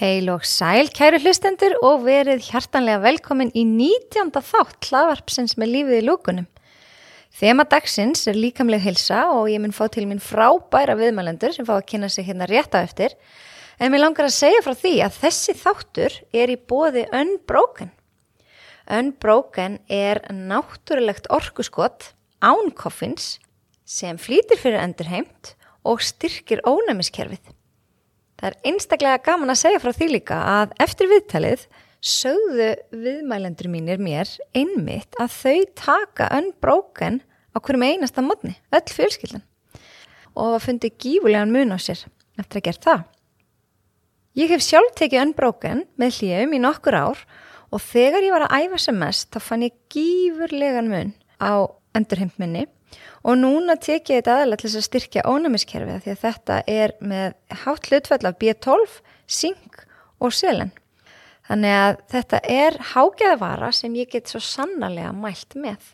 [0.00, 4.30] Heil og sæl, kæru hlustendur og verið hjartanlega velkomin í 19.
[4.32, 6.46] þátt hlaðvarpsins með lífið í lúkunum.
[7.36, 11.74] Þema dagsins er líkamleg hilsa og ég mun fá til minn frábæra viðmælendur sem fá
[11.76, 13.12] að kynna sig hérna rétt á eftir.
[13.76, 17.92] En mér langar að segja frá því að þessi þáttur er í bóði Unbroken.
[18.88, 23.34] Unbroken er náttúrulegt orkuskott án koffins
[23.84, 27.59] sem flýtir fyrir endurheimt og styrkir ónæmiskerfið.
[28.40, 31.64] Það er einstaklega gaman að segja frá því líka að eftir viðtalið
[32.00, 37.20] sögðu viðmælendur mínir mér einmitt að þau taka unbroken
[37.52, 39.44] á hverjum einasta mótni, öll fjölskyldan
[40.32, 42.06] og að fundi gífulegan mun á sér
[42.40, 43.04] eftir að gera það.
[44.40, 47.22] Ég hef sjálf tekið unbroken með hljöfum í nokkur ár
[47.68, 52.64] og þegar ég var að æfa sem mest þá fann ég gífurlegan mun á endurheimtminni
[53.20, 57.34] og núna tek ég þetta aðalega til að styrkja ónæmiskerfið því að þetta er með
[57.64, 59.82] hátt hlutfell af B12, zink
[60.20, 60.72] og selen.
[61.50, 65.90] Þannig að þetta er hágeðavara sem ég get svo sannarlega mælt með.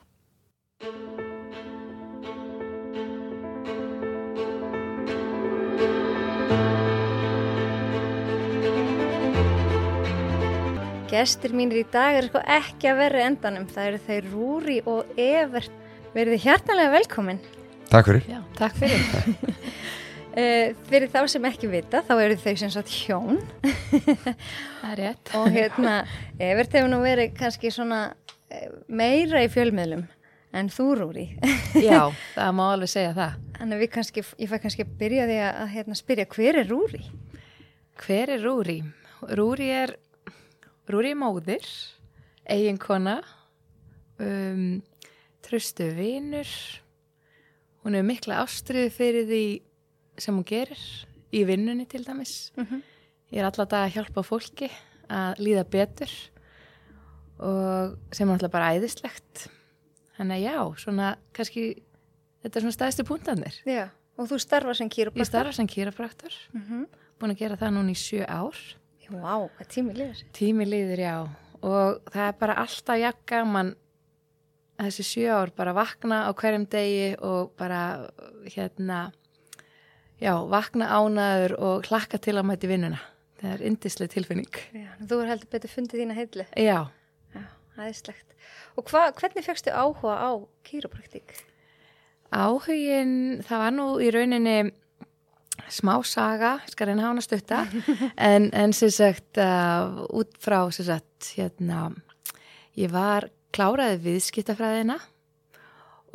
[11.06, 13.66] Gestur mínir í dag er sko ekki að vera endanum.
[13.70, 15.85] Það eru þeir Rúri og Evert
[16.16, 17.38] Verðið hjartanlega velkomin.
[17.90, 18.22] Takk fyrir.
[18.30, 19.02] Já, takk fyrir.
[20.32, 23.42] uh, fyrir þá sem ekki vita, þá eru þau sem sagt hjón.
[24.80, 25.32] Það er rétt.
[25.36, 25.98] Og hérna,
[26.40, 28.00] Evert hefur nú verið kannski svona
[28.48, 30.06] eh, meira í fjölmiðlum
[30.56, 31.26] en þú Rúri.
[31.84, 32.08] Já,
[32.38, 33.36] það má alveg segja það.
[33.60, 37.04] Þannig að kannski, ég fæ kannski að byrja því að hérna, spyrja, hver er Rúri?
[38.06, 38.80] Hver er Rúri?
[39.36, 39.98] Rúri er,
[40.88, 41.68] Rúri er móðir,
[42.48, 43.20] eiginkona,
[44.16, 44.78] um,
[45.46, 46.50] tröstu vinur.
[47.84, 49.42] Hún hefur mikla ástriði fyrir því
[50.18, 50.82] sem hún gerir
[51.34, 52.52] í vinnunni til dæmis.
[52.56, 52.82] Mm -hmm.
[53.32, 54.70] ég er alltaf að hjálpa fólki
[55.08, 56.10] að líða betur
[57.38, 59.48] og sem er alltaf bara æðislegt.
[60.16, 61.82] Þannig að já, svona kannski
[62.42, 65.20] þetta er svona stæðstu púntanir Já, og þú starfa sem kýrapraktor.
[65.20, 66.32] Ég starfa sem kýrapraktor.
[66.52, 66.86] Mm -hmm.
[67.20, 68.56] búin að gera það núna í sjö ár.
[69.10, 71.28] Vá, hvað tími liður Tími liður, já.
[71.62, 73.76] Og það er bara alltaf jakka mann
[74.80, 78.08] þessi sjö ár bara vakna á hverjum degi og bara
[78.44, 79.10] hérna
[80.20, 83.00] já, vakna ánaður og hlakka til að mæti vinnuna.
[83.36, 84.62] Það er indislega tilfinning.
[84.72, 86.78] Já, Þú er heldur betur fundið þína heitli Já,
[87.34, 87.42] já
[87.76, 88.32] aðeinslegt
[88.80, 90.30] Og hva, hvernig fegstu áhuga á
[90.64, 91.36] kýropraktík?
[92.32, 94.56] Áhugin, það var nú í rauninni
[95.72, 97.64] smá saga, skal reyna hana stutta
[98.30, 101.88] en, en sem sagt uh, út frá sem sagt hérna,
[102.76, 104.98] ég var kláraði viðskiptafræðina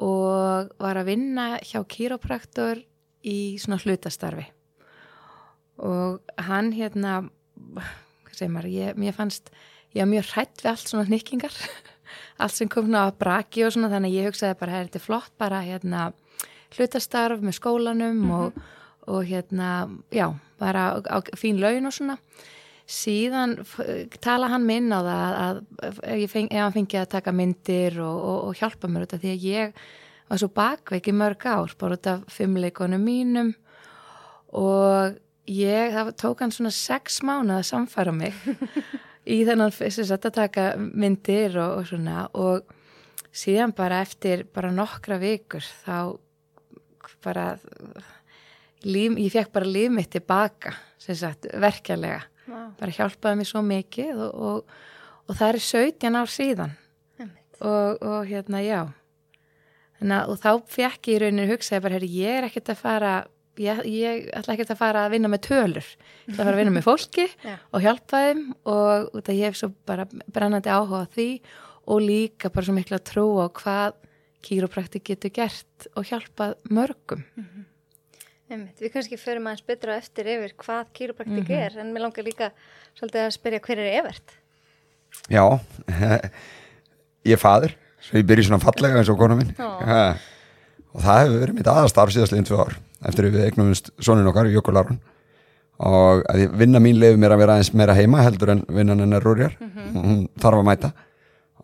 [0.02, 2.82] og var að vinna hjá kýrópraktor
[3.28, 4.48] í svona hlutastarfi
[5.82, 7.22] og hann hérna
[7.72, 9.50] hvað segir maður, ég, mér fannst
[9.94, 11.58] ég var mjög hrætt við allt svona hnikkingar
[12.42, 15.34] allt sem kom að braki og svona þannig að ég hugsaði bara, þetta er flott
[15.42, 16.06] bara hérna
[16.78, 18.38] hlutastarf með skólanum mm -hmm.
[18.40, 18.54] og,
[19.08, 22.18] og hérna já, bara á, á fín laun og svona
[22.90, 23.58] síðan
[24.24, 28.40] tala hann minn á það að, að ef hann fengið að taka myndir og, og,
[28.50, 29.84] og hjálpa mér út af því að ég
[30.32, 33.54] var svo bakveik í mörg ár bara út af fimmleikonum mínum.
[34.56, 35.18] Og
[35.52, 38.36] ég, það tók hann svona sex mánuð að samfara mig
[39.36, 42.26] í þennan þess að taka myndir og, og svona.
[42.34, 42.78] Og
[43.32, 46.18] síðan bara eftir bara nokkra vikur þá
[47.22, 47.46] bara
[48.84, 52.72] líf, ég fekk bara líf mitt tilbaka sagt verkjarlega wow.
[52.80, 54.80] bara hjálpaði mér svo mikið og, og,
[55.28, 56.78] og það er 17 ár síðan.
[57.62, 58.80] Og, og hérna já.
[60.00, 63.12] Þannig, og þá fekk ég í rauninu hugsaði bara, herri, ég er ekkert að fara
[63.62, 65.90] ég, ég ætla ekkert að fara að vinna með tölur.
[66.26, 67.28] Ég ætla að fara að vinna með fólki
[67.74, 71.28] og hjálpa þeim og af ég hef svo bara brennandi áhuga því
[71.92, 74.00] og líka bara svo miklu að trúa á hvað
[74.46, 77.22] kýrópraktik getur gert og hjálpað mörgum.
[77.36, 77.66] Mm -hmm.
[78.52, 81.66] Einmitt, við kannski förum aðeins betra eftir yfir hvað kýrópraktik mm -hmm.
[81.66, 82.52] er en mér langar líka
[83.00, 84.34] svolítið að spyrja hver er Evert?
[85.30, 85.60] Já,
[87.30, 90.16] ég er fadur svo ég byrji svona fallega eins og konu minn ha,
[90.94, 92.76] og það hefur verið mitt aðastarf síðastleginn tvö ár
[93.08, 95.00] eftir við eignumist sonin okkar, Jökularun
[95.80, 96.26] og
[96.58, 99.70] vinna mín lefi mér að vera aðeins meira heima heldur en vinnan hennar Rúrjar mm
[99.70, 99.94] -hmm.
[99.96, 100.92] hún þarf að mæta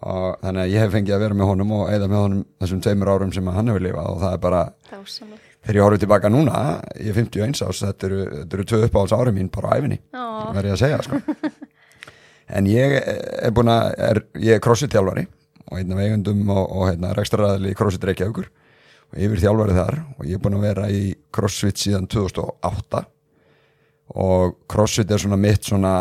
[0.02, 2.82] og þannig að ég hef fengið að vera með honum og eða með honum þessum
[2.82, 6.32] tveimur árum sem hann hefur lifað og það er bara Dásamlega þegar ég horfið tilbaka
[6.32, 6.60] núna,
[6.96, 9.98] ég er 51 ás þetta eru, þetta eru tvö uppáhalds ári mín bara á æfinni,
[10.14, 11.20] verður ég að segja sko.
[12.56, 15.26] en ég er búin að er, ég er crossfit þjálfari
[15.68, 20.00] og einn af eigundum og, og hérna, rekstraræðli í crossfit Reykjavíkur og yfir þjálfari þar
[20.16, 21.02] og ég er búin að vera í
[21.36, 23.04] crossfit síðan 2008
[24.24, 25.98] og crossfit er svona mitt svona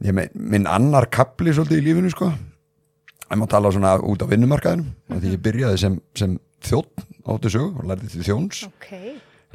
[0.00, 4.26] ég mein, minn annar kapli svolítið í lífinu sko ég má tala svona út á
[4.30, 5.20] vinnumarkaðinum mm -hmm.
[5.20, 8.62] því ég byrjaði sem, sem þjótt áttu sögu og lærði til þjóns.
[8.68, 8.92] Ok,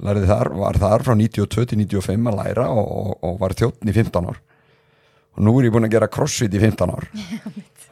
[0.05, 3.91] lærði þar, var þar frá 92 til 95 að læra og, og, og var þjóttn
[3.91, 4.39] í 15 ár.
[5.35, 7.09] Og nú er ég búin að gera crossfit í 15 ár.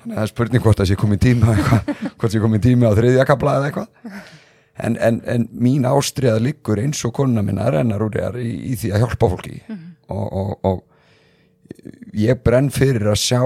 [0.04, 2.98] Þannig að það er spurning hvort sé komið tíma eitthvað, hvort sé komið tíma á
[3.00, 4.16] þriðja kapla eða eitthvað.
[4.74, 8.78] En, en, en mín ástriða liggur eins og konuna minna rennar úr þér í, í
[8.82, 9.60] því að hjálpa fólki.
[10.10, 13.44] Og, og, og ég brenn fyrir að sjá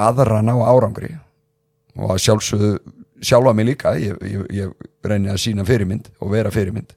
[0.00, 1.10] aðra ná árangri.
[2.00, 2.70] Og að sjálfsögðu
[3.22, 6.94] sjálfa mig líka, ég, ég, ég reyni að sína fyrirmynd og vera fyrirmynd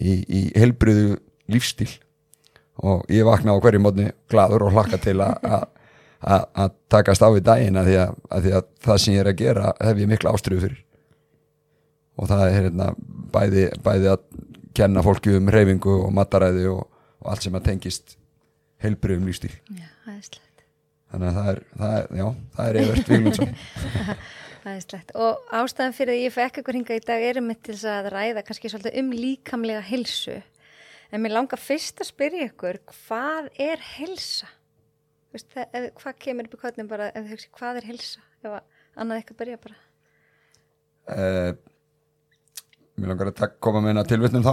[0.00, 1.18] í, í helbriðu
[1.52, 1.90] lífstíl
[2.82, 5.68] og ég vakna á hverju mótni gladur og hlakka til að-
[6.92, 9.38] takast á við daginn að því að, að því að það sem ég er að
[9.42, 10.80] gera hef ég mikla ástriðu fyrir.
[12.20, 12.86] Og það er hérna
[13.34, 14.22] bæði, bæði að
[14.78, 16.84] kenna fólki um reyfingu og mataræði og,
[17.20, 18.14] og allt sem að tengist
[18.84, 20.62] heilbriðum lífstíl já, aðeinslegt
[21.12, 22.26] þannig að það er, það er já,
[22.56, 23.52] það er Evert Vigmundsson
[24.62, 27.88] Aðeinslegt og ástæðan fyrir að ég fekk ykkur hinga í dag er mitt til þess
[27.90, 30.36] að ræða kannski svolítið um líkamlega hilsu
[31.10, 34.50] en mér langar fyrst að spyrja ykkur hvað er hilsa?
[35.32, 38.24] Veist, það, ef, hvað kemur upp í kvöldin bara ef þið hugsi hvað er hilsa?
[38.42, 39.78] Ef að annað eitthvað byrja bara.
[41.12, 41.52] Uh,
[43.00, 44.52] Mér langar að koma hennar tilvittnum þá.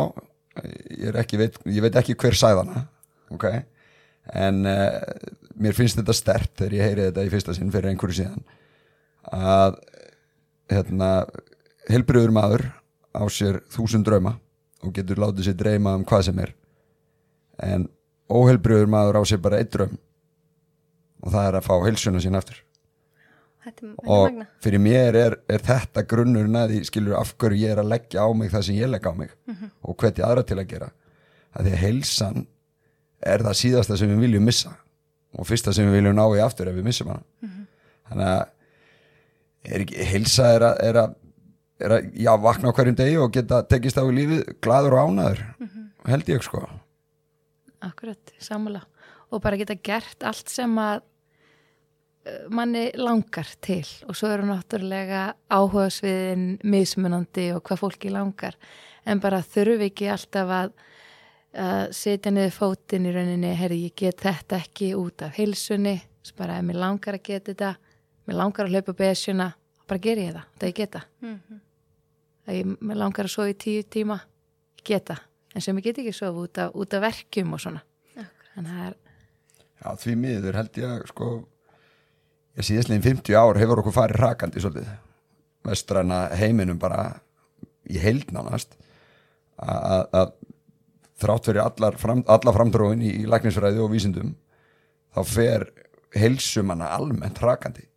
[0.64, 2.88] Ég, ekki, veit, ég veit ekki hver sæðana
[3.34, 3.46] ok?
[4.40, 5.00] En uh,
[5.60, 8.44] mér finnst þetta stert þegar ég heyri þetta í fyrsta sinn fyrir einhverju síðan
[9.36, 9.78] að
[10.70, 11.10] hérna
[11.90, 12.66] helbriður maður
[13.16, 14.38] á sér þúsund drauma
[14.86, 16.54] og getur látið sér dreyma um hvað sem er.
[17.60, 17.90] En
[18.30, 19.98] óhelbriður maður á sér bara eitt draum
[21.20, 22.62] og það er að fá heilsuna sín aftur.
[24.08, 27.82] Og magna fyrir mér er, er þetta grunnurinn að því skilur af hverju ég er
[27.82, 29.34] að leggja á mig það sem ég legg á mig
[29.84, 30.92] og hveti aðra til að gera.
[31.54, 32.48] Að því að heilsan
[33.20, 34.72] er það síðasta sem við viljum missa
[35.36, 37.26] og fyrsta sem við viljum ná í aftur ef við missum hana.
[38.10, 38.42] Þannig að
[39.66, 41.16] er ekki, heilsa er að, er að,
[41.80, 45.10] er að já, vakna á hverjum degi og geta tekist á í lífið gladur og
[45.10, 45.44] ánaður
[46.10, 46.64] held ég sko.
[47.86, 48.88] Akkurat, samanlega.
[49.30, 51.04] Og bara geta gert allt sem að
[52.26, 53.86] eh, manni langar til.
[54.10, 58.58] Og svo eru náttúrulega áhugasviðin mismunandi og hvað fólki langar.
[59.06, 60.74] En bara þurfi ekki alltaf að,
[61.56, 66.42] að setja niður fótinn í rauninni, herri ég get þetta ekki út af heilsunni, svo
[66.42, 67.72] bara ef mér langar að geta þetta,
[68.28, 69.52] mér langar að hlaupa besjuna,
[69.90, 71.04] bara ger ég það, það ég geta.
[72.50, 74.20] Að ég, mér langar að sofa í tíu tíma
[74.86, 75.20] geta,
[75.54, 77.86] en sem ég get ekki sofa út af, út af verkjum og svona.
[78.58, 78.98] En það er,
[79.80, 81.30] Já, því miður held ég að sko
[82.60, 84.90] ég síðastlegin 50 ár hefur okkur farið rakandi svolítið.
[85.68, 87.04] Vestræna heiminum bara
[87.88, 88.76] í heild nánast.
[89.60, 90.34] Að að
[91.20, 94.34] þrátt fyrir allar, fram, allar framtróin í, í læknisfræði og vísindum
[95.16, 95.66] þá fer
[96.16, 97.89] heilsumanna almennt rakandi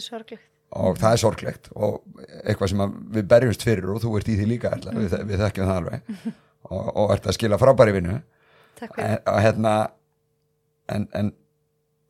[0.00, 0.46] Þetta er sorglegt.
[0.80, 1.96] Og það er sorglegt og
[2.44, 2.82] eitthvað sem
[3.16, 6.12] við berjumst fyrir og þú ert í því líka Erla, við, við þekkjum það alveg.
[6.70, 8.20] Og, og ert að skila frábæri vinnu.
[8.86, 9.74] En, hérna
[10.92, 11.32] en, en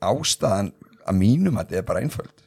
[0.04, 0.75] ástæðan
[1.08, 2.44] að mínum að þetta er bara einföld.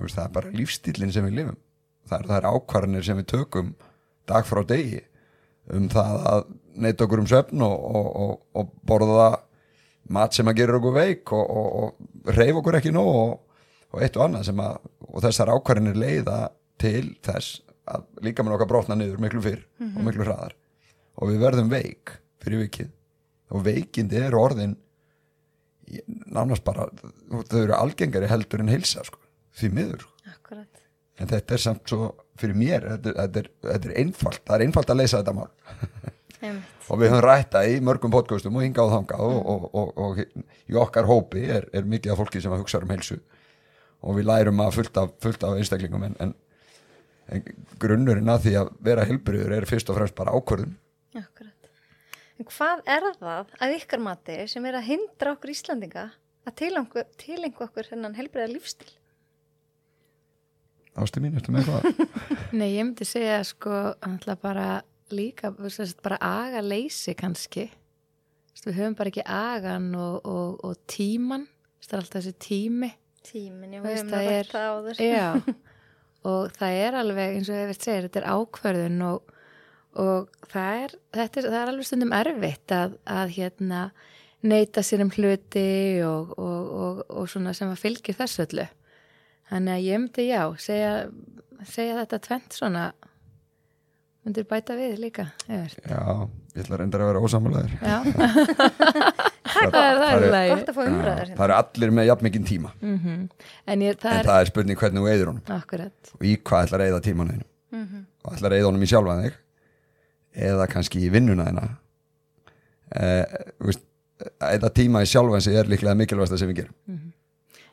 [0.00, 1.60] Veist, það er bara lífstílinn sem við lifum.
[2.08, 3.74] Það er, er ákvarðanir sem við tökum
[4.30, 5.02] dag frá degi
[5.74, 6.42] um það að
[6.80, 9.28] neyta okkur um svefn og, og, og, og borða
[10.10, 13.34] mat sem að gera okkur veik og, og, og reyf okkur ekki nóg og,
[13.90, 14.78] og eitt og annað sem að
[15.10, 16.38] og þessar ákvarðanir leiða
[16.80, 20.54] til þess að líka með okkar brotna niður miklu fyrr og miklu hraðar.
[21.20, 22.92] Og við verðum veik fyrir vikið.
[23.50, 24.76] Og veikindi eru orðin
[26.30, 26.86] nánast bara
[27.50, 29.18] þau eru algengari heldur en heilsa sko,
[29.58, 30.12] því miður sko.
[30.30, 30.84] Akkurat.
[31.20, 34.64] En þetta er samt svo fyrir mér þetta, þetta, er, þetta er einfalt, það er
[34.68, 35.50] einfalt að leysa þetta mál.
[36.90, 40.22] Og við höfum rætta í mörgum podcastum og hingað og þangað og, og, og, og
[40.72, 43.18] í okkar hópi er, er mikið af fólki sem að hugsa um heilsu
[44.00, 46.34] og við lærum að fullt af, fullt af einstaklingum en, en,
[47.34, 47.44] en
[47.82, 50.76] grunnurinn að því að vera heilbriður er fyrst og fremst bara ákvörðun.
[51.20, 51.70] Akkurat.
[52.40, 56.06] En hvað er það að ykkar mati sem er að hindra okkur Íslandinga
[56.48, 58.88] að tilengu, tilengu okkur hennan helbriða lífstil?
[60.98, 62.16] Ástu mín, eftir með eitthvað?
[62.58, 64.80] Nei ég myndi segja sko, alltaf bara
[65.12, 65.52] líka,
[66.02, 67.68] bara aga leysi kannski,
[68.64, 71.46] við höfum bara ekki agan og, og, og tíman,
[71.84, 72.90] það er alltaf þessi tími
[73.26, 75.02] Tímin, já, veist, það að er-.
[75.04, 75.26] Já,
[76.30, 79.34] og það er alveg eins og hefur segir, þetta er ákvörðun og,
[80.00, 83.82] og það, er, þetta er, það er alveg stundum erfitt að, að hérna
[84.40, 88.66] neyta sér um hluti og, og, og, og svona sem að fylgir þessu öllu.
[89.50, 90.92] Þannig að ég myndi já, segja,
[91.68, 92.86] segja þetta tvent svona,
[94.24, 95.28] myndir bæta við líka.
[95.50, 97.98] Já, ég ætla að reynda að vera ósamlegaður Já,
[99.44, 101.44] það er Það er- það er gott að fá umræður það hérna.
[101.44, 103.28] eru allir með jafn mikinn tíma Mhm.
[103.66, 106.36] En ég, það en er það er spurning hvernig þú eyðir honum akkurat og í
[106.42, 108.04] hvað ætlar að eyða tímanu þínum Mhm.
[108.24, 109.34] og ætlar að eyða honum í sjálfan þig
[110.50, 111.68] eða kannski í vinnuna þina
[112.92, 113.24] eh,
[114.50, 117.12] eyða tíma í sjálfan sig er líklega mikilvægsta sem við gerum Mhm.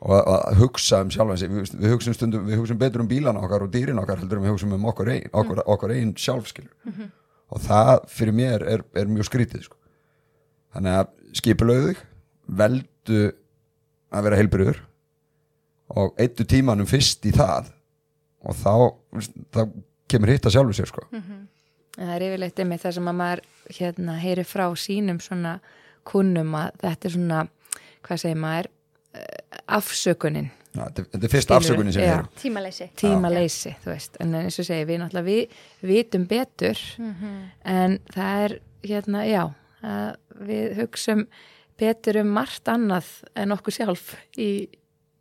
[0.00, 3.42] og að, hugsa um sjálfan sig við, við hugsum stundum, við hugsum betur um bílana
[3.42, 6.70] okkar og dýrin okkar heldur en við hugsum um okkur einn okkur, okkur einn sjálfskilur
[6.86, 7.10] Mhm.
[7.50, 9.74] og það fyrir mér er, er mjög skrítið sko.
[10.74, 12.04] þannig að skipulauðu þig
[12.58, 13.24] veldu
[14.08, 14.80] að vera heilbriður
[15.98, 17.70] og eittu tímanum fyrst í það
[18.48, 18.74] og þá,
[19.54, 19.60] þá
[20.10, 21.04] kemur hitt að sjálfu sér sko.
[21.98, 23.42] Það er yfirleitt einmitt það sem að maður
[23.78, 25.58] hérna, heyri frá sínum svona
[26.08, 27.40] kunnum að þetta er svona,
[28.06, 28.70] hvað segir maður,
[29.18, 32.88] eh, afsökunin, ja, þetta, er fyrst afsökunin sem við erum tímaleysi.
[33.02, 35.38] Tímaleysi, þú veist, en eins og segi, við náttúrulega vi,
[35.90, 36.84] vitum betur,
[37.64, 39.42] en það er, hérna, já,
[39.82, 41.26] við hugsum
[41.78, 43.06] betur um margt annað
[43.38, 44.68] en okkur sjálf í,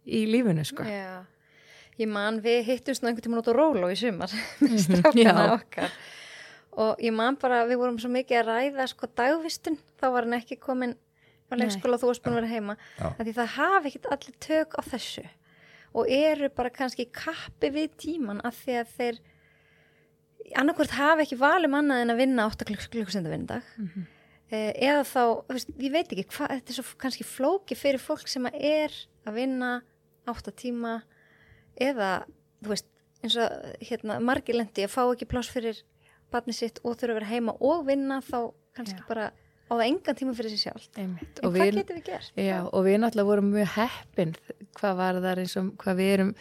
[0.05, 0.83] í lífinu, sko.
[0.87, 1.21] Já,
[1.99, 4.85] ég man við hittumst nú einhvern tímann út á Róló í sumar með Já.
[4.87, 5.91] strákana okkar.
[6.77, 10.37] Og ég man bara, við vorum svo mikið að ræða sko dagvistun, þá var hann
[10.37, 10.93] ekki komin
[11.49, 12.75] á leikskóla og þú varst búin að vera heima.
[13.21, 15.23] Því það hafi ekkit allir tök á þessu.
[15.97, 19.17] Og eru bara kannski kappi við tíman af því að þeir
[20.61, 24.05] annarkvort hafi ekki valum annað en að vinna 8 klukkustunda vindag Mhm.
[24.05, 24.16] eh,
[24.51, 28.45] eða þá, veist, ég veit ekki hvað, þetta er svo kannski flóki fyrir fólk sem
[28.47, 28.93] að er
[29.27, 29.71] að vinna
[30.27, 31.01] 8 tíma
[31.83, 32.11] eða,
[32.63, 32.87] þú veist,
[33.23, 33.49] eins og
[33.89, 35.81] hérna, margir lendi að fá ekki pláss fyrir
[36.31, 38.39] barni sitt og þurfa að vera heima og vinna þá
[38.77, 39.07] kannski Já.
[39.09, 39.27] bara
[39.67, 41.39] á það engan tíma fyrir sér sjálf Einmitt.
[41.41, 42.31] en Og hvað við- getum við gert?
[42.39, 44.35] Já, og við náttúrulega vorum mjög heppin
[44.79, 46.31] hvað var það eins og hvað við erum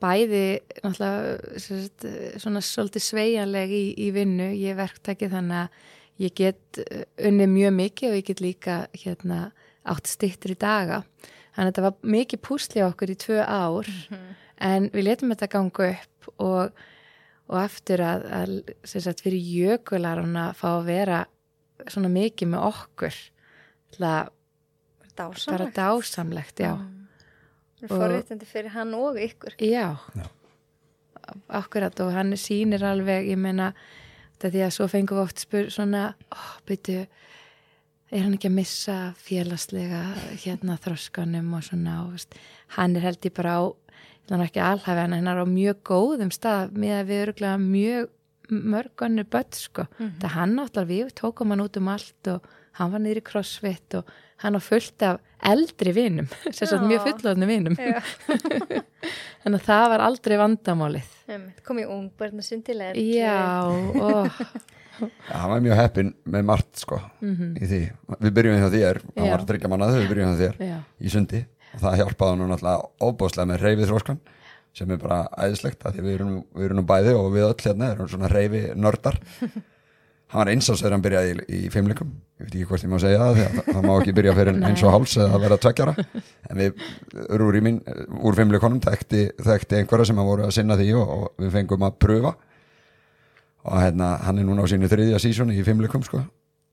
[0.00, 0.42] bæði
[0.84, 5.88] náttúrulega svona svolítið sveigjanleg í, í vinnu, ég er verktaki þannig að
[6.20, 9.40] ég get uh, unnið mjög mikið og ég get líka hérna
[9.90, 11.02] átt stittur í daga
[11.56, 13.88] þannig að þetta var mikið púsli á okkur í tvö ár
[14.60, 16.82] en við letum þetta ganga upp og,
[17.50, 18.52] og aftur að, að
[18.84, 21.22] sagt, fyrir jökularun að fá að vera
[21.88, 23.16] svona mikið með okkur
[24.00, 24.28] að bara
[25.20, 25.74] Dásamlegt.
[25.76, 26.74] dásamlegt, já.
[27.80, 29.56] Það er forréttindi fyrir hann og ykkur.
[29.60, 30.26] Já, Já.
[31.60, 33.72] akkurat og hann sýnir alveg, ég meina,
[34.40, 37.02] þetta því að svo fengum við oft spur svona, ó, byrju,
[38.10, 40.00] er hann ekki að missa félagslega
[40.42, 42.38] hérna þroskanum og svona, og veist,
[42.76, 43.62] hann er held ég bara á,
[44.30, 48.08] hann er ekki alhafi, hann er á mjög góðum stað með að við öruglega mjög
[48.50, 49.84] mörg önnur börn, sko.
[50.18, 52.48] Það hann náttúrulega, við tókum hann út um allt og
[52.80, 54.08] hann var niður í crossfit og
[54.42, 55.20] hann á fullt af
[55.50, 56.88] eldri vinum, sem sagt Já.
[56.88, 57.76] mjög fullotni vinum.
[59.42, 61.14] Þannig að það var aldrei vandamálið.
[61.64, 62.92] Kom ég ung, börn að sundilega.
[63.00, 63.46] Já,
[65.30, 67.80] hann var mjög heppinn með margt sko í því,
[68.20, 69.00] við byrjum hjá þér.
[69.14, 69.22] Já.
[69.30, 73.06] var þryggja mannað, við byrjum hjá þér já, í sundi og það hjálpaði hann náttúrulega
[73.06, 74.20] óbúslega með reyfið þróskan
[74.76, 77.58] sem er bara æðislegt að því við erum, við erum nú bæði og við öll
[77.64, 79.18] hérna erum svona reyfi nördar
[80.30, 82.10] hann var eins á þegar hann byrjaði í, í fimmleikum
[82.40, 84.60] ég veit ekki hvort ég má segja það að það, það má ekki byrja fyrir
[84.68, 85.94] eins og háls eða að vera tveggjara
[86.50, 86.84] en við
[87.36, 87.80] úr, mín,
[88.20, 91.86] úr fimmleikonum þekkti, þekkti einhverja sem að voru að sinna því og, og við fengum
[91.86, 92.34] að pröfa.
[93.60, 96.22] Og hérna, hann er núna á sínu þriðja sísoni í fimmleikum sko.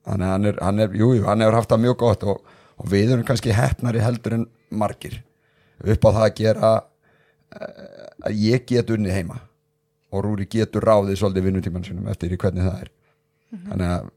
[0.08, 3.12] Að hann er, hann er, jú, hann hefur haft það mjög gott og, og við
[3.12, 5.18] erum kannski hefnari heldur en margir.
[5.84, 9.42] Upp á það að gera eh, að ég get unni heima
[10.08, 12.94] og Rúri getur ráðið svolítið vinnutíman sinum eftir hvernig það er
[13.52, 14.10] þannig að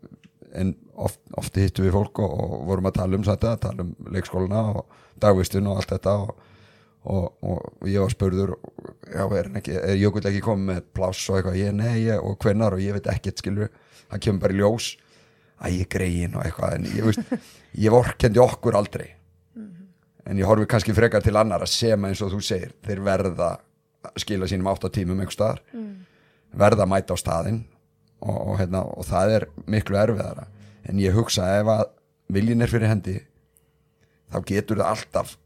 [0.51, 3.91] en oft, oft hittum við fólk og, og vorum að tala um þetta, tala um
[4.11, 6.33] leikskóluna og dagvistun og allt þetta og,
[7.11, 8.55] og, og ég var spurður
[9.07, 12.38] já, er, ekki, er Jökull ekki komið með pláss og eitthvað, ég, nei, ég, og
[12.43, 13.71] hvennar og ég veit ekkert, skilur,
[14.11, 14.91] það kemur bara í ljós
[15.61, 17.35] að ég greiðin og eitthvað en ég veist,
[17.85, 19.09] ég vorkendi okkur aldrei.
[20.29, 23.55] En ég horfi kannski frekar til annar að sem eins og þú segir þeir verða
[24.05, 25.61] að skila sínum átta tímum einhver staðar,
[26.53, 27.61] verða að mæta á staðinn
[28.21, 30.47] og, og, hérna, og það er miklu erfiðara.
[30.89, 31.85] En ég hugsa ef að
[32.31, 33.19] viljin er fyrir hendi
[34.31, 35.37] þá getur það alltaf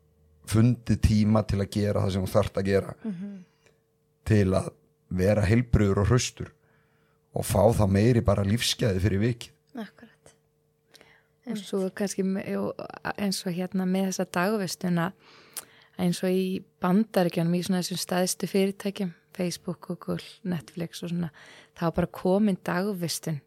[0.49, 2.97] fundið tíma til að gera það sem þú þarft að gera.
[4.25, 4.69] Til að
[5.15, 6.51] vera heilbröður og hraustur
[7.35, 9.51] og fá þá meiri bara lífsgæði fyrir vikið.
[9.75, 10.11] Akkurat.
[11.51, 15.09] og svo kannski eins og hérna með þessa dagvistuna
[16.01, 21.29] eins og í bandaríkjanum í svona þessum staðstu fyrirtækjum Facebook, Google, Netflix og svona
[21.75, 23.41] þá var bara komin dagvistun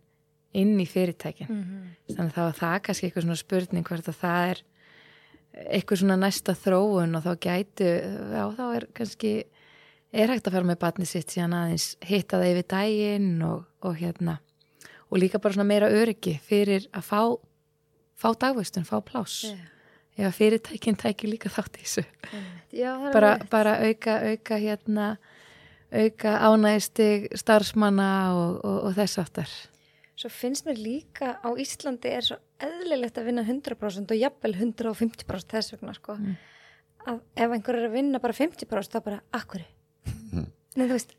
[0.56, 1.48] inn í fyrirtækin.
[2.08, 4.62] Þannig að þá var það kannski eitthvað svona spurning hvort að það er
[5.74, 9.32] eitthvað svona næsta þróun og þá gætu já þá er kannski
[10.12, 13.98] er hægt að fara með batni sitt síðan aðeins hitta það yfir daginn og, og
[13.98, 14.38] hérna.
[15.08, 17.20] Og líka bara svona meira öryggi fyrir að fá,
[18.16, 19.48] fá dagvistun, fá pláss.
[19.48, 19.56] Já.
[20.20, 22.04] já, fyrirtækin tæki líka þátt í þessu.
[22.72, 25.16] Er bara, bara auka, auka hérna
[25.92, 29.52] auka ánægistig starfsmanna og, og, og þess aftar
[30.18, 35.52] Svo finnst mér líka á Íslandi er svo eðlilegt að vinna 100% og jafnvel 150%
[35.54, 36.16] þess vegna sko.
[36.18, 36.32] Mm.
[37.06, 39.62] Að ef einhver er að vinna bara 50% þá bara, akkur?
[40.34, 41.14] Nei, þú veist,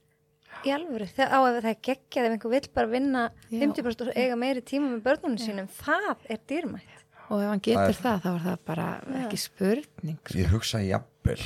[0.68, 3.62] í alvöru, þegar á ef það er geggjað ef einhver vill bara vinna Já.
[3.64, 7.08] 50% og eiga meiri tíma með börnunum sínum, það er dýrmætt.
[7.30, 8.86] og ef hann getur það, þá er það bara
[9.22, 10.38] ekki spurning sko.
[10.42, 11.40] ég hugsa jafnvel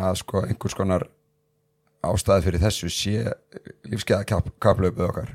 [0.00, 1.06] að sko einhvers konar
[2.06, 3.24] ástæði fyrir þessu sé
[3.90, 5.34] lífskeiða kap, kaplöpuð okkar.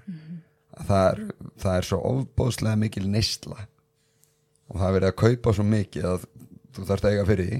[0.75, 1.19] Að það er,
[1.61, 3.67] það er svo ofbóðslega mikil neysla
[4.65, 6.25] og það er verið að kaupa svo mikið að
[6.75, 7.59] þú þarft að eiga fyrir því.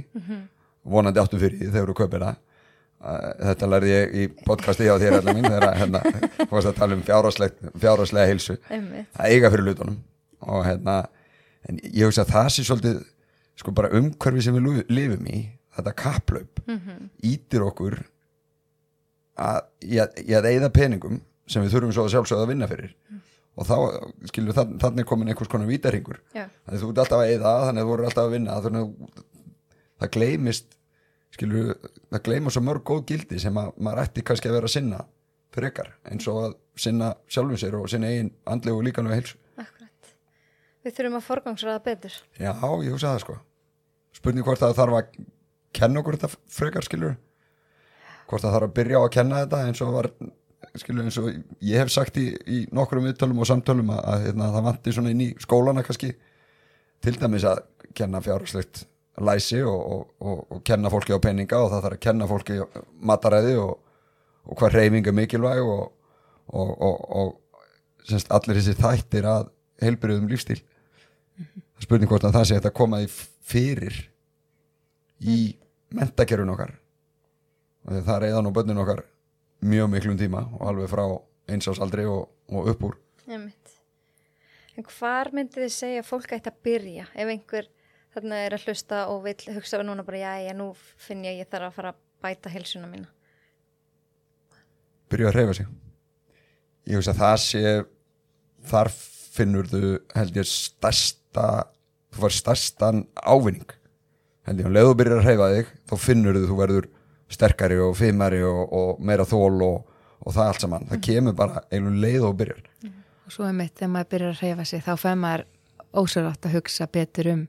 [0.96, 2.42] Vonandi áttu fyrir því þegar þú kaupir það.
[3.06, 6.02] Að þetta lærði ég í podcasti hjá þér allar mín þegar hérna,
[6.50, 8.58] varst að tala um fjárhagslega heilsu.
[9.14, 10.00] Að eiga fyrir lutunum
[10.46, 10.96] og hérna
[11.70, 12.98] en ég hugsa að það sé svolítið
[13.62, 15.44] sko bara umhverfi sem við lifum í
[15.78, 16.60] þetta kaplaup
[17.24, 18.00] ítir okkur
[19.36, 22.94] að, í að, eigða peningum sem við þurfum svo að sjálfsögða að vinna fyrir
[23.56, 23.76] og þá,
[24.32, 26.48] skilur, þann, þannig komin einhvers konar vítarhingur Já.
[26.66, 28.86] þannig að þú ert alltaf að eigða þannig að þú voru alltaf að vinna þannig
[28.86, 29.22] að
[30.04, 30.78] það gleymist
[31.36, 31.72] skilur,
[32.12, 35.02] það gleyma svo mörg góð gildi sem að maður ætti kannski að vera að sinna
[35.56, 39.40] fyrir ykkar, eins og að sinna sjálfum sér og sinna eigin andlegu og líkanlega heilsu
[39.56, 40.16] Akkurat.
[40.84, 42.18] Við þurfum að forgangsraða betur.
[42.36, 43.38] Já, ég hugsa það sko
[44.16, 45.16] Spurning hvort það þarf að
[45.76, 47.16] kenna okkur þetta frekar skilur
[48.26, 50.10] Hvort það þarf að byrja á að kenna þetta eins og var
[50.80, 51.30] skilur eins og
[51.64, 55.14] ég hef sagt í, í nokkrum viðtölum og samtölum að, að hérna, það vanti svona
[55.14, 56.12] inn í skólana kannski
[57.06, 57.62] til dæmis að
[57.96, 58.86] kenna fjárhagslegt
[59.24, 62.58] læsi og, og, og, kenna fólki á peninga og það þarf að kenna fólki
[63.08, 63.76] mataræði og,
[64.52, 67.36] hvað reyfing er mikilvæg og,
[68.06, 69.48] semst, allir þessi þættir að
[69.82, 70.60] heilbyrjuðum lífstíl.
[71.82, 73.08] Spurning hvort að það sé að koma því
[73.46, 74.02] fyrir
[75.24, 75.40] í
[75.96, 76.76] mentakerfun okkar
[77.86, 79.04] það reyða nú börnin okkar
[79.66, 81.06] mjög miklum tíma og alveg frá
[81.52, 83.72] einsásaldri og, og upp úr Einmitt.
[84.76, 87.70] En hvar myndið þið segja að fólk ætti að byrja ef einhver
[88.16, 91.40] þarna er að hlusta og vill hugsa við núna bara, já, já, nú finn ég
[91.42, 93.10] ég þarf að fara að bæta heilsuna mína.
[95.10, 95.72] byrja að reyfa sig
[96.90, 97.64] ég hugsa að það sé
[98.70, 98.92] þar
[99.36, 99.82] finnur þú
[100.16, 101.48] held ég stærsta
[102.14, 103.76] þú far stærstan ávinning
[104.46, 106.90] held ég, um leið þú byrjar að reyfa þig þá finnur þú þú verður
[107.32, 111.66] sterkari og fimmari og, og meira þól og, og það allt saman, það kemur bara
[111.70, 112.64] einhvern leið og byrjar.
[113.26, 115.46] Og svo er mitt, þegar maður byrjar að reyfa sig þá fær maður
[115.96, 117.46] ósverðátt að hugsa betur um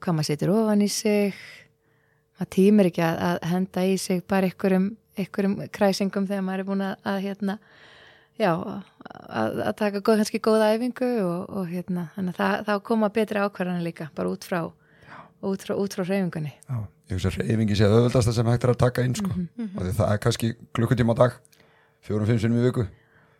[0.00, 1.44] hvað maður setur ofan í sig.
[2.38, 4.88] Maður tímir ekki að, að henda í sig bara einhverjum,
[5.20, 7.58] einhverjum kræsingum þegar maður er búin að, að hérna
[8.40, 13.10] já, að, að taka kannski góða æfingu og, og hérna, þannig að það, þá koma
[13.12, 14.62] betri ákvarðanir líka, bara út frá
[15.42, 16.76] út frá, út frá reyfingunni Já.
[17.10, 19.30] ég hugsa að reyfingi sé auðvöldasta sem hægt er að taka inn sko.
[19.32, 21.36] og því það er kannski klukkutíma á dag
[22.06, 22.86] fjórum-fimm sinnum í viku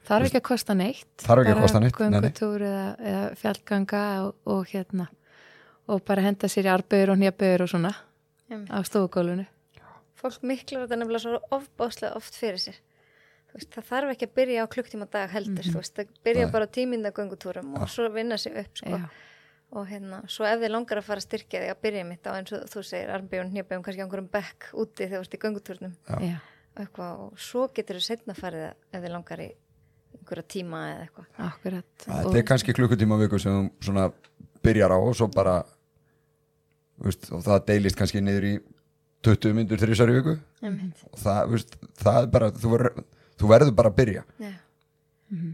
[0.08, 2.20] þarf ekki að kosta neitt Þarf ekki að kosta neitt, nei, nei.
[2.20, 5.08] göngutúr eða, eða fjallganga og, og hérna
[5.90, 7.94] og bara henda sér í arbeigur og nýjabögur og svona
[8.50, 8.70] Einmitt.
[8.72, 9.46] á stofugólfinu
[10.20, 12.74] Fólk miklar þetta nefnilega svo ofbáslega oft fyrir sér.
[13.48, 16.10] Þú Veist, það þarf ekki að byrja á klukktíma á dag heldur, þú veist, það
[16.28, 16.52] byrja Nei.
[16.52, 18.98] bara á tímindagöngutúrum og svo vinna sig upp, sko.
[19.70, 22.30] Og hérna, svo ef þið langar að fara að styrkja þig að byrja mitt á
[22.34, 25.42] eins og þú segir, armbjörn, hnjöbjörn, kannski á einhverjum bekk úti þegar þú ert í
[25.44, 25.92] göngutúrnum.
[26.26, 26.38] Já.
[26.98, 29.48] og svo getur þú setna farið að- ef þið langar í
[30.18, 31.26] einhverja tíma eða eitthvað.
[31.38, 31.84] akkurat.
[32.06, 34.12] Þetta er kannski klukkutíma á viku sem þú svona
[34.62, 35.62] byrjar á og svo bara
[37.00, 38.54] veist, og það deilist kannski niður í
[39.22, 40.34] 20 myndur þrísar í viku.
[41.12, 43.04] Og það, veist, það er bara þú verður,
[43.38, 44.24] þú verður bara að byrja.
[44.40, 44.52] Já,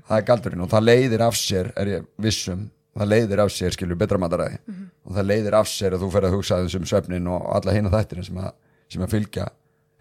[0.08, 3.74] það er galdurinn og það leiðir af sér er ég vissum, það leiðir af sér
[3.76, 4.60] skilur betra mataræði.
[5.06, 7.92] Og það leiðir af sér að þú fer að hugsa þessum svefnin og alla hina
[7.92, 8.52] þættina sem að,
[8.88, 9.50] sem að fylgja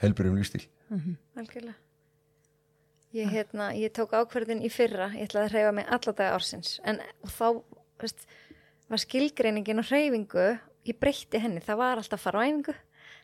[0.04, 0.66] helbyrjum lífstíl
[1.36, 1.76] algjörlega.
[3.16, 6.80] Ég, hérna, ég tók ákverðin í fyrra, ég ætlaði að hreyfa mig alla daga ársins.
[6.84, 7.62] En þá
[8.02, 8.26] veist,
[8.92, 10.48] var skilgreiningin og hreyfingu,
[10.90, 12.76] ég breytti henni, það var alltaf að fara á æfingu.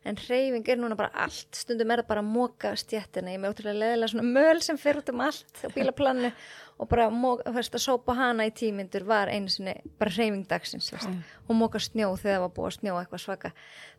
[0.07, 3.51] En hreyfing er núna bara allt, stundum er það bara að móka stjættina, ég með
[3.51, 6.31] ótrúlega leðilega svona möl sem fer út um allt á bílaplannu
[6.81, 10.47] og bara móka, þú veist, að sópa hana í tímyndur var einu sinni bara hreyfing
[10.49, 11.11] dagsins, veist,
[11.45, 13.51] og móka snjó þegar það var búið að snjóa eitthvað svaka.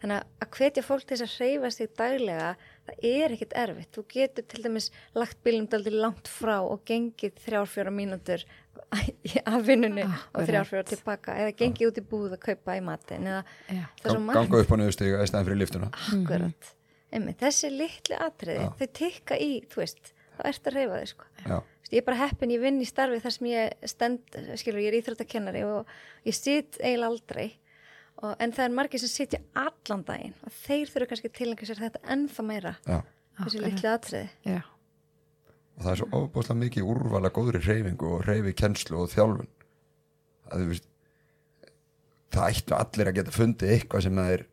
[0.02, 2.48] Þannig að að hvetja fólk til þess að hreyfa sig daglega,
[2.88, 3.92] það er ekkit erfitt.
[3.94, 8.44] Þú getur til dæmis lagt bílum daldi langt frá og gengið þrjár fjóra mínútur
[9.52, 13.28] af vinnunni og þrjár fjóra tilbaka eða gengið út í búð að kaupa í matin
[13.30, 13.42] eða
[14.18, 14.36] margt.
[14.36, 16.72] ganga upp á niðurstiga í stæðan fyrir liftuna akkurat
[17.12, 21.26] Einmitt, þessi litli atriði, þau tikka í þú veist, þá ert að reyfa þau sko.
[21.92, 24.98] Ég er bara heppin, ég vinn í starfi þar sem ég stend, skilur, ég er
[25.00, 25.90] íþróttakennari og
[26.28, 27.48] ég sit eiginlega aldrei
[28.22, 31.68] og, en það er margir sem sitja allan daginn og þeir þurfa kannski að tilengja
[31.70, 33.00] sér þetta ennþá meira Já.
[33.42, 33.66] þessi Akkurat.
[33.66, 34.60] litlu atriði Já,
[35.72, 39.52] og það er svo ofbúslega mikið úrvala góðri reyfingu og reyfi kennslu og þjálfun
[40.52, 40.88] að þú veist
[42.32, 44.46] það ættu allir að geta fundið eitthvað sem það er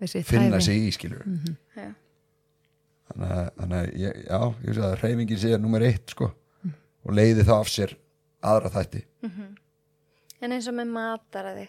[0.00, 0.66] þessi finna þæfi.
[0.66, 1.24] sig í skilur
[1.76, 1.88] Já.
[3.10, 6.30] þannig að, þannig að ég, já, ég veist að reyfingin sé nummer eitt sko
[7.10, 7.96] og leiði það af sér
[8.46, 9.04] aðra þætti
[10.40, 11.66] En eins og með mataræði,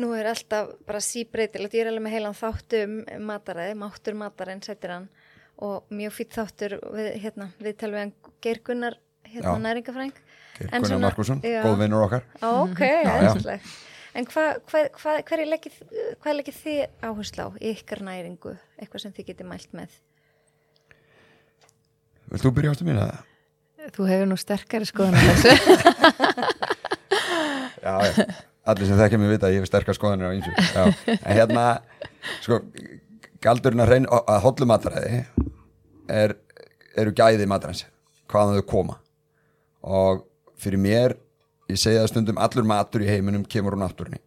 [0.00, 2.94] nú er alltaf bara síbreytilegt, ég er alveg með heilan þáttu um
[3.28, 5.10] mataræði, máttur matarinn settir hann
[5.60, 8.14] og mjög fýtt þáttur við, hérna, við talum við hann
[8.46, 8.96] Geir Gunnar,
[9.28, 10.14] hérna næringafræng.
[10.56, 13.76] Geir En Gunnar svona- Markusson, góð vinnur okkar Ok, aðeinslegt.
[14.16, 15.38] En hvað hva, hva, hva
[16.24, 19.98] hvað leggið þið áherslu á í ykkar næringu, eitthvað sem þið getið mælt með?
[22.32, 23.24] Vilt þú byrja ástu mín að það?
[23.94, 25.52] Þú hefur nú sterkari skoðan á þessu.
[27.86, 28.24] Já, já,
[28.66, 30.32] allir sem þekkja mig vita að ég hef sterkar skoðanir á
[30.74, 31.66] Já, en hérna
[32.42, 32.58] sko,
[33.44, 35.20] galdurinn að reyna að hollu mataræði
[36.10, 36.34] er,
[36.98, 37.84] eru gæði matarins
[38.32, 38.98] hvaðan þau koma.
[39.86, 40.24] Og
[40.58, 41.14] fyrir mér
[41.70, 44.18] ég segja það stundum allur matur í heiminum kemur úr náttúrunni.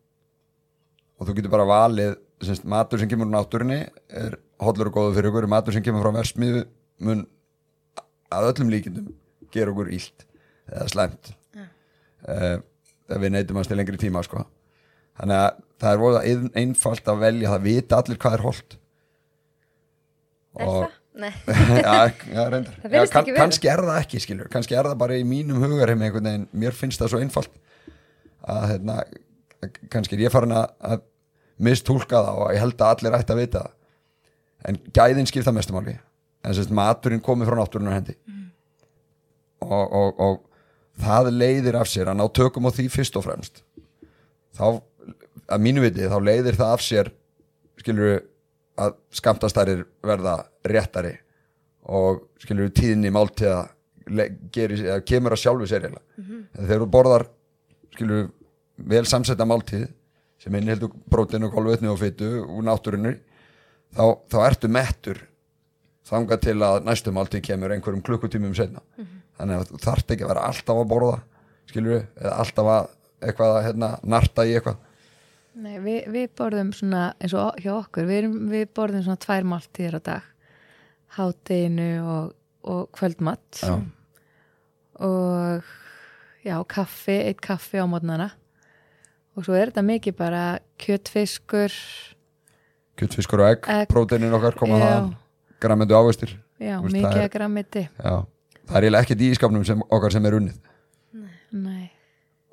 [1.19, 5.19] Og þú getur bara valið semst, matur sem kemur úr náttúrunni er hollur og góður
[5.19, 6.63] fyrir ykkur matur sem kemur frá versmiðu
[7.04, 7.28] mun
[8.32, 9.10] að öllum líkindum
[9.55, 10.25] gera okkur illt
[10.69, 11.31] eða slæmt.
[12.19, 12.57] Uh,
[13.09, 14.43] ef við neytum hans til lengri tíma sko.
[15.19, 18.75] þannig að það er voða ein- einfalt að velja það vita allir hvað er holdt
[20.59, 20.95] Er það?
[21.19, 21.31] Nei.
[21.45, 22.43] Það já,
[22.83, 24.49] virðist kann, kannski er það ekki skilur.
[24.51, 26.45] Kannski er það bara í mínum veginn.
[26.51, 27.51] Mér finnst það svo einfalt
[28.49, 28.95] að hérna,
[29.91, 31.03] kannski er ég farin að, að
[31.65, 33.73] mistúlka það og ég held að allir ætti að vita það.
[34.69, 35.95] En gæðin skipta mestumáli
[36.43, 38.15] en sérst maturinn komið frá náttúrunar hendi
[39.69, 40.39] og, og, og
[40.99, 43.63] það leiðir af sér að ná tökum á því fyrst og fremst.
[44.58, 44.82] Þá,
[45.49, 47.12] að mínu viti þá leiðir það af sér
[47.79, 48.21] skilur
[48.79, 50.36] að skamtastærir verða
[50.67, 51.13] réttari
[51.89, 53.62] og skilur tíðinni máltíða
[54.10, 56.05] le- gerir, eða kemur að sjálfu sér eiginlega.
[56.17, 56.27] Mm
[56.60, 57.25] þegar þú borðar
[57.95, 58.29] skilur
[58.89, 59.88] vel samsetta máltíð
[60.39, 63.15] sem inniheldur prótein og kolvetni og fytu úr náttúrunni
[63.95, 65.19] þá, þá ertu mettur
[66.10, 68.82] þangað til að næstu máltíð kemur einhverjum klukkutímum setna
[69.39, 71.17] þannig að þú þarft ekki að vera alltaf að borða
[71.69, 74.86] skilur eða alltaf að eitthvað að hérna, narta í eitthvað
[75.60, 79.47] Nei, við, við borðum svona eins og hjá okkur, við, erum, við borðum svona tvær
[79.49, 80.28] máltíðir á dag
[81.17, 82.36] hátteginu og,
[82.69, 83.73] og kvöldmatt Já.
[85.04, 85.65] og
[86.45, 88.30] já, kaffi, eitt kaffi á mótnana
[89.36, 90.43] og svo er þetta mikið bara
[90.80, 91.73] kjötfiskur
[92.99, 93.89] kjöttfiskur og egg, Egg.
[93.91, 94.86] próteinin okkar koma Já.
[94.86, 95.10] það
[95.63, 98.15] græmendu ávestir já, mikið grammiti Já.
[98.69, 100.58] Það er eiginlega ekkert í ískapnum sem, okkar sem er unnið.
[101.49, 101.89] Nei,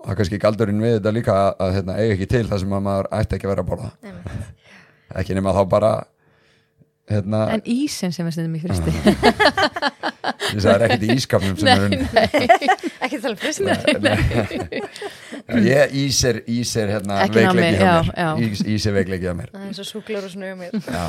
[0.01, 2.63] og það er kannski galdurinn við þetta líka að, að hérna, eiga ekki til það
[2.63, 3.91] sem að maður ætti ekki að vera að borða.
[4.07, 4.71] Einmitt.
[5.21, 5.91] ekki nema þá bara
[7.11, 8.95] hérna, en ísinn sem er stundum í fristi
[10.47, 12.07] þess að það er ekkert í ískapnum sem er unnið.
[13.07, 13.61] Ekki tala um fyrst.
[15.67, 18.31] ég, ís er, ís er hérna, Ekki hjá veikleiki mér, já, já.
[18.49, 19.53] ís, ís er veikleiki hjá mér.
[19.53, 20.71] Það er eins og súklar og snögum mér.
[20.83, 21.05] Já.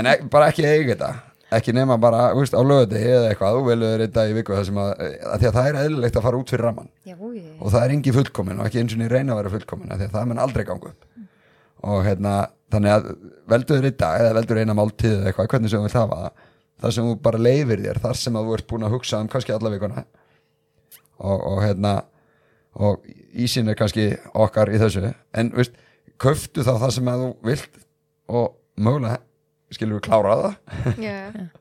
[0.00, 1.12] en ek, bara ekki eiga þetta
[1.56, 4.80] ekki nema bara úst, á lögði eða eitthvað þú velur þetta í viku það sem
[4.80, 7.80] að, að því að það er eðlilegt að fara út fyrir ramman Já, og það
[7.82, 10.14] er engi fullkomin og ekki eins og niður reyna að vera fullkomin af því að
[10.16, 11.08] það mun aldrei ganga upp.
[11.90, 12.34] Og hérna,
[12.70, 13.10] þannig að
[13.50, 16.46] veldur í dag eða veldur eina máltíð eða eitthvað, hvernig sem þú vilt hafa það.
[16.80, 19.30] Það sem þú bara leifir þér, þar sem að þú ert búin að hugsa um
[19.32, 20.04] kannski alla vikuna.
[21.20, 21.94] Og, og hérna
[22.80, 25.08] og ísinn er kannski okkar í þessu.
[25.36, 25.74] En veist,
[26.20, 27.80] köftu þá það sem að þú vilt
[28.30, 28.46] og
[28.80, 29.18] mögulega
[29.74, 30.54] skilur við klára það.
[31.06, 31.16] Já,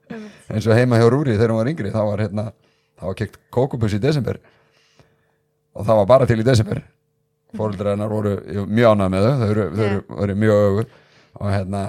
[0.10, 0.38] einmitt.
[0.50, 2.45] eins og heima hjá Rúri þegar hún var yngri þá var hérna,
[3.00, 4.39] þá var kekt kókubus í desember.
[5.78, 6.82] Og það var bara til í desember.
[7.58, 8.36] Fóruldrar hennar voru
[8.69, 10.89] mjög ánægð með þau þau eru, þau eru, eru mjög ögur
[11.39, 11.84] og hérna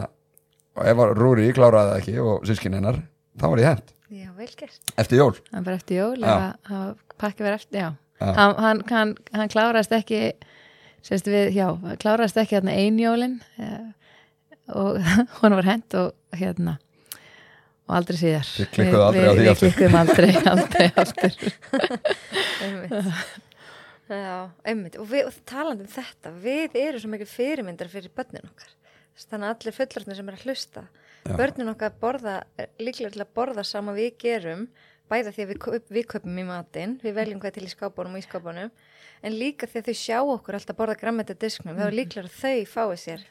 [0.80, 3.00] og ef Rúri kláraði það ekki og sískin hennar
[3.40, 3.90] þá var ég hent.
[4.10, 4.78] Já, vel gert.
[4.98, 5.34] eftir jól.
[5.52, 8.32] Hann var eftir jól hann pakki verið eftir, já, Já.
[8.36, 10.18] Hann, hann, hann, hann klárast ekki
[11.04, 11.68] sérst við, já,
[12.02, 13.38] klárast ekki hérna einjólin
[14.76, 15.00] og
[15.40, 16.78] hún var hent og hérna
[17.90, 21.32] og aldrei síðar Þið klikkuðu aldrei á því við, við klikkuðum aldrei, aldrei aftur
[22.60, 23.40] Einmitt.
[24.10, 24.96] Já, einmitt.
[24.98, 28.72] Og, við, og talandi um þetta, við erum svo mikið fyrirmyndar fyrir börnin okkar.
[29.20, 30.82] Þannig að allir fullorðnir sem er að hlusta,
[31.26, 31.34] Já.
[31.36, 32.36] börnin okkar borða,
[32.80, 34.64] líklega til að borða sama við gerum,
[35.12, 38.16] bæða því að við, kaup, við kaupum í matinn, við veljum hvað til í skápunum
[38.16, 38.72] og í skápunum,
[39.20, 42.38] en líka því að þau sjá okkur alltaf borða grammeti disknum, þá er líklega að
[42.40, 43.26] þau fái sér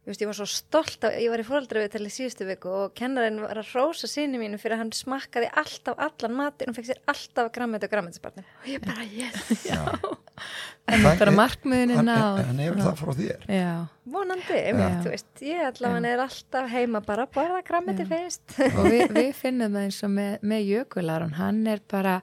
[0.00, 2.70] Ég, veist, ég var svo stolt af, ég var í fóraldra við í síðustu viku
[2.72, 6.78] og kennarinn var að rósa sinni mínu fyrir að hann smakkaði alltaf allan matin og
[6.78, 9.66] fekk sér alltaf grammit og grammitisbarnir og ég bara, yes,
[10.88, 13.44] en Það bara er- markmiðin hann, náð hann hefur það frá þér.
[13.52, 13.68] Já,
[14.16, 18.58] vonandi, einmitt, þú veist ég allavega er alltaf heima bara að borða grammiti fyrst.
[18.72, 22.16] Og við, við finnum það eins og með, með jökularun hann er bara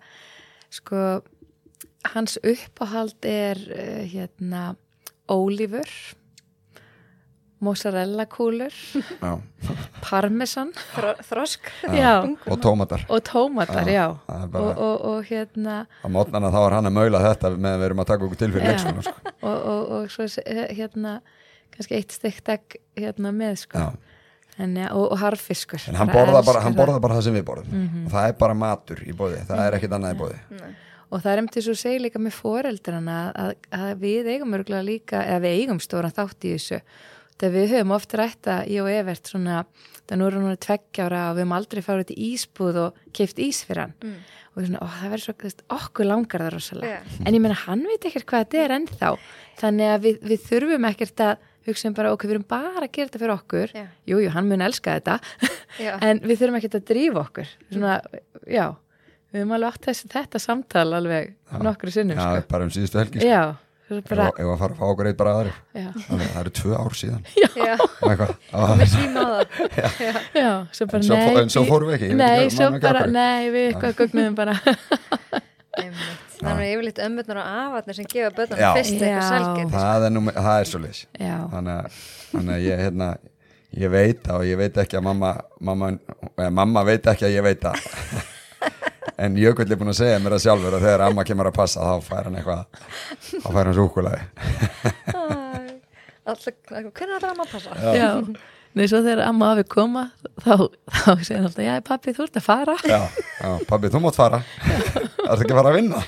[0.73, 1.03] sko,
[2.15, 4.71] hans uppáhald er uh, hérna
[5.29, 5.93] ólífur
[7.63, 8.73] mozzarella kúlur
[9.21, 9.31] já.
[10.03, 10.71] parmesan.
[10.93, 11.69] Þro, þrosk.
[11.95, 12.13] Já.
[12.23, 13.05] og tómatar.
[13.09, 16.89] Og tómatar, Já, já, er og, bara- og, og hérna á mótnana þá er hann
[16.91, 18.71] að maula þetta meðan við erum að taka okkur til fyrir Já.
[18.73, 19.33] leikskóla sko.
[19.49, 21.21] og, og, og svo eh, hérna
[21.73, 23.87] kannski eitt steikt egg hérna með sko.
[24.57, 27.43] En, ja, og, og harfiskur en hann borða bara, hann borða bara það sem við
[27.45, 27.87] borðum.
[28.07, 30.39] Og það er bara matur í bóði, það er ekkit annað í bóði
[31.07, 34.55] og það er um til svo að segja líka með foreldrana að, að við eigum
[34.57, 36.79] örgulega líka eða við eigum stóran þátt í þessu
[37.37, 39.61] þegar við höfum oft rætt að ég og Evert svona,
[40.07, 43.41] það nú erum við tveggjára og við höfum aldrei farið út í ísbúð og keift
[43.43, 43.95] ís fyrir hann.
[44.01, 44.17] Mm.
[44.57, 46.95] og svona, ó, það verður svo, okkur langar það rosalega.
[46.97, 47.19] Já.
[47.21, 49.11] en ég meina hann veit ekkert hvað þetta er ennþá.
[49.61, 52.89] Þannig að við, við þurfum ekkert að hugsa um bara, ok, við erum bara að
[52.95, 53.75] gera þetta fyrir okkur.
[53.75, 53.85] Já.
[54.09, 55.19] jú, jú, hann mun elska þetta.
[56.07, 57.49] En við þurfum ekkert að drífa okkur.
[57.69, 57.99] Svona,
[58.49, 58.65] já,
[59.29, 62.49] við höfum alveg átt þessi, þetta samtal alveg nokkru sinnum Já, sko.
[62.49, 63.23] bara um síðustu helgi
[63.87, 64.09] sko.
[64.11, 66.53] bara að- ef að fara að fá okkur eitt bara aðri já, Þannig, það eru
[66.59, 67.23] tvö ár síðan.
[68.81, 69.45] Með síma á það.
[70.37, 73.63] En svo fó- nei en svo í- fórum við ekki, nei, svo bara, nei, við
[73.71, 74.57] eitthvað gögnuðum bara.
[76.37, 80.21] Þannig að yfirleitt ömmurnar og afarnir sem gefa börnum fyrst eitthvað selgir það er, nú,
[80.35, 81.97] það er svo leys já, þannig að,
[82.31, 83.07] þannig að ég, hérna,
[83.81, 85.31] ég veit það og ég veit ekki að mamma
[85.69, 85.89] mamma,
[86.37, 87.77] eða, mamma veit ekki að ég veit það
[89.17, 91.87] en Jökull er búin að segja mér það sjálfur að þegar amma kemur að passa
[91.87, 92.61] þá fær hann eitthvað
[93.31, 94.21] þá fær hann súkulaði
[96.27, 97.81] alltaf, hvernig er það að passa?
[97.95, 98.11] já.
[98.77, 100.03] Nei, svo þegar amma afi koma
[100.43, 100.51] þá,
[100.91, 102.75] þá segir hann alltaf, já pappi þú ert að fara.
[102.85, 102.99] Já,
[103.39, 104.41] já, pabbi þú mátt fara.
[104.67, 106.03] Það er ekki að fara að vinna?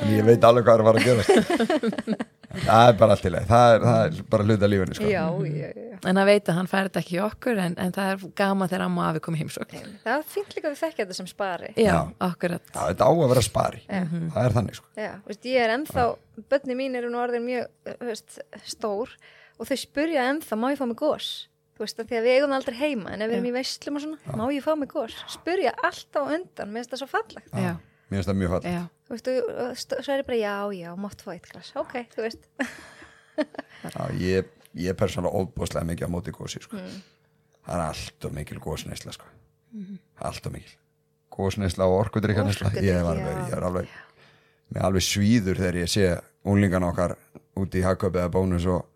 [0.00, 2.20] En ég veit alveg hvað er að fara að gera
[2.50, 5.08] það er bara allt í leið það er, það er bara hluta lífinu sko.
[5.10, 8.24] já, já, já en að veita hann fær þetta ekki okkur en, en það er
[8.40, 11.18] gama þegar amma afi kom í heimsókn það er fínt líka að við þekkja þetta
[11.20, 11.98] sem spari já, Já.
[12.30, 14.88] akkurat já, þetta á að vera spari það er þannig sko.
[14.96, 16.06] Já, veist, ég er ennþá,
[16.50, 19.12] börni mín eru nú orðin mjög veist, stór
[19.60, 21.30] og þau spurja ennþá, má ég fá mig gós?
[21.76, 23.52] Þú veist, af því að við eigum það aldrei heima en ef við erum í
[23.54, 25.14] veislum og svona, má ég fá mig gós?
[25.32, 27.52] Spurja alltaf á undan, mér finnst það svo fallegt.
[27.56, 27.70] já,
[28.10, 31.32] mér finnst það mjög fall já, Þú veist, er ég bara, já, já, mátt fá
[31.34, 31.70] eitt glas.
[31.80, 32.44] Ok, þú veist.
[33.40, 36.76] Já, ég, ég er persónulega óbúslega mikið á móti gósi sko.
[37.64, 39.26] það er allt og mikil gósneisla sko.
[40.20, 40.76] allt og mikil
[41.32, 43.46] gósneisla og orkudrykjarneisla ég er alveg, já.
[43.48, 43.94] ég er alveg
[44.74, 46.06] með alveg svíður þegar ég sé
[46.44, 47.16] unglingan okkar
[47.58, 48.86] úti í hagköp eða bónus og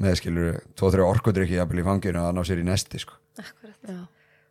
[0.00, 3.18] meðskilur tvo-þrjá orkudrykki jafnvel í fanginu að ná sér í nesti sko.
[3.38, 3.78] Akkurat.
[3.82, 4.00] já.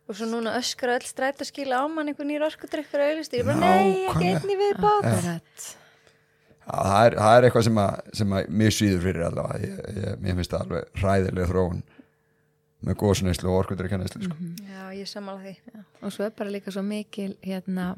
[0.04, 3.32] Og svo núna öskra öll stræt að skila á mann einhver nýr orkudrykkur auðlist.
[3.32, 4.42] Ég er bara, nei, ekki Nákvæmlega.
[4.42, 5.08] einni viðbót.
[5.08, 5.64] akkurat
[6.64, 9.80] Já, það, er, það er eitthvað sem, að, sem að mér svíður fyrir allavega ég,
[9.98, 11.82] ég, mér finnst það alveg hræðilega þróun
[12.84, 14.48] með gósneislu og orkudrykjarneislu sko.
[14.70, 15.82] Já, ég sammála því.
[16.00, 17.90] og svo er bara líka svo mikil hérna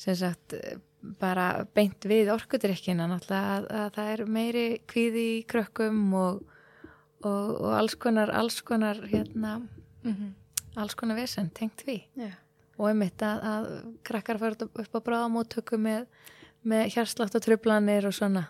[0.00, 0.56] sem sagt
[1.20, 6.42] bara beint við orkudrykkina náttúrulega að, að það er meiri kvíði í krökkum og,
[7.20, 9.58] og, og alls konar alls konar hérna
[10.76, 12.30] alls konar vesen tengt því Já.
[12.78, 13.68] og einmitt að, að
[14.08, 16.06] krakkar fara upp á bráðamóttöku með,
[16.62, 18.46] með hjarslátt og trublanir og svona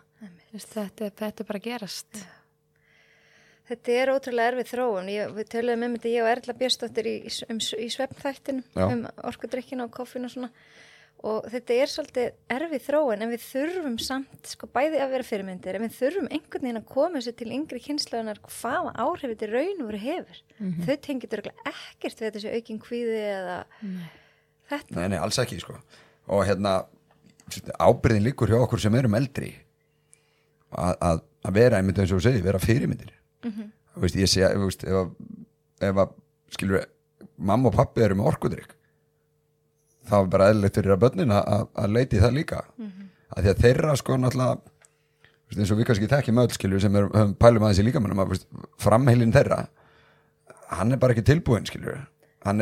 [0.53, 2.23] þetta, þetta er bara gerast
[3.73, 5.07] Þetta er ótrúlega erfið þróun.
[5.09, 7.15] Ég, við töluðum um þetta, ég og Erla Björsdóttir í,
[7.47, 10.51] um, í svefnþættinu um orkudrykkina og koffin og svona.
[11.23, 15.77] Og þetta er svolítið erfið þróun en við þurfum samt, sko, bæði að vera fyrirmyndir,
[15.79, 19.51] en við þurfum einhvern veginn að koma sér til yngri kynslaðunar hvaða áhrif þetta í
[19.53, 20.41] raun og veru hefur.
[20.89, 23.59] Þau tengið örgulega ekkert við þessi aukin kvíði eða
[24.73, 24.97] þetta.
[24.99, 25.79] Nei, nei, alls ekki sko.
[26.27, 26.75] og hérna
[27.83, 29.53] ábyrðin líkur hjá okkur sem erum eldri
[30.73, 33.11] að, að, að vera einmitt eins og þú segir, vera fyrirmyndir
[33.95, 36.15] þú veist, ég sé veist, ef, að- ef að
[36.55, 36.87] skilur,
[37.37, 38.75] mamma og pappi eru með orkudrykk
[40.09, 42.63] þá er bara eðlilegt fyrir að börnin að, að- leiti það líka.
[43.33, 44.61] Að því að þeirra sko náttúrulega
[45.53, 48.23] eins og við kannski tekjum öll skilur sem er, höfum pælum aðeins í líkamannum
[48.81, 49.59] framheilin þeirra
[50.79, 51.67] hann er bara ekki tilbúin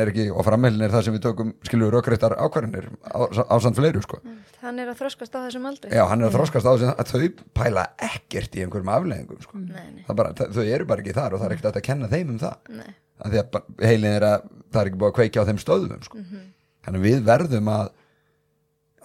[0.03, 3.17] er ekki, og framheilin er það sem við tökum skilur rökreittar ákvarðinir á,
[3.63, 4.19] samt fleiru sko.
[4.61, 5.89] Hann er að þroskast á þessum aldri.
[5.95, 9.63] já, hann er að þroskast á þess að þau pæla ekkert í einhverjum afleðingum sko.
[10.05, 12.39] Það það, þau eru bara ekki þar og það er ekkert að kenna þeim um
[12.43, 12.75] það.
[13.25, 16.21] Að að heilin er að það er ekki búið að kveikja á þeim stöðum sko.
[16.85, 17.91] Þannig við verðum að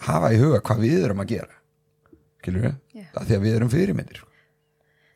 [0.06, 1.54] hafa í huga hvað við erum að gera
[2.46, 3.06] skilur við, Já.
[3.18, 4.32] að því að við erum fyrirmyndir sko.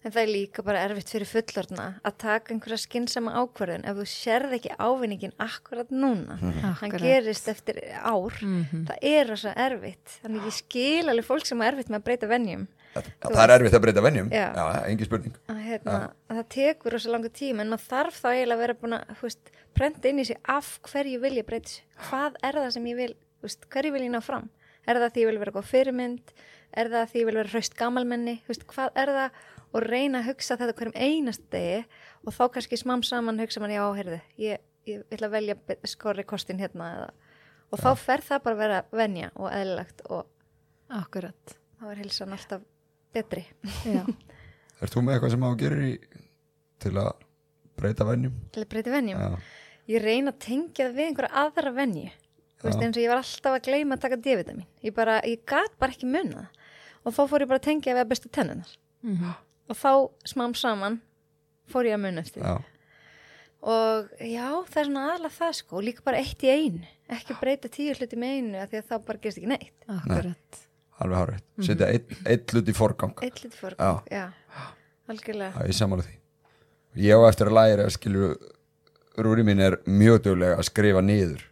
[0.00, 4.06] En það er líka bara erfitt fyrir fullorna að taka einhverja skinnsama ákvörðun ef þú
[4.08, 6.38] sérð ekki ávinningin akkurat núna.
[6.40, 7.02] Hann Akkurat.
[7.04, 8.32] gerist eftir ár.
[8.40, 10.14] Það er rosa erfitt.
[10.24, 12.64] Þannig ég skil alveg fólk sem er erfitt með að breyta venjum.
[12.94, 14.46] Það, það er erfitt að breyta venjum Já.
[14.57, 15.96] já, engin spurning Að, hérna,
[16.31, 19.37] að það tekur rosa langa tíma en maður þarf þá eiginlega að vera búin að
[19.79, 21.85] prenta inn í sig af hverju vil ég breyta sig.
[22.09, 23.12] Hvað er það sem ég vil,
[23.44, 24.48] veist, hverju vil ég ná fram?
[24.88, 26.33] Er það því ég vil vera góð fyrirmynd?
[26.81, 28.35] Er það því ég vil vera hraust gamalmenni?
[28.44, 29.38] Þú veist, hvað er það?
[29.70, 31.85] Og reyna að hugsa þetta hverjum einast degi
[32.26, 35.57] og þá kannski smám saman hugsa man, já, heyrðu, ég, ég ætla að velja
[35.92, 37.11] skori kostin hérna eða.
[37.70, 40.26] Og þá fer það bara að vera venja og eðlilegt og
[40.90, 41.55] Akkurat.
[41.79, 42.66] þá er hilsan alltaf
[43.14, 43.44] betri.
[44.80, 45.92] Er þú með eitthvað sem á að gera í,
[46.80, 47.10] til að
[47.80, 48.36] breyta venjum?
[48.54, 49.20] Til að breyta venjum.
[49.20, 49.28] Já,
[49.92, 52.06] ég reyna að tengja það við einhverja aðra venju.
[52.60, 54.66] Þú veist eins og ég var alltaf að gleyma að taka D-vitamin.
[54.84, 56.46] Ég bara, ég gat bara ekki munna
[57.04, 59.30] og þá fór ég bara að tengja við að bestu tennunar Mhm.
[59.72, 59.92] og þá
[60.28, 60.98] smám saman
[61.72, 62.58] fór ég að munna eftir já,
[63.64, 65.80] og já, það er svona aðalega það sko.
[65.84, 66.84] Líka bara eitt í einu.
[67.08, 69.72] Ekki breyta tíu hluti með einu af því að þá bara gerist ekki neitt.
[69.88, 70.60] Akkurat.
[71.00, 73.14] Alveg hárétt Setja eitt, eitt hlut í forgang.
[73.24, 74.24] Eitt hluti fór, já, Já.
[75.10, 75.52] algjörlega.
[75.56, 76.16] Já, ég samála því.
[77.00, 78.30] Ég á eftir að læra skilju
[79.20, 81.42] Rúri mín er mjög duglega að skrifa niður.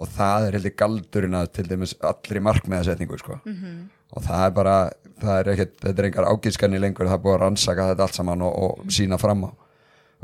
[0.00, 3.40] Og það er heldur galdurinn að til dæmis allri markmiðasetningu sko.
[3.44, 3.88] -hmm.
[4.12, 4.76] og það er bara
[5.20, 8.14] það er ekkert, þetta er engar ágískanni lengur það er búið að rannsaka þetta allt
[8.14, 9.50] saman og, og sína fram á.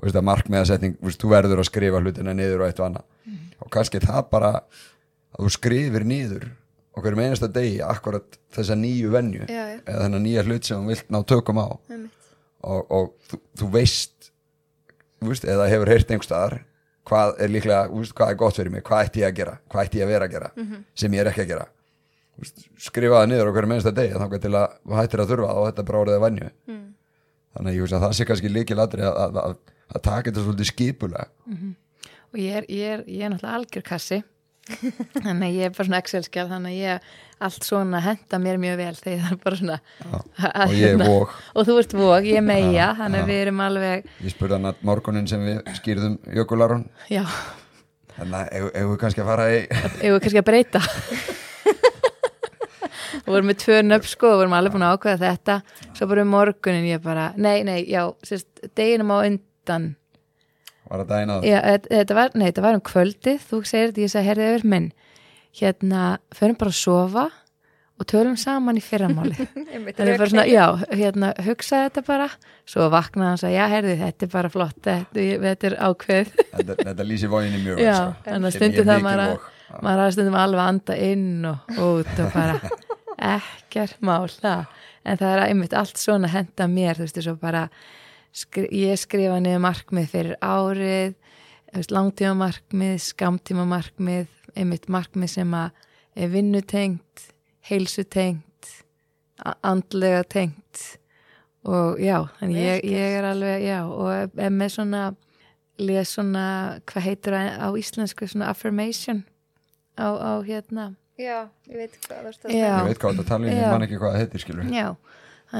[0.02, 3.04] Markmiðasetning þú verður að skrifa hlutina niður og eitt og annað.
[3.60, 4.50] Og kannski það bara
[5.32, 6.48] að þú skrifir niður
[6.96, 9.12] okkur með einasta degi akkurat þessa nýju
[9.48, 9.62] já.
[9.80, 11.68] eða þennan nýja hlut sem þú vilt ná tökum á.
[11.90, 12.28] Einmitt.
[12.62, 14.30] og, og þú, þú veist
[15.22, 16.58] veist, eða hefur heyrt einhverstaðar
[17.08, 19.88] hvað er líklega, veist, hvað er gott fyrir mig hvað ætti ég að gera, hvað
[19.88, 20.50] ætti ég að vera að gera
[20.94, 21.68] sem ég er ekki að gera.
[22.42, 25.70] Veist, skrifa það niður okkur mennsta degi þá til að hættir að þurfa það og
[25.70, 26.50] þetta bara orðið að vanju
[27.52, 29.56] þannig ég veist að það sé kannski líkil aðri að, að,
[29.92, 31.26] að, taka þetta svolítið skipulega.
[32.32, 34.22] Og ég er, ég er, ég er náttúrulega algjör kassi.
[35.24, 37.06] þannig að ég er bara svona Excel-skjál, þannig að ég
[37.42, 39.78] allt svona henda mér mjög vel þegar það er bara svona.
[40.06, 43.32] að- og ég er hérna- vók Og þú ert vók, ég er meia, þannig að
[43.32, 46.84] við erum alveg, ég spurði hann að morgunin sem við skýrðum jökularun.
[47.10, 47.24] Já,
[48.16, 50.82] þannig að ef ef við kannski að fara í ef við kannski að breyta.
[53.22, 55.58] og vorum með tvö nöfn sko og vorum alveg búin að ákveða þetta.
[55.96, 58.48] Svo bara um morgunin ég bara nei, nei, já, sérst,
[58.78, 59.90] deginum á undan
[60.92, 61.58] var að dæna það já,
[61.90, 63.46] þetta- var, nei, þetta var um kvöldið.
[63.50, 64.90] Þú segir þetta, ég sagði, herðið yfir minn.
[65.52, 66.02] Hérna,
[66.32, 67.24] förum bara að sofa
[68.00, 70.64] og tölum saman í fyrramáli það er bara svona, já,
[70.96, 72.28] hérna hugsaði þetta bara,
[72.66, 76.32] svo vaknaði hann og sagði, já, herðið, þetta er bara flott þetta, þetta er ákveð
[76.40, 78.16] þetta, þetta lýsi vóginni mjög Já, sko.
[78.26, 79.46] þannig að Sem ég stundum það maður að,
[79.86, 82.56] maður að stundum alveg að anda inn og út og bara
[83.36, 84.64] ekkert mál það.
[85.04, 87.66] En það er einmitt allt svona að henda mér þú veist, svo bara
[88.32, 91.16] skri, ég skrifa niður markmið fyrir árið
[91.92, 95.70] langtíma markmið skamtíma markmið einmitt markmið sem að
[96.16, 97.28] er vinnutengt
[97.68, 98.72] heilsutengt
[99.64, 100.82] andlega tengt
[101.62, 105.02] og já, ég, ég er alveg, já, og er með svona
[105.82, 106.46] les svona,
[106.88, 109.22] hvað heitir það á íslensku, svona affirmation
[109.96, 110.92] á, á hérna.
[111.20, 112.68] Já, ég veit hvað þú veist að Já.
[112.72, 114.68] ég veit hvað þetta tala um, ég man ekki hvað það heitir skilur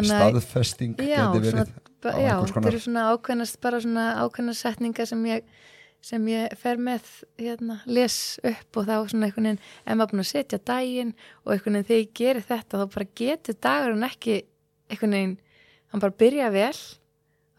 [0.09, 1.73] staðfesting já, geti svona, verið.
[1.77, 5.47] á já, þetta eru svona ákveðnast bara svona ákveðna setningar sem ég
[6.03, 7.07] sem ég fer með
[7.39, 11.13] hérna, les upp og þá svona einhvern veginn ef maður búin að setja daginn
[11.45, 14.39] og einhvern veginn þegar ég gerir þetta þá bara getur dagurinn ekki
[14.91, 15.37] einhvern veginn,
[15.93, 16.81] hann bara byrja vel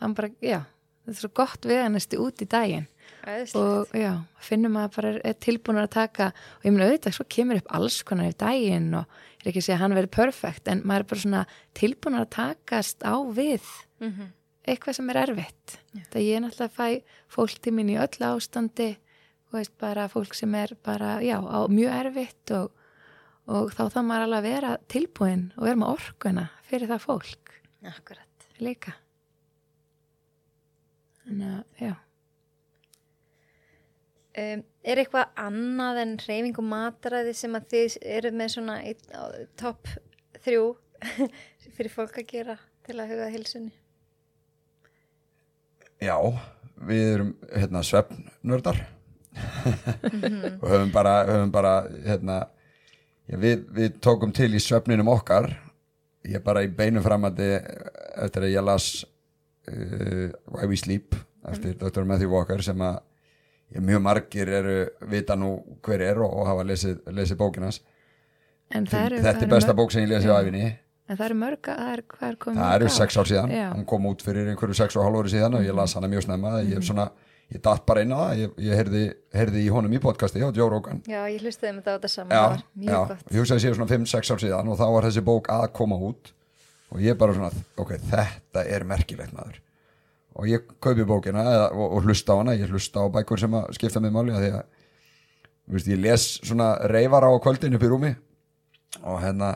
[0.03, 0.59] hann bara, já
[1.03, 2.89] þetta er svo gott veganesti út í daginn
[3.23, 3.55] Æðislegt.
[3.55, 4.11] og já,
[4.43, 8.01] finnum að bara er, tilbúin að taka og ég meina auðvitað, svo kemur upp alls
[8.07, 9.07] konar í daginn og
[9.39, 11.43] ég er ekki að segja að hann verið perfekt en maður er bara svona
[11.79, 13.71] tilbúin að takast á við
[14.03, 14.29] Mhm.
[14.67, 15.77] eitthvað sem er erfitt
[16.11, 17.03] það ég er náttúrulega að fæ
[17.35, 18.89] fólk til mín í öllu ástandi
[19.53, 22.71] veist bara fólk sem er bara, já, á mjög erfitt og,
[23.47, 27.53] og þá þá maður alveg að vera tilbúin og vera með orkuna fyrir það fólk
[27.83, 28.47] Akkurat.
[28.59, 28.95] líka
[31.23, 31.93] þannig að, já
[34.33, 38.77] Um, er eitthvað annað en reyfing og mataræði sem að þið eru með svona
[39.61, 39.91] topp
[40.41, 40.63] þrjú
[41.75, 42.55] fyrir fólk að gera
[42.87, 43.69] til að huga hilsunni?
[46.03, 46.17] Já,
[46.83, 48.81] við erum hérna svefnördar
[50.61, 51.73] og höfum bara, höfum bara
[52.05, 52.39] hérna,
[53.27, 55.49] já, við, við tókum til í svefninum okkar.
[56.27, 61.17] Ég bara í beinu framandi eftir að ég las uh, Why We Sleep
[61.49, 62.05] eftir Dr.
[62.07, 63.01] Matthew Walker sem að
[63.73, 64.77] ég, mjög margir eru
[65.11, 67.81] vita nú hver er og, og hafa lesið, lesið bókinas
[68.73, 70.69] en það eru þetta er besta bók sem ég lesið á æfinni
[71.09, 73.65] en það eru mörg það er, hvað er komið það eru sex ár síðan, Já.
[73.73, 76.25] hann kom út fyrir einhverju sex og hálf ári síðan og ég las hana mjög
[76.27, 76.53] snemma.
[76.63, 77.07] Ég, hef svona,
[77.51, 78.43] ég datt bara inn á það.
[78.43, 79.01] Ég, ég heyrði,
[79.35, 81.01] heyrði í honum í podcasti á Joe Rogan.
[81.09, 83.27] Já, ég hlustiði um þetta á þetta saman, já, það já, gott.
[83.33, 86.31] ég hugsaði sér svona 5-6 ár síðan og þá var þessi bók að koma út.
[86.93, 87.51] Og ég bara svona,
[87.81, 89.59] ok, þetta er merkilegt maður.
[90.39, 93.53] Og ég kaupi bókina eða, og, og hlusta á hana, ég hlusta á bækur sem
[93.57, 94.63] að skipta mig máli að því að
[95.63, 98.13] þú veist, ég les svona reyfar á kvöldin upp í rúmi.
[99.03, 99.55] Og hérna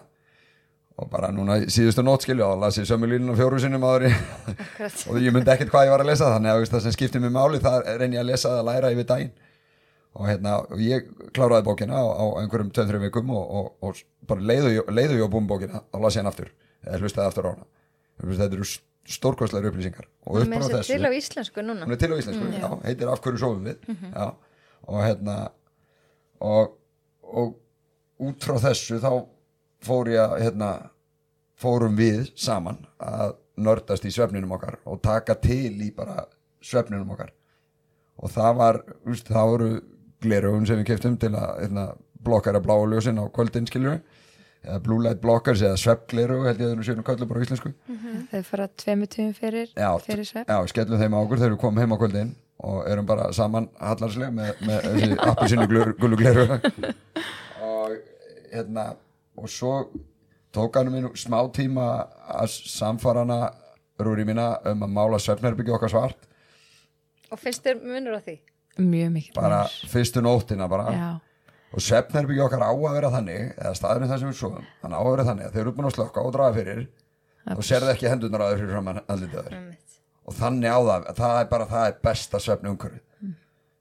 [0.97, 4.07] og bara núna síðustu nótt skilju og las ég sömu línuna fjóru sinnum áður
[5.11, 7.33] og ég myndi ekkert hvað ég var að lesa þannig að það sem skiptir mig
[7.35, 9.35] máli það reyni ég að lesa að læra yfir daginn.
[10.17, 14.71] Og hérna, ég kláraði bókina á, á einhverjum 2-3 vikum og, og, og bara leiðu
[14.73, 16.49] ég, á búin bókina og las ég hann aftur,
[16.81, 17.67] eða hlustaði aftur á hana.
[18.23, 18.65] Þetta eru
[19.07, 20.09] stórkostlegar upplýsingar.
[20.25, 21.85] Og upp á þessu til á íslensku núna.
[21.85, 23.85] hún er til á íslensku, já, heitir af hverju sofum við?
[24.09, 24.25] Já,
[24.89, 25.37] og hérna
[26.41, 26.73] og,
[27.21, 27.53] og
[28.25, 29.11] út frá þessu þá
[29.83, 30.71] fór ég að hérna,
[31.57, 36.25] fórum við saman að nördast í svefninum okkar og taka til í bara
[36.61, 37.31] svefninum okkar.
[38.21, 39.71] Og það var, úst, það voru
[40.21, 41.87] gleraugun sem við keftum til að hérna,
[42.27, 43.99] blokkara bláa ljósin á kvöldin skiljum
[44.67, 47.71] eða blue light blockers eða sveppgleru held ég að það séum kallur bara á íslensku.
[48.31, 49.71] Þau fara tveimu tíum fyrir,
[50.03, 52.33] fyrir svepp já, skellum þeim á okkur þegar við komum heim á kvöldin
[52.67, 55.67] og erum bara saman hallarslega með, með þessi appisinu
[56.01, 56.47] gullu gleru
[57.69, 57.93] og
[58.51, 58.89] hérna
[59.37, 59.73] og svo
[60.55, 61.87] tók hann minn smá tíma
[62.33, 63.39] að samfara hana
[64.01, 66.27] rúri mína um að mála svefnherbyggja okkar svart.
[67.31, 68.37] Og finnst þér munur á því?
[68.77, 70.91] mjög mikið bara fyrstu nóttina bara.
[70.93, 71.09] Já,
[71.73, 74.99] og svefnherbyggja okkar á að vera þannig eða staðurinn það sem við svoðum hann á
[74.99, 76.83] að vera þannig að þeir eru búin að slökka og draga fyrir
[77.55, 79.57] og sérðu ekki hendurnar að þeir fyrir fram að þér.
[79.57, 79.99] Einmitt.
[80.27, 83.33] og þannig á það, það er bara það er besta svefni umhverfið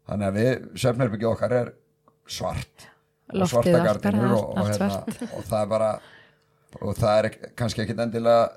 [0.07, 0.52] þannig að við,
[0.84, 1.72] svefnherbyggja okkar er
[2.26, 2.88] svart
[3.50, 5.00] svarta gardinur og, og, hérna,
[5.32, 5.90] og það er bara
[6.80, 8.50] og það er kannski ekkit endilega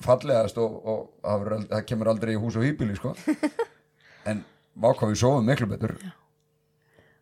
[0.00, 3.12] fallegast og, og það, kemur aldrei í hús og hýbili sko.
[4.30, 4.42] en
[4.80, 5.96] vákvað við sofum miklu betur.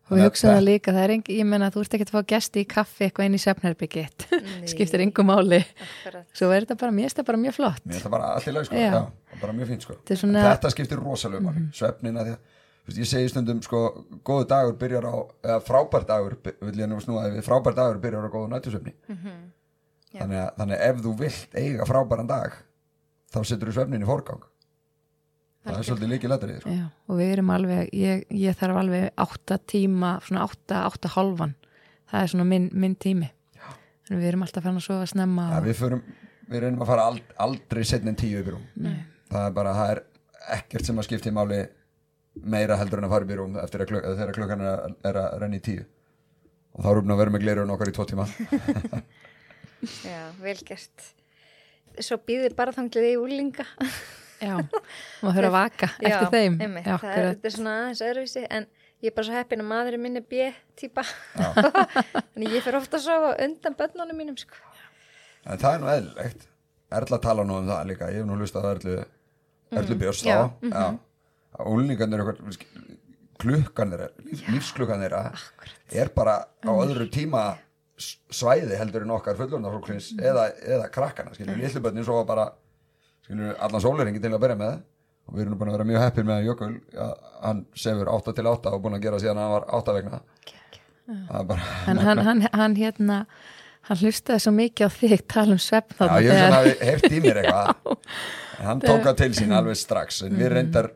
[0.09, 2.21] Og við hugsaðum það líka, það er engi, ég menna þú ert ekki að fá
[2.31, 4.23] gesti í kaffi eitthvað inn í svefnherbyggitt
[4.71, 5.59] skiptir engum máli.
[6.33, 7.83] Svo er þetta bara, mér finnst það bara mjög flott.
[7.85, 8.79] Mér er það bara lag sko.
[8.79, 8.87] Já.
[8.95, 9.97] Já, bara mjög fínt sko.
[9.99, 11.67] Þetta svona- þetta skiptir rosalega máli.
[11.77, 12.57] Svefnin að því að
[12.87, 13.79] ég segi stundum sko,
[14.25, 18.25] góðu dagur byrjar á eða frábær dagur, vill ég nú snúa við frábær dagur byrjar
[18.25, 19.35] á góðu nættusvefni Mhm.
[20.19, 22.53] þannig, að, þannig að ef þú vilt eiga frábæran dag
[23.33, 24.41] þá setur þú svefnin í forgang.
[25.65, 26.69] Það er svolítið líkið lettrið sko.
[26.73, 31.53] Já, og við erum alveg, ég, ég þarf alveg átta tíma, svona átta, átta hálfan.
[32.09, 33.29] Það er svona minn, minn tími.
[34.09, 35.99] En við erum alltaf fann að sofa snemma ja, við, förum,
[36.49, 38.63] við reynum að fara ald, aldrei setn en tíu rúm.
[39.29, 40.01] Það er bara, það er
[40.57, 41.59] ekkert sem að skipti máli
[42.35, 44.95] meira heldur en að fara upp í rúm eftir að kluk, þegar klukkan er að,
[45.09, 45.85] er að renna í tíu.
[46.77, 48.27] Og þá erum við að vera með glerun okkar í tvo tíma.
[50.09, 51.05] Já, vel gert.
[52.03, 53.65] Svo býðir bara þanglið í úlinga.
[54.39, 54.55] já,
[55.23, 56.53] maður þurfa að vaka eftir Já, þeim.
[56.63, 58.67] einmitt, já, það er, er svona aðeins öðruvísi en
[59.03, 61.03] ég er bara svo heppin að maðurinn minn er B-típa
[61.73, 64.55] þannig ég fer ofta að sofa undan börnunum mínum sko.
[65.43, 66.47] en það er nú eðlilegt.
[66.99, 68.95] Erla tala nú um það líka, ég hef nú hlustað að Erlu
[69.83, 70.71] Erlu Björns já, þá.
[70.71, 70.99] Já, að
[71.59, 72.67] úlningarnir eitthvað
[73.39, 75.21] klukkan þeirra, líf, lífsklukkan þeirra
[75.95, 77.43] er bara á öðru tíma
[77.99, 82.49] svæði heldur en okkar fullorðnarfólksins eða, eða krakkana skilur, lillubötnin svo bara
[83.25, 84.79] skilur, allan sólaringi til að byrja með.
[85.29, 86.69] Og við erum búin að vera mjög heppir með Jökul
[87.05, 87.09] að
[87.43, 90.19] hann sefur 8 til 8 og búin að gera síðan að hann var 8 vegna.
[91.09, 93.17] Er bara hann, hann, hann, hann hérna
[93.89, 97.21] hann hlustaði svo mikið á þig tala um svefn Já, ég þegar- svona heft í
[97.23, 97.99] mér eitthvað.
[98.65, 100.89] Hann tók það til sín alveg strax en við reyndar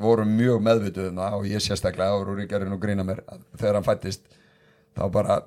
[0.00, 3.22] vorum mjög meðvituð um það og ég sérstaklega og Rúri gerir nú grína mér
[3.56, 4.26] þegar hann fættist
[4.96, 5.40] þá bara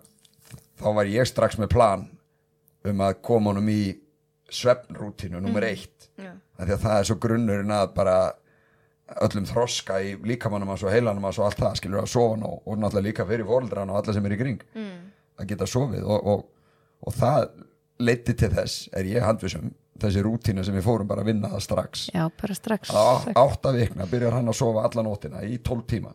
[0.82, 2.06] þá var ég strax með plan
[2.90, 3.82] um að koma honum í
[4.54, 6.34] svefnrútínu nummer eitt Já.
[6.34, 8.18] af því að það er svo grunnurinn að bara
[9.24, 12.52] öllum þroska í líkamannum hans og heilanum hans og allt það skilur að sofa nú
[12.56, 15.00] og náttúrulega líka fyrir fóreldran og alla sem er í kring mm.
[15.42, 16.46] að geta sofið og, og,
[17.04, 17.50] og það
[18.04, 21.62] leiti til þess er ég handvisum þessi rútína sem við fórum bara að vinna það
[21.68, 22.08] strax.
[22.14, 25.86] Já, bara strax að á- átta vikna byrjar hann að sofa alla nótina í 12
[25.88, 26.14] tíma.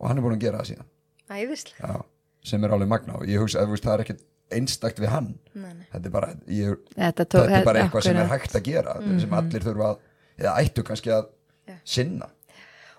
[0.00, 0.88] Og hann er búin að gera það síðan.
[1.32, 2.04] Æðislega
[2.44, 5.28] sem er alveg magna og ég hugsa að það er ekkit einstakt við hann.
[5.54, 5.86] Nei, nei.
[5.92, 8.96] þetta er bara, ég, þetta, tók, þetta er bara eitthvað sem er hægt að gera
[9.22, 10.02] sem allir þurfa að,
[10.42, 11.28] eða ættu kannski að
[11.68, 11.76] Já.
[11.84, 12.28] sinna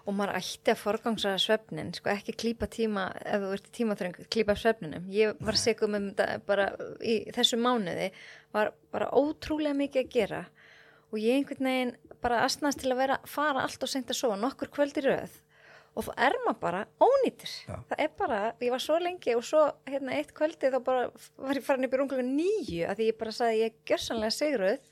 [0.03, 4.17] og maður ætti að forgangsraða svefnin sko ekki klípa tíma ef þú ert í tímaþröng,
[4.33, 5.05] klípa svefninum.
[5.13, 6.67] Ég var segum um þetta bara
[6.99, 8.09] í þessu mánuði
[8.53, 10.41] var bara ótrúlega mikið að gera.
[11.13, 14.39] Og ég einhvern veginn bara astnast til að vera fara allt og seint að sofa
[14.39, 15.37] nokkur kvöld í röð.
[15.93, 17.53] Og þá er maður bara ónýtir.
[17.69, 17.75] Já.
[17.91, 21.05] það er bara, ég var svo lengi og svo hérna eitt kvöldi þá bara
[21.37, 24.35] var ég farin upp í runglega nýju að því ég bara saði ég er gjörsanlega
[24.35, 24.89] sigruð.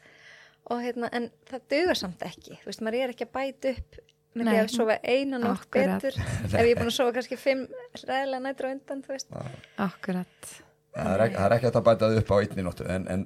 [0.72, 2.60] Og hérna en það dugar samt ekki.
[2.62, 4.00] Þú veist, maður er ekki að bæta upp
[4.32, 4.62] með því Nei.
[4.64, 6.02] að sofa eina nótt Akkurat.
[6.02, 6.20] betur
[6.56, 7.64] ef ég er búin að sofa kannski fimm
[8.00, 9.38] ræðilega nættur á undan, veist
[9.82, 10.52] akkurat
[10.96, 13.26] það er, ekki, það er ekki að það upp á einni nóttu en, en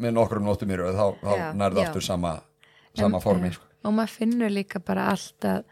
[0.00, 1.48] með nokkrum nóttum í röð þá, þá já.
[1.86, 2.36] aftur sama,
[2.96, 3.66] sama formi sko.
[3.84, 5.64] og maður finnur líka bara alltaf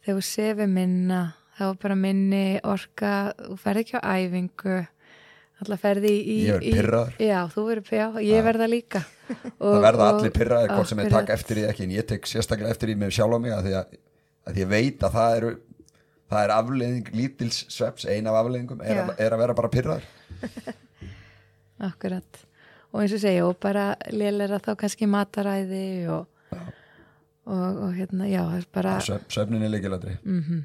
[0.00, 1.20] þegar þú sefur minna
[1.58, 4.78] þá er bara minni orka þú ferð ekki á æfingu
[5.60, 7.16] alltaf ferði í, í Ég verð í- pirraður.
[7.26, 9.02] já, þú verður já, ég verða líka.
[9.30, 12.30] Og, það verða allir pyrraðir hvort sem ég taka eftir því ekki en ég tek
[12.30, 13.98] sérstaklega eftir því með sjálf á mig að því að,
[14.50, 15.52] að ég veit að það eru
[16.30, 20.04] það er afleiðing lítils sveps ein af afleiðingum er, að, er að vera bara pyrraður
[21.90, 22.42] akkurat.
[22.90, 26.26] Og eins og segja, og bara lélera þá kannski mataræði og,
[27.46, 30.60] og, og hérna, já, það er bara Svef, svefnin er leikilatri mm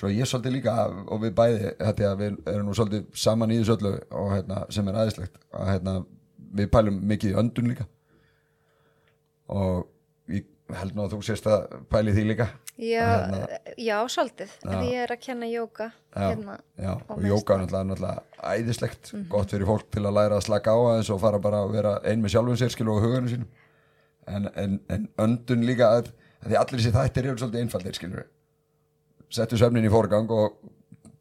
[0.00, 0.74] svo ég svolítið líka
[1.12, 4.88] og við bæði þetta við erum nú svolítið saman í þessu öllu og hérna, sem
[4.88, 5.96] er aðeinslegt að hérna,
[6.60, 7.86] við pælum mikið í öndun líka
[9.50, 9.86] og
[10.30, 10.46] ég
[10.80, 12.48] held nú að þú sést að pæli því líka
[12.80, 13.38] Já, Hérna.
[13.76, 14.52] já, svolítið.
[14.64, 16.54] Því ég er að kenna jóka hérna.
[16.80, 19.26] já, og jóka er náttúrulega, æðislegt Mhm.
[19.28, 22.00] gott fyrir fólk til að læra að slaka á aðeins og fara bara að vera
[22.04, 23.48] ein með sjálfum sér skilu og huganum sínum
[24.26, 26.08] en, en, en öndun líka að,
[26.40, 28.24] að því allir þessi þættir eru svolítið einfaldir skilur
[29.30, 30.60] settu söfnin í fórgang og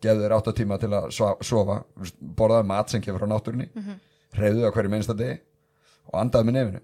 [0.02, 1.10] gefðu þér átta tíma til að
[1.46, 1.82] sofa
[2.20, 4.00] borðaðu mat sem kemur frá náttúrunni mm Mhm.
[4.38, 5.40] hreyðu á hverju minnsta degi
[6.10, 6.80] og andaðu með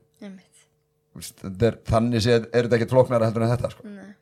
[1.16, 3.88] veist, þetta er, þannig séð er þetta ekkert flóknara heldur en þetta sko.
[3.88, 4.14] Nei.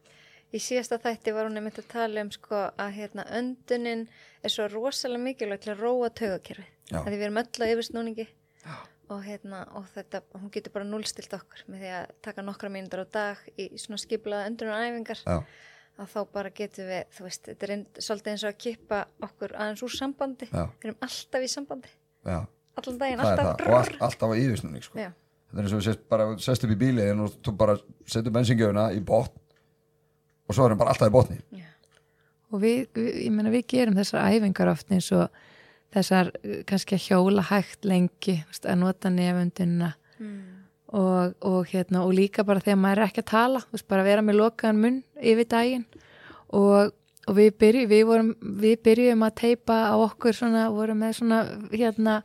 [0.54, 4.04] Í síðasta þætti var hún einmitt að tala um sko að hérna öndunin
[4.46, 6.68] er svo rosalega mikilvægt til að róa taugakerfið.
[6.94, 8.28] Því við erum öll á yfirsnúningi
[9.14, 13.02] og hérna og þetta, hún getur bara núlstilt okkur með því að taka nokkra mínútur
[13.04, 15.42] á dag í svona skiplaða öndunaræfingar já,
[16.02, 19.02] að þá bara getum við, þú veist, þetta er ein, svolítið eins og að kippa
[19.28, 20.48] okkur aðeins úr sambandi.
[20.50, 20.64] Já.
[20.82, 21.92] Við erum alltaf í sambandi,
[22.26, 22.40] já,
[22.82, 23.52] allan daginn, það alltaf.
[23.62, 25.06] það og all, alltaf á yfirsnúning sko.
[25.54, 27.78] Þetta er eins og við sést bara sest upp í bíli og þú bara
[28.10, 29.44] setur bensingjöfuna í botn
[30.48, 31.68] og svo er hann bara alltaf í botni já,
[32.50, 35.28] og við, við, ég meina við gerum þessar æfingar oft eins og
[35.94, 39.94] þessar uh, kannski að hjóla hægt lengi þú veist, að nota nefundina
[40.94, 44.24] og, og hérna og líka bara þegar maður er ekki að tala veist, bara vera
[44.26, 45.86] með lokaðan munn yfir daginn.
[46.54, 46.94] Og,
[47.28, 51.40] og við, byrju, við, vorum, við byrjum að teipa á okkur svona, vorum með svona
[51.74, 52.20] hérna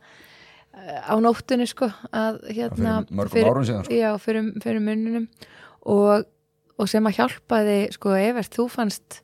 [0.79, 2.99] á nóttunni sko að hérna
[3.31, 3.95] fyrir árum síðan, sko.
[3.97, 5.25] já, fyrir, fyrir munnunum
[5.89, 6.27] og,
[6.79, 9.19] og sem að hjálpaði sko Evert, þú fannst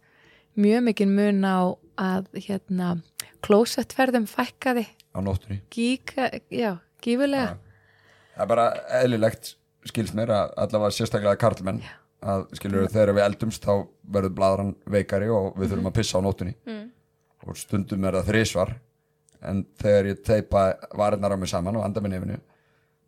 [0.60, 1.60] mjög mikið mun á
[2.02, 2.96] að hérna
[3.46, 4.88] klósettferðum fækkaði.
[5.16, 5.62] Á nóttunni?
[5.72, 7.54] Gíka, já, gífulega
[8.36, 8.66] það er bara
[9.02, 9.54] eðlilegt
[9.86, 11.84] skilst mér að allavega sérstaklega karlmenn
[12.26, 16.26] að skilur þegar við eldumst þá verður bladran veikari og við þurfum að pissa á
[16.26, 16.84] nóttunni mm.
[17.46, 18.76] og stundum er það þrísvar
[19.46, 20.68] en þegar ég teipa
[20.98, 22.40] varirnar á mig saman og anda með nefinu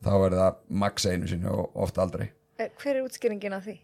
[0.06, 3.76] þá er það max einu sinni og ofta aldrei Eh, Hver er útskýringin á því?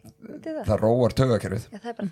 [0.41, 0.63] Það?
[0.65, 2.07] það róar tögakerfið Já, er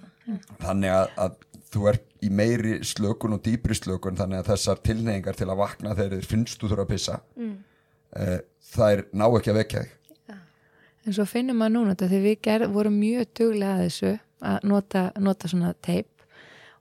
[0.61, 5.39] þannig að, að þú ert í meiri slökun og dýpri slökun þannig að þessar tilneyingar
[5.39, 7.55] til að vakna þegar þið finnst þú þurfa að pissa mm.
[8.11, 9.97] Það er ná ekki að vekja þig.
[11.01, 14.11] En svo finnum maður núna þetta því við ger, vorum mjög duglega að þessu
[14.51, 16.07] að nota, nota svona teip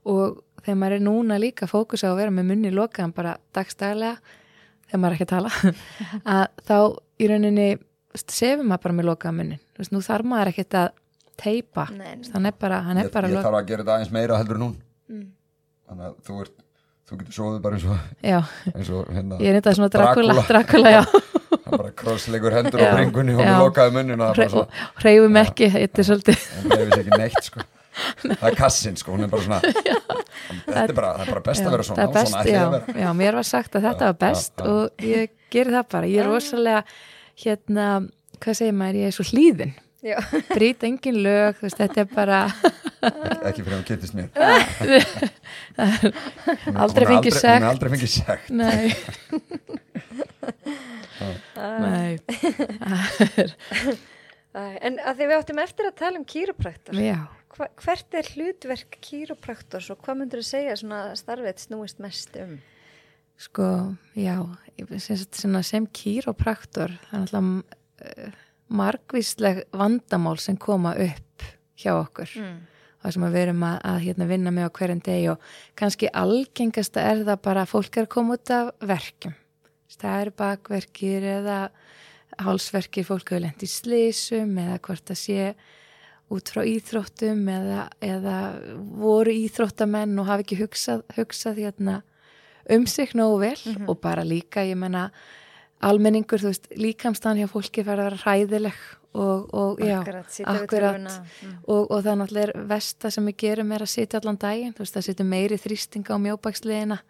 [0.08, 4.18] og þegar maður er núna líka fókus á að vera með munni lokaðan bara dagstæðlega
[4.90, 5.74] þegar maður er ekki að tala
[6.36, 6.76] að þá
[7.24, 7.68] í rauninni
[8.20, 9.62] sefum maður bara með lokaðan munnin.
[9.78, 10.88] Veist, nú þarf maður ekkert að
[11.40, 12.14] teipa nei.
[12.20, 14.12] Veist, hann er bara, hann er ég, bara ég lok- þarf að gera þetta aðeins
[14.18, 14.76] meira heldur hún.
[15.10, 15.26] Mm.
[15.88, 16.58] þannig að þú ert
[17.10, 18.38] þú getur sofið bara eins og, já,
[18.70, 20.92] eins og hérna, ég er eitthvað svona Dracula, Dracula.
[20.94, 21.00] Já,
[21.66, 23.48] hann bara krossleikur hendur Já, á bringunni og já.
[23.50, 24.64] við lokaði munnin og það bara svo
[25.02, 27.66] hreyfum ekki þetta er svolítið hann reyfis ekki neitt sko.
[28.30, 31.74] Það er kassin sko, hún er bara svona þetta er bara, er bara best að
[31.74, 32.94] vera Já, svona best, svona já, vera.
[33.02, 34.70] Já, mér var sagt að þetta Já, var best já, já.
[34.70, 36.84] og ég geri það bara, ég er rosalega
[37.42, 37.88] hérna,
[38.38, 40.16] hvað segir maður, ég er svo hlýðin Já,
[40.48, 42.38] brýt engin lög, veist, þetta er bara
[43.44, 44.28] ekki, fyrir að hún kynntist mér.
[46.64, 47.60] Hún Aldrei hún fengið hún sekt.
[47.60, 48.48] er aldrei fengið sekt.
[48.50, 48.86] Nei.
[51.60, 52.18] Nei.
[54.80, 57.20] En að því við áttum eftir að tala um kýrupraktor, já,
[57.50, 62.56] Hva, hvert er hlutverk kýrupraktors og hvað myndur þú segja svona starfið snúist mest um?
[63.40, 63.66] sko,
[64.14, 64.36] já
[65.00, 67.44] sem, sem kýrópraktor það er alltaf
[68.70, 71.42] margvísleg vandamál sem koma upp
[71.80, 72.58] hjá okkur Mm.
[73.02, 75.38] það sem að við erum að, að hérna, vinna með á hverjum degi og
[75.80, 79.34] kannski algengasta er það bara að fólk er að koma út af verkjum
[80.00, 81.58] það eru bakverkir eða
[82.40, 85.54] hálsverkir, fólk hefur lent í slísum eða hvort það sé
[86.30, 88.36] út frá íþróttum eða, eða
[89.00, 91.96] voru íþróttamenn og hafa ekki hugsað, hugsað hérna,
[92.70, 93.88] um sig nógu vel Mhm.
[93.90, 95.10] og bara líka, ég menna
[95.80, 101.08] almenningur, þú veist, líkamstan hjá fólki verður að vera hræðileg og, og já, Akkurat, akkurat.
[101.42, 101.56] Mm.
[101.64, 104.84] og, og það náttúrulega er versta sem við gerum er að sitja allan daginn, þú
[104.84, 107.00] veist, það sitja meiri þrýstinga á mjóbaksliðina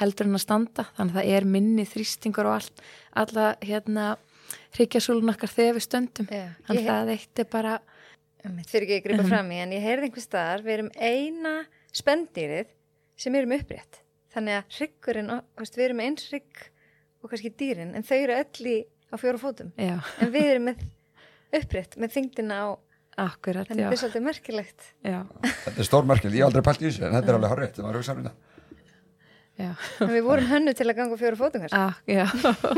[0.00, 2.84] heldur en að standa, þannig að það er minni þrýstingur og allt,
[3.18, 4.10] alla hérna
[4.76, 7.78] hryggjarsúlun okkar þegar við stöndum Já, þannig að það eitt er bara
[8.40, 11.54] Fyrir ekki gripa fram í, en ég heyrði einhver staðar, við erum eina
[11.92, 12.70] spendýrið
[13.20, 14.00] sem erum upprétt.
[14.32, 16.62] Þannig að hryggurinn, við erum eins hrygg
[17.22, 18.76] og kannski dýrin, en þau eru öll í
[19.10, 19.72] á fjóra fótum.
[19.76, 20.84] já, En við erum með
[21.60, 22.66] upprétt, með þingdina á,
[23.26, 24.86] akkurat, þannig já, að þetta er svolítið merkilegt.
[25.04, 25.18] já,
[25.64, 27.88] Þetta er stórmerkjöld, ég hef aldrei pælt í þessu en þetta er alveg horrið, þetta
[27.88, 28.36] var um þetta.
[29.60, 29.74] Já.
[30.00, 31.64] En við vorum hönnu til að ganga á fjóra fótum.
[31.76, 32.22] Ah, já,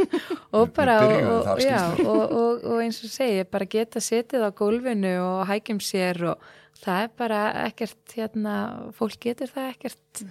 [0.57, 4.51] og bara og, og, já, og, og, og eins og segi, bara geta setið á
[4.51, 6.49] gólfinu og hækjum sér og
[6.83, 8.57] það er bara ekkert hérna,
[8.99, 10.25] fólk getur það ekkert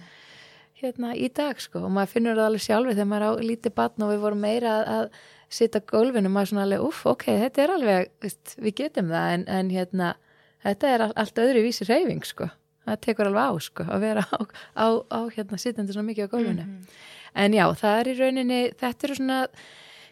[0.82, 1.84] hérna í dag sko.
[1.86, 4.42] Og maður finnur það alveg sjálfi þegar maður er á lítið batn og við vorum
[4.44, 8.54] meira að, að sitja gólfinu, maður er svona alveg, uff, ok, þetta er alveg, veist,
[8.64, 9.30] við getum það.
[9.36, 10.10] En, en hérna,
[10.64, 12.48] þetta er all- allt öðru vísi reyfing sko,
[12.88, 14.40] það tekur alveg á sko, að vera á,
[14.76, 16.66] á, á hérna sitjandi svona mikið á gólfinu.
[17.32, 19.40] En já, það er í rauninni, þetta eru svona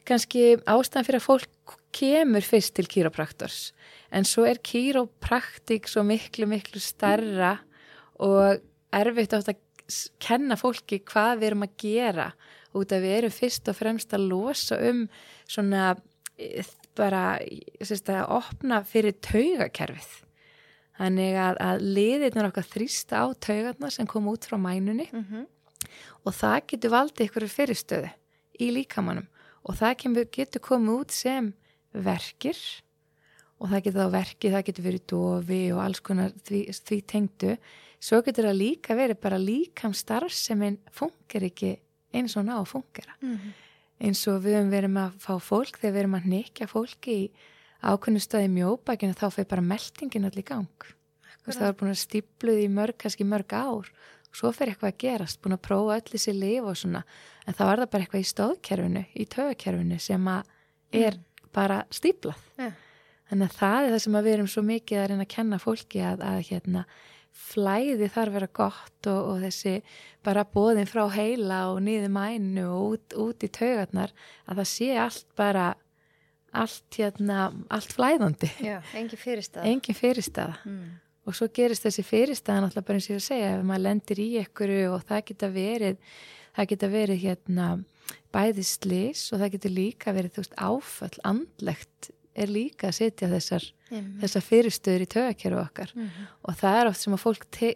[0.09, 3.59] kannski ástæðan fyrir að fólk kemur fyrst til kýrópraktors.
[4.15, 7.57] En svo er kýrópraktik svo miklu, miklu starra
[8.21, 8.61] og
[8.97, 9.59] erfitt átt að
[10.23, 12.31] kenna fólki hvað við erum að gera
[12.77, 15.05] út að við erum fyrst og fremst að losa um
[15.51, 15.95] svona
[16.39, 16.67] eh,
[16.99, 17.39] bara,
[17.83, 20.11] sérst að opna fyrir taugakerfið.
[21.01, 25.47] Þannig að, að liðirnir okkar þrýsta á taugarnar sem kom út frá mænunni Mm
[26.27, 28.11] og það getur valdið ykkur fyrirstöðu
[28.61, 29.29] í líkamannum
[29.65, 31.53] og það kemur, getur komið út sem
[31.93, 32.59] verkir
[33.61, 37.57] og það getur þá verkið, það getur verið dofi og alls konar því, því tengdu
[38.01, 41.75] svo getur það líka verið bara líkam starf sem einn funkar ekki
[42.17, 43.53] eins og ná að fungera -hmm.
[44.01, 47.13] eins og við höfum verið með að fá fólk þegar við erum að nekja fólki
[47.13, 47.31] í
[47.83, 50.81] ákveðnu staði mjóbækinu þá fyrir bara meldingin allir í gang.
[51.45, 53.89] Það var búin að stípluð í mörg, kannski mörg ár.
[54.31, 57.05] Og svo fyrir eitthvað að gerast, búin að prófa öll þessi lif og svona,
[57.47, 60.43] en þá er það bara eitthvað í stóðkerfinu, í tögakerfinu sem að
[60.93, 61.19] er
[61.55, 62.73] bara stíplað Ja.
[63.31, 65.59] þannig að það er það sem að við erum svo mikið að reyna að kenna
[65.59, 66.85] fólki að, að hérna,
[67.41, 69.75] flæði þarf vera gott og, og þessi
[70.27, 74.13] bara bóðin frá heila og niður mænu og út, út í taugarnar
[74.47, 75.69] að það sé allt bara
[76.53, 79.67] allt hérna, allt flæðandi Já, engin fyrirstað.
[79.71, 80.99] engin fyrirstaða Mm.
[81.29, 84.21] og svo gerist þessi fyrirstaðan alltaf bara eins og ég að segja, ef maður lendir
[84.25, 86.01] í ekkuru og það geta verið
[86.57, 87.67] það geta verið hérna
[88.35, 93.29] bæði slis og það getur líka verið þú veist áföll, andlegt er líka að setja
[93.31, 95.91] þessar þessar fyrirstöður í tögakeru okkar.
[95.95, 96.27] Mhm.
[96.47, 97.75] og það er oft sem að fólk te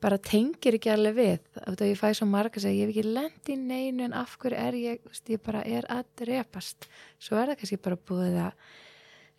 [0.00, 1.40] bara tengir ekki alveg við.
[1.60, 4.04] Af því að ég fæ svo marga að segja, ég hef ekki lent í neinu
[4.06, 6.88] en af hverju er ég, veist, ég bara er að drepast,
[7.20, 8.52] svo er það kannski bara búið að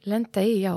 [0.06, 0.76] lenda í, já,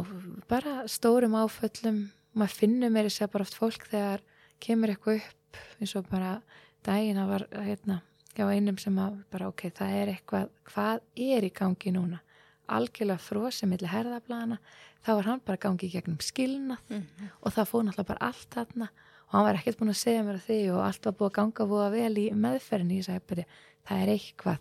[0.49, 4.25] bara stórum áföllum, maður finnur mér þess að bara oft fólk þegar
[4.65, 6.43] kemur eitthvað upp, eins og bara
[6.85, 8.01] daginn að var, hérna,
[8.33, 12.24] já, einum sem að bara, ok, það er eitthvað, hvað er í gangi núna?
[12.69, 14.59] Algjörlega frosið milli herðablana,
[15.05, 17.31] þá var hann bara gangi í gegnum skilnað Mhm.
[17.43, 18.89] og það fór náttúrulega bara allt þarna
[19.29, 21.35] og hann var ekkert búin að segja mér að því og allt var búið að
[21.39, 22.99] ganga búið að vel í meðferðinni.
[22.99, 23.45] Ég sagði bara,
[23.89, 24.59] það er eitthvað.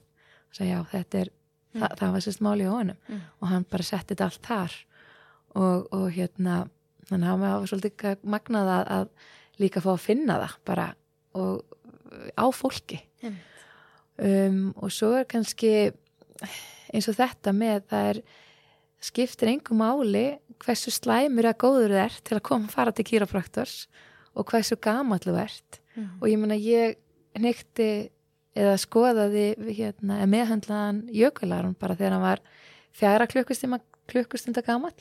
[0.50, 1.30] Og sagði, já, þetta er,
[1.80, 2.98] það, það var sérst máli á honum.
[3.10, 3.22] Mm.
[3.42, 4.74] og hann bara setti þetta allt þar
[5.56, 6.70] og, og hérna
[7.10, 9.10] þannig að hann var svolítið magnað að, að
[9.60, 10.96] líka fá að finna það bara
[11.34, 11.64] og
[12.38, 13.00] á fólki.
[14.18, 15.92] Um, og svo er kannski
[16.94, 18.24] eins og þetta með það er
[19.04, 20.26] skiptir engum máli
[20.64, 23.78] hversu slæmur að góður ert til að koma að fara til kýrapraktors
[24.34, 25.80] og hversu gamall þú ert.
[25.96, 26.22] Mhm.
[26.22, 26.96] og ég meina ég
[27.38, 28.10] nýtti
[28.56, 32.40] eða skoðaði hérna, meðhandlaðan jökularun bara þegar hann var
[32.94, 34.94] fjara klukkustunda, klukkustunda gamall.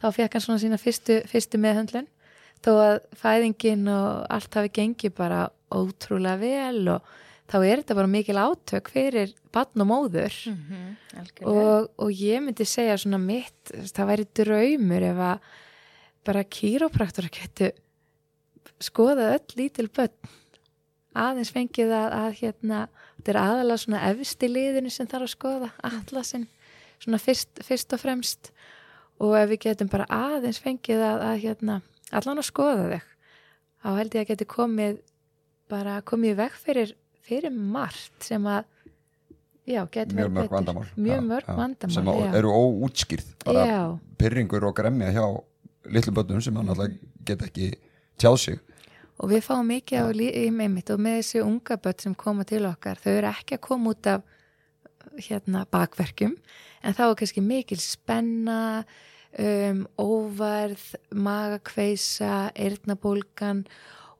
[0.00, 2.08] Þá fekk hann svona sína fyrstu, fyrstu meðhandlun
[2.62, 5.42] þó að fæðingin og allt hafi gengið bara
[5.72, 7.12] ótrúlega vel og
[7.52, 10.96] þá er þetta bara mikil átök fyrir barn og móður Mhm.
[11.20, 11.46] Algjörlega.
[11.52, 15.50] og, og ég myndi segja svona mitt, það væri draumur ef að
[16.24, 17.72] bara kýrópraktur getur
[18.82, 20.30] skoðað öll lítil börn
[21.14, 22.78] aðeins fengið að, að hérna,
[23.18, 26.46] þetta er aðalega svona efsti liðinu sem þarf að skoða, allasinn
[27.02, 28.48] svona fyrst, fyrst og fremst
[29.20, 31.76] og ef við getum bara aðeins fengið að, að hérna,
[32.16, 33.04] allan að skoða þig
[33.82, 34.98] þá held ég að geti komið
[35.72, 36.94] bara komið veg fyrir,
[37.26, 38.64] fyrir margt sem að
[39.68, 40.52] já, mjög verið betur.
[40.56, 40.90] vandamál.
[40.96, 42.34] Mjög mörg já, vandamál sem já.
[42.38, 43.32] eru óútskýrð.
[43.44, 43.78] Bara
[44.18, 45.24] pyrringur og gremja hjá
[45.90, 47.72] litlu börnum sem hann alltaf get ekki
[48.18, 48.60] tjáð sig.
[49.22, 52.98] Og við fáum mikið á límiðmitt og með þessi unga börn sem koma til okkar
[52.98, 54.22] þau eru ekki að koma út af
[55.20, 56.36] hérna bakverkjum
[56.82, 58.60] en þá er kannski mikil spenna
[59.38, 63.66] um, óvarð magakveisa, eirnabólgan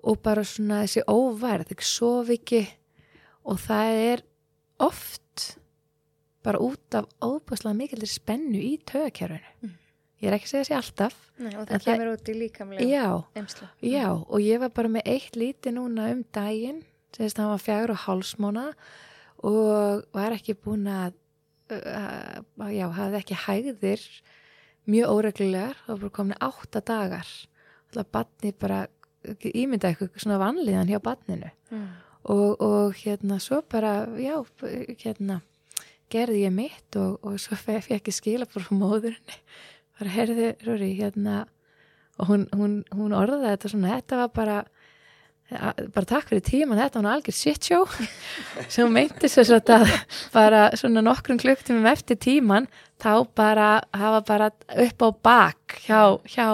[0.03, 2.63] og bara svona þessi óvarð, ekki sofi ekki
[3.45, 4.23] og það er
[4.83, 5.59] oft
[6.43, 9.71] bara út af óbúslega mikil spennu í tögakerfinu
[10.23, 12.87] ég er ekki að segja þessi alltaf Nei, og það það- kemur út í líkamlega
[12.87, 13.69] já, emslu.
[13.83, 16.83] Já, og ég var bara með eitt líti núna um daginn,
[17.13, 18.67] sem þess að hann var fjagur og hálsmána
[19.43, 21.15] og var ekki búin að,
[21.75, 24.05] uh, já, hafði ekki hægðir
[24.87, 27.27] mjög óreglulegar, það var bara komin átta dagar.
[27.93, 28.87] Það batni bara,
[29.27, 31.89] ímynda eitthvað svona vanlíðan hjá batninu Mm.
[32.25, 34.37] Og, og hérna svo bara, já,
[35.03, 35.41] hérna
[36.13, 39.39] gerði ég mitt og, og svo fe- fekk ég skila frá móðurinni.
[39.99, 41.47] Bara herði, Rúri, hérna
[42.21, 44.61] og hún, hún, hún orðaði þetta svona, þetta var bara
[45.93, 47.83] bara takk fyrir tíman, þetta var algjör shit show.
[48.73, 49.91] Sem meinti sér svona að
[50.33, 52.69] bara svona nokkrum klukktum eftir tíman,
[53.03, 54.51] þá bara hafa bara
[54.87, 56.47] upp á bak hjá, hjá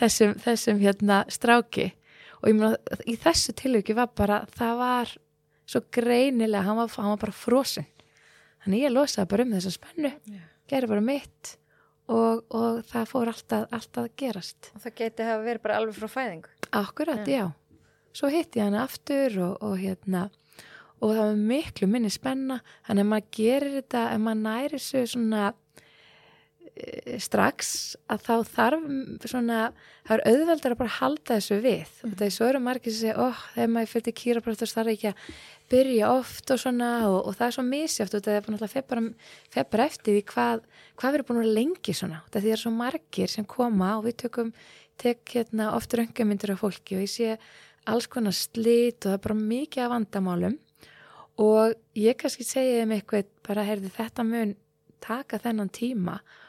[0.00, 1.92] þessum, þessum hérna stráki
[2.46, 5.12] og ég meina í þessu tilviki var bara, það var
[5.66, 7.88] svo greinilega, hann var, hann var bara frosin
[8.62, 10.42] þannig ég losaði bara um þessa spennu Já.
[10.70, 11.52] gerði bara mitt
[12.06, 16.12] og, og það fór alltaf, alltaf gerast Og það geti hafa verið bara alveg frá
[16.12, 16.52] fæðingu.
[16.70, 17.40] Akkurat, Já.
[17.42, 17.46] já.
[18.16, 20.28] Svo hitti ég hana aftur og, og hérna
[21.02, 25.02] og það var miklu minni spenna þannig að maður gerir þetta ef maður næri svo
[25.10, 25.42] svona
[27.22, 27.68] strax
[28.12, 28.88] að þá þarf
[29.30, 29.58] svona,
[30.04, 31.92] það er auðveldar að bara halda þessu við.
[32.04, 34.92] Og það er svo eru margir sem segja, óh, þegar maður fyrir til kýraprættur þarf
[34.92, 35.30] ekki að
[35.72, 38.46] byrja oft og svona og, og það er svo misjátt og það er
[38.90, 39.06] bara,
[39.54, 40.66] fer bara eftir því hvað,
[41.00, 42.22] hvað erum búin að lengi svona.
[42.28, 44.52] Því það er svo margir sem koma og við tökum
[45.00, 47.34] tek hérna oft röngamyndir af fólki og ég sé
[47.88, 50.58] alls konar slit og það er bara mikið af vandamálum.
[51.40, 54.54] Og ég kannski segi þeim eitthvað bara heyrði þetta mun
[55.04, 56.20] taka þennan tíma.
[56.20, 56.45] og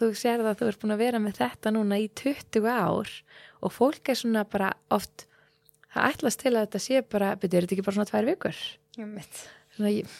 [0.00, 3.14] þú sér það að þú ert búin að vera með þetta núna í 20 ár
[3.64, 5.26] og fólk er svona bara oft
[5.94, 8.60] það ætlast til að þetta sé bara betur þetta ekki bara svona tvær vikur?
[9.74, 10.18] Svona, ég,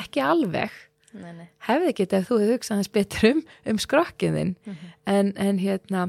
[0.00, 0.78] ekki alveg.
[1.10, 1.46] Nei, nei.
[1.66, 3.38] hefði getið ef þú hefði hugsað hans betur um,
[3.72, 4.52] um skrokkiðin
[5.10, 6.04] en, en hérna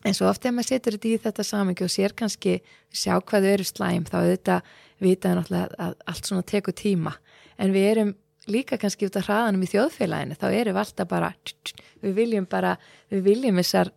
[0.00, 2.54] en svo oft ef maður setur þetta í þetta samingi og sér kannski
[2.88, 4.70] sjá hvað þau eru slæm þá auðvitað
[5.04, 7.12] vitaði náttúrulega að allt svona tekur tíma.
[7.60, 8.14] En við erum
[8.48, 11.32] líka kannski út af hraðanum í þjóðfélaginu þá erum við alltaf bara
[12.00, 12.76] við viljum bara,
[13.12, 13.90] við viljum þessar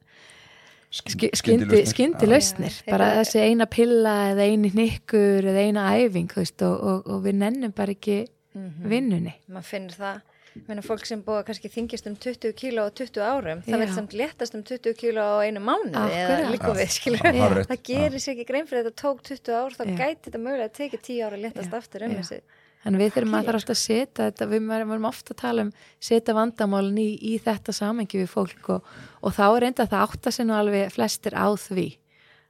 [0.94, 6.62] sk- skyndi, skyndi lausnir, bara þessi eina pilla eða eini nikkur eða eina æfing veist,
[6.68, 8.20] og, og, og við nennum bara ekki
[8.54, 9.34] vinnunni.
[9.50, 10.22] Maður finnur það.
[10.68, 14.12] Meina, fólk sem búa kannski þingist um 20 kíló á 20 árum, það verður samt
[14.14, 17.24] léttast um 20 kíló á einu mánuði eða líka við, skilur.
[17.26, 19.96] Já, það gerir sér ekki grein fyrir að þetta tók 20 ár þá Já.
[20.04, 21.78] gæti þetta mögulega að tekið 10 ára að léttast Já.
[21.80, 22.40] aftur um þessi
[22.84, 25.74] Þannig við þurfum að það alltaf að setja þetta, við erum ofta að tala um
[26.04, 28.88] setja vandamálin í, í þetta samengi við fólk og,
[29.24, 31.86] og þá er enda það átta sig nú alveg flestir á því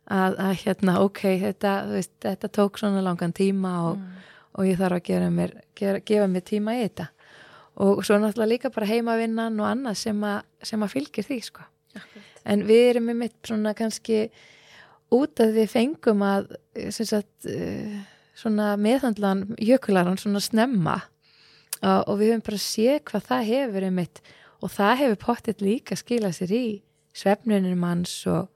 [0.10, 4.02] að, að hérna, ok, þetta, veist, þetta tók svona langan tíma og,
[4.58, 7.10] og ég þarf að gera mér, gera, gefa mér tíma í þetta.
[7.84, 11.70] Og svo náttúrulega líka bara heimavinnan og annað sem, að, sem að fylgir því, sko.
[12.50, 14.26] En við erum með mitt svona kannski
[15.14, 16.56] út að við fengum að
[16.94, 18.02] sem sagt, uh,
[18.38, 21.00] svona meðhandlan jökularan svona snemma.
[21.84, 24.24] Uh, og við höfum bara séð hvað það hefur einmitt.
[24.64, 26.66] Og það hefur pottitt líka skilað sér í
[27.14, 28.48] svefnunum hans og,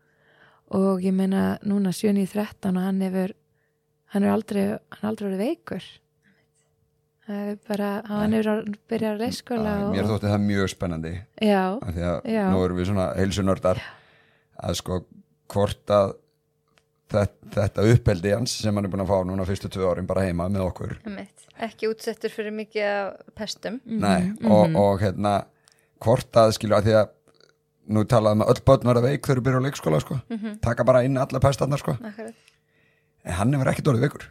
[0.74, 3.36] og ég meina núna 7.13 og hann hefur
[4.14, 5.88] hann er aldrei, hann er aldrei verið veikur.
[7.28, 11.14] Það er bara hann hefur að byrja að leyskóla og, Mér þótti það mjög spennandi.
[11.44, 12.44] Já, af því að Já.
[12.54, 13.84] nú erum við svona heilsunördar
[14.64, 15.02] að sko
[15.52, 16.16] hvort að
[17.14, 20.26] þetta, þetta uppeldi hans sem hann er búin að fá núna fyrstu tvö árin bara
[20.28, 20.95] heima með okkur.
[21.05, 21.45] Einmitt.
[21.68, 23.80] ekki útsettur fyrir mikið af pestum.
[23.86, 25.38] Nei, og, og hérna
[26.03, 27.14] hvort að skilja að því að
[27.97, 30.20] nú talaðum að öll börn verða veik þegar þú byrja á leikskóla sko.
[30.62, 31.95] taka bara inn alla pestarnar sko.
[33.28, 34.28] En hann hefur ekki dórið veikur.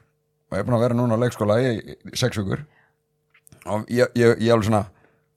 [0.47, 2.67] Og ég er búin að vera núna á leikskóla í, í sex vikur.
[3.67, 4.85] Og ég, ég, ég er alveg svona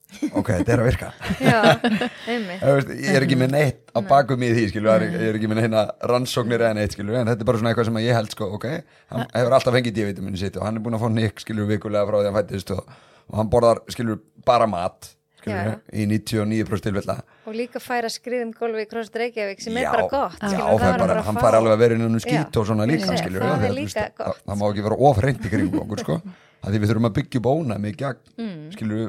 [0.10, 1.10] ok, þetta er að virka.
[1.40, 1.60] Já,
[2.34, 5.84] Ég, er ekki með neitt á bakum í því skilju, ég er ekki með neina
[6.10, 8.66] rannsóknir eða neitt skilju, en þetta er bara svona eitthvað sem ég held sko, ok,
[9.14, 12.10] hann hefur alltaf fengið D-vitaminu sitt og hann er búin að fá nikk skilju vikulega
[12.10, 12.92] frá því að hann fættist og,
[13.30, 14.18] og hann borðar skilju
[14.50, 15.78] bara mat skilju, Já.
[15.94, 20.10] í 99% tilfella og líka færa skriðum golfi í Krossd Reykjavík sem er Já, bara
[20.12, 22.60] gott já, skilur, það er bara, hann fær alveg að vera inn um skít Já.
[22.60, 26.20] og svona líka skilju, það er má ekki vera ofreint í kringum okkur sko,
[26.60, 28.70] að því við þurfum að byggja bóna með gegn Mm.
[28.76, 29.08] skilju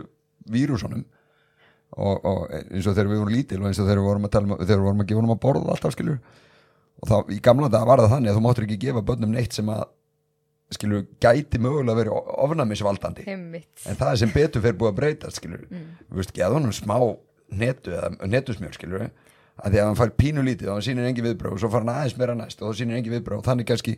[0.48, 1.04] vírúsunum
[1.96, 4.36] og, og eins og þegar við vorum lítil og eins og þegar við vorum að
[4.40, 6.20] um, þegar við vorum að gefa honum að borða alltaf skilur
[7.00, 9.56] og þá í gamla dag var það þannig að þú máttur ekki gefa börnum neitt
[9.56, 9.82] sem að
[10.70, 13.72] skilur gæti mögulega verið ofnæmisvaldandi Einmitt.
[13.90, 15.88] en það sem betur fyrir búið að breyta skilur mm.
[16.06, 16.96] við veist, geða honum smá
[17.50, 19.08] netu eða netusmjör skilur
[19.60, 21.82] að því að hann fær pínu lítið og hann sýnir engi viðbröð og svo fær
[21.82, 23.96] hann aðeins meira næst og þá sýnir engi viðbröð og þannig kannski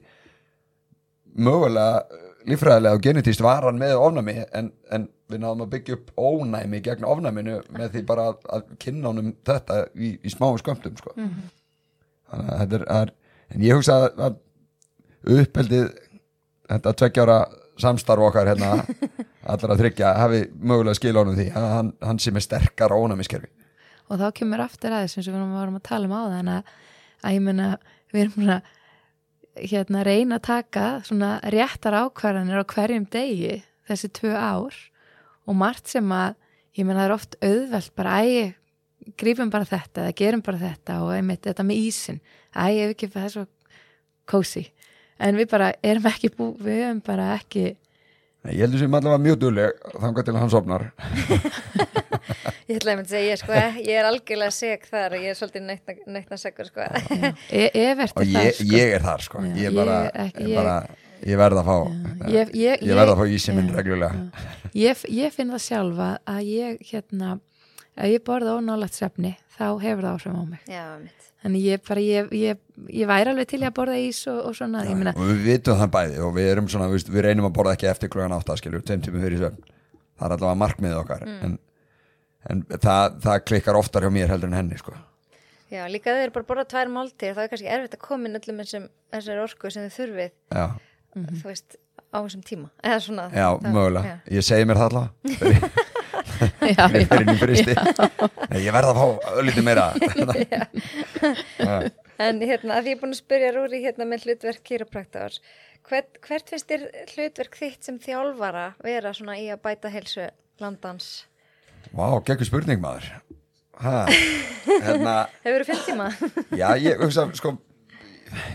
[1.36, 6.12] mögulega líffræðilega og genetíst var hann með ofnæmi en, en við náðum að byggja upp
[6.18, 10.98] ónæmi gegn ofnæminu með því bara að, að kynna honum þetta í, í smáum skömmtum
[11.00, 11.14] sko.
[11.16, 13.14] þannig að þetta er, er
[13.56, 15.88] en ég hugsa að, að uppeldið
[16.72, 17.38] þetta tveggjára
[17.82, 18.74] samstarf okkar hérna
[19.52, 23.50] allra að tryggja hafi mögulega skil honum því að hann, hann sé með sterkar ónæmiskerfi
[24.12, 26.72] og þá kemur aftur aðeins eins og við varum að tala um á það að,
[27.22, 27.68] að ég meina
[28.12, 28.60] við erum svona
[29.58, 34.76] hérna reyna að taka svona réttar ákvarðanir á hverjum degi þessi tvö ár
[35.46, 36.36] og margt sem að
[36.78, 38.54] ég meina það er oft auðvelt bara æg
[39.18, 42.22] grífum bara þetta eða gerum bara þetta og einmitt þetta með ísin
[42.54, 43.44] æg ef ekki það er svo
[44.30, 44.64] kósi
[45.22, 47.74] en við bara erum ekki bú við erum bara ekki
[48.50, 50.86] ég heldur sem allavega mjög dugleg þangar til að hann sopnar
[52.70, 55.36] Ég ætla að mynda að segja, sko, ég er algjörlega seg þar og ég er
[55.36, 55.64] svolítið
[56.14, 56.86] neittna segur, sko.
[57.52, 58.66] e Evert og er ég, sko.
[58.72, 59.42] ég er þar sko.
[59.58, 60.76] Ég, bara, ég ég, ég- bara,
[61.26, 64.46] ég verð að fá ég, ég, ég, ég verð að fá ísinn minn Já, reglulega.
[64.78, 67.34] ég, ég finn það sjálfa að ég hérna
[67.96, 70.62] ef ég borða ónálagt svefni þá hefur það áhrif á mig.
[70.70, 70.84] Já,
[71.42, 72.60] þannig ég bara, ég, ég,
[73.02, 75.78] ég væri alveg til að borða ís og, og svona, ég meina og við vitum
[75.82, 78.56] það bæði og við erum svona, við, við reynum að borða ekki eftir klugan átta
[78.60, 79.62] skilur, tveim tímum fyrir svefn.
[80.18, 81.56] Það er allavega markmiðið okkar en,
[82.52, 84.94] en það, það klikkar oftar hjá mér heldur en henni sko.
[85.72, 88.28] Já, líka þeir eru bara að borða tvær máltíð, þá er kannski erfitt að koma
[88.28, 90.64] inn öllum þessar orku sem þið þurfið, já,
[91.16, 91.78] þú veist,
[92.12, 92.68] á þessum tíma.
[92.84, 93.24] Eða svona.
[93.32, 94.34] já það- mögulega, já.
[94.36, 95.72] ég segi mér það allavega
[96.72, 96.84] já,
[97.40, 97.74] fristi
[98.50, 99.88] Nei, ég verð að fá öllítið meira
[100.52, 101.90] Já.
[102.22, 105.40] En hérna, að ég er búin að spyrja Rúri hérna með hlutverk kýrapraktors,
[105.88, 110.28] hvert, hvert finnst þér hlutverk þitt sem þjálfara vera svona í að bæta helsu
[110.62, 111.08] landans?
[111.90, 113.08] Vá, geggur spurning maður
[113.82, 114.04] ha,
[114.68, 116.08] hérna Hefur þú fimm tíma?
[116.60, 117.56] Já, ég hugsa sko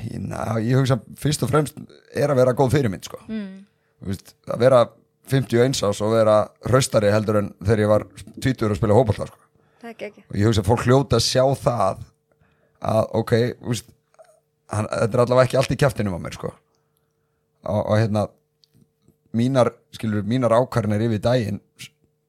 [0.07, 1.77] ég, na, ég hugsa fyrst og fremst
[2.15, 3.51] er að vera góð fyrirmynd sko mm.
[4.07, 4.85] að vera
[5.31, 8.07] 51 ás og vera hraustari heldur en þegar ég var
[8.43, 9.43] 20 að spila hópallta sko.
[9.87, 12.01] Og ég hugsa að fólk hljóta að sjá það
[12.87, 13.33] að ok
[13.67, 13.87] veist,
[14.71, 18.27] hann, þetta er allavega ekki allt í kjaftinum á mér sko og, og hérna
[19.37, 21.61] mínar, skilur, mínar ákvarðinir yfir daginn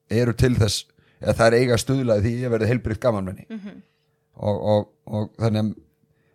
[0.08, 0.86] eru til þess
[1.20, 3.78] eða það er eiga stuðlaði því ég verði heilbriðt gamanmenni -hmm.
[4.36, 5.74] og, og, og þannig að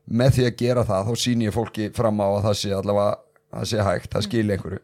[0.03, 3.13] með því að gera það þá sýn ég fólki fram á að það sé allavega
[3.53, 4.81] það sé hægt, það skilja einhverju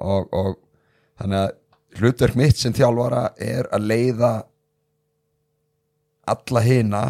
[0.00, 0.54] og, og
[1.20, 4.32] þannig að hlutverk mitt sem þjálfara er að leiða
[6.30, 7.04] alla hina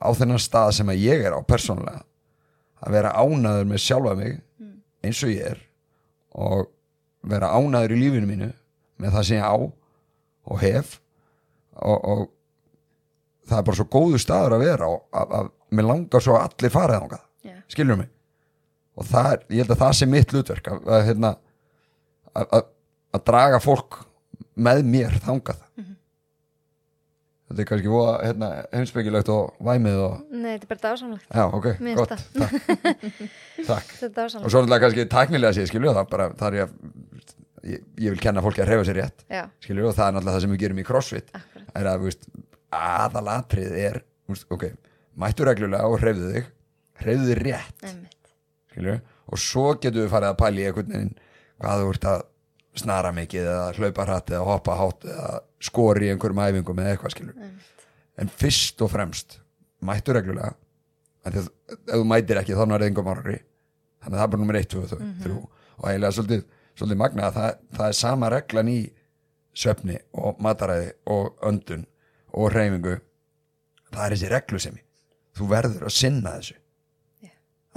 [0.00, 2.02] á þennan stað sem að ég er á persónulega.
[2.84, 4.38] Að vera ánaður með sjálfa mig
[5.04, 5.60] eins og ég er
[6.34, 6.68] og
[7.24, 8.50] vera ánaður í lífinu mínu
[9.00, 10.98] með það sem ég á og hef.
[11.74, 12.24] Og, og
[13.48, 16.46] það er bara svo góðu staður að vera og að, að mér langar svo að
[16.48, 17.24] allir farið þangað.
[17.44, 17.56] Já.
[17.68, 18.10] skilur mig?
[18.94, 21.32] Og það er, ég held að það sé mitt hlutverk að, að, hérna,
[22.32, 22.68] að,
[23.14, 24.00] að, draga fólk
[24.54, 25.60] með mér þangað.
[27.44, 31.26] Þetta er kannski voða, hérna, heimspekilegt og væmið og Nei, þetta er bara dásamlegt.
[31.28, 32.54] já, ok, Mér gott, takk,
[33.68, 33.92] takk.
[34.00, 36.72] Og svo náttúrulega kannski tæknilega séð skilur það bara, það er ég
[37.74, 40.34] ég, ég vil kenna fólki að reyfa sér rétt Já, skilur og það er náttúrulega
[40.38, 41.30] það sem við gerum í crossfit.
[41.76, 42.26] Er að, veist,
[42.80, 44.00] aðalatrið er,
[44.32, 44.66] veist, ok
[45.20, 46.46] mættu reglulega og hreyfðu þig
[47.04, 47.84] hreyfðu þig rétt,
[48.72, 51.12] skilur og svo getum við farið að pæla í einhvern veginn
[51.62, 52.24] hvað þú ert að
[52.78, 55.30] snara mikið eða hlaupa hratt eða hoppa hátt eða
[55.62, 57.86] skori í einhverjum æfingum eða eitthvað skilur Einmitt.
[58.18, 59.38] en fyrst og fremst
[59.84, 60.54] mættu reglulega
[61.24, 63.38] en þegar þú mætir ekki þá náður engum árangri.
[64.04, 64.90] Þannig að það er bara nummer 1, 2 og
[65.24, 65.36] 3
[65.74, 66.42] og eiginlega svolítið,
[66.76, 68.78] svolítið magna að það, það er sama reglan í
[69.54, 71.86] svefni og mataræði og öndun
[72.34, 72.98] og hreyfingu.
[73.94, 74.84] Það er þessi reglusemi
[75.38, 76.56] þú verður að sinna þessu.
[77.24, 77.30] Já.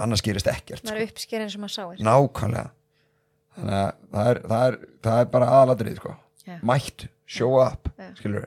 [0.04, 0.98] annars gerist ekkert maður sko.
[0.98, 2.66] er uppsker eins og maður sáir nákvæmlega
[3.58, 4.78] þannig að það er, það er,
[5.08, 6.14] það er bara aðalatrið sko.
[6.64, 8.46] Mætt, show up skilur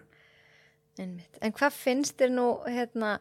[0.99, 1.38] Einmitt.
[1.41, 3.12] en hvað finnst þér nú hérna,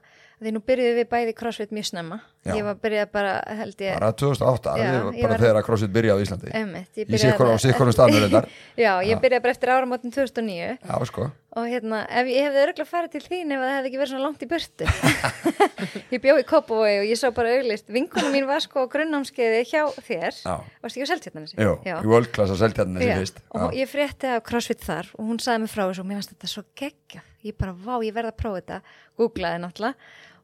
[0.40, 2.20] því nú byrjuðum við bæði crossfit mjög snemma.
[2.40, 2.54] Já.
[2.56, 6.16] ég var byrjað bara held ég bara 2008, Já, bara var- þegar að crossfit byrjaði
[6.16, 6.52] á Íslandi.
[6.56, 8.40] Einmitt, ég byrjaði sikkurum staðnur þetta
[8.80, 9.20] já, ég Já.
[9.20, 11.26] byrjaði bara eftir áramótin 2009 já sko,
[11.60, 14.24] og hérna, ef ég hefði örgulega farið til þín ef það hefði ekki verið svona
[14.24, 14.88] langt í burtu.
[16.14, 19.60] Ég bjóð í Kópavogi og ég sá bara auglist vinkunum mín var sko á grunnnámskeiði
[19.68, 20.40] hjá þér.
[20.40, 21.56] Já, varst ekki á Seltjarnanesi?
[21.60, 23.42] jú, í að Já, þessi fyrst.
[23.60, 26.34] Og ég frétti af crossfit þar og hún sagði mig frá þessu og mér fannst
[26.34, 27.28] þetta svo geggjað.
[27.40, 28.80] Ég bara, vá, ég verð að prófa þetta.
[29.20, 29.94] Googlaði náttúrulega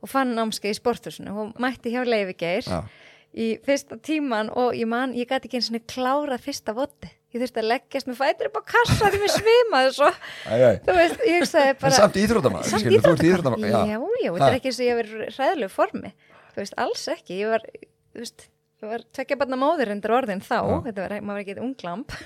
[0.03, 1.35] og fann námskeið í sporthúsinu.
[1.37, 2.81] Og mætti hjá Leifi Geir Já.
[3.37, 7.43] í fyrsta tíman og ég man, ég gæti ekki eins og klárað fyrsta voti ég
[7.43, 10.09] þurfti að leggjast með fætur upp á kassa því mér svimaði svo.
[10.49, 10.71] Æ, æ.
[10.87, 13.27] þú veist, ég hugsaði En bara samt íþróttamaður Samt þú ert íþróttamaður.
[13.29, 16.13] íþróttamaður Já, já, þetta er ekki eins og ég hef verið hræðilegu formi.
[16.55, 17.39] Þú veist, alls ekki.
[17.43, 17.67] Ég var,
[18.15, 18.47] þú veist,
[18.81, 20.77] ég var tvekja barna móður endur orðin þá, Já.
[20.87, 22.17] þetta var, maður var ekki unglamp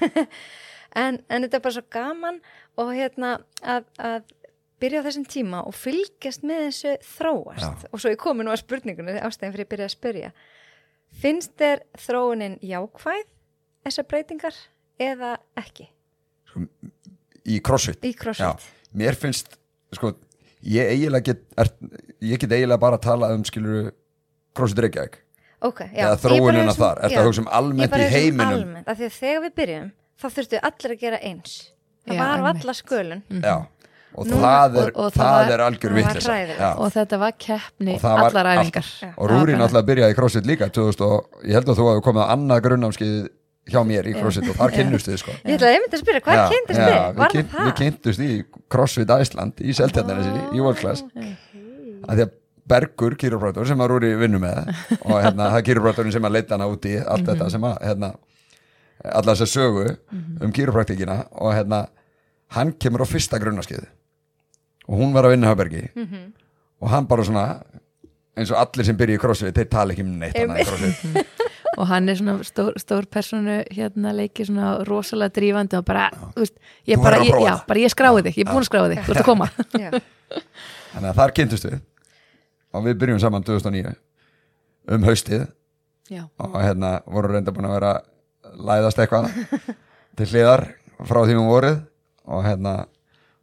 [1.03, 2.41] en, en þetta er bara svo gaman
[2.81, 4.33] og hérna að, að
[4.81, 7.85] byrja á þessum tíma og fylgjast með þessu þróast.
[7.85, 7.91] Já.
[7.93, 10.33] og svo ég komi nú að spurningunni ástæðin fyrir að byrja að spyrja.
[11.21, 13.25] Finnst þér þróunin jákvæð
[13.85, 14.59] þessar breytingar
[15.01, 15.89] eða ekki?
[17.51, 18.03] Í crossfit.
[18.05, 18.69] Í crossfit?
[18.93, 19.57] mér finnst
[19.95, 20.13] sko,
[20.67, 21.71] ég eiginlega get er,
[22.27, 23.93] ég get eiginlega bara að tala um skilur
[24.57, 25.19] crossfit Reykjavík.
[25.63, 27.19] Ok, já, eða þróunina um- þar, er já.
[27.19, 28.55] það hugsa um almennt í um heiminum?
[28.55, 31.55] almennt, af því að þegar við byrjum þá þurftu allir að gera eins.
[32.07, 33.57] Það Já, var á alla skölun já,
[34.15, 35.91] og Núna- það er, og- og það það er algjör.
[36.61, 36.71] Já.
[36.79, 38.87] og þetta var keppni allar allt- æfingar.
[39.01, 39.09] Já.
[39.17, 41.77] og Það var Rúri bara- náttúrulega byrjaði í crossfit líka 2000 og ég held að
[41.79, 43.29] þú hafi komið að annað grunnnámskið
[43.71, 45.31] hjá mér í crossfit og þar kynnust við sko.
[45.45, 46.67] Ég ætlaði einmitt að spyrja, hvað já, þið?
[46.71, 47.77] við, Var kyn, við það?
[47.77, 51.05] kynntust í CrossFit Æsland í Seltjarnarnesi í World Class.
[52.09, 52.31] að því að
[52.71, 54.69] Bergur, kýróprátor sem að Rúri vinnu með
[55.03, 57.79] og hérna, það er kýróprátorinn sem að leita hana út í allt þetta sem að
[57.83, 58.15] hérna,
[59.05, 59.97] alla þess að sögu
[60.45, 61.89] um kýrópraktíkina og hérna
[62.55, 63.87] hann kemur á fyrsta grunnaskið
[64.91, 65.85] og hún var að vinna hjá Bergi
[66.81, 67.45] og hann bara svona
[68.39, 71.37] eins og allir sem byrja í CrossFit, þeir tala ekki um neitt annað í CrossFit.
[71.81, 76.43] Og hann er svona stór, stór personu hérna leiki svona rosalega drífandi og bara, þú
[76.43, 76.57] veist,
[76.91, 79.15] ég bara, ég, já, bara ég skráði þig, ég er búin að skráði þig, þú
[79.15, 79.47] ert að koma.
[79.85, 79.91] Já,
[80.91, 81.79] þannig að þar kynntust við.
[82.75, 83.95] Og við byrjum saman 2009
[84.97, 85.47] um haustið.
[86.11, 87.95] Já, og hérna voru reynda búin að vera
[88.71, 89.31] læðast eitthvað
[90.19, 90.67] til hliðar
[91.07, 91.81] frá því um vorið.
[92.35, 92.75] Og hérna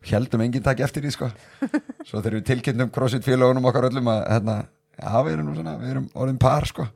[0.08, 1.30] heldum enginn takk eftir því sko.
[2.08, 4.56] Svo þegar við tilkynntum crossfit félagunum okkar öllum að hérna,
[4.98, 6.88] já við erum nú svona við erum orðin par sko.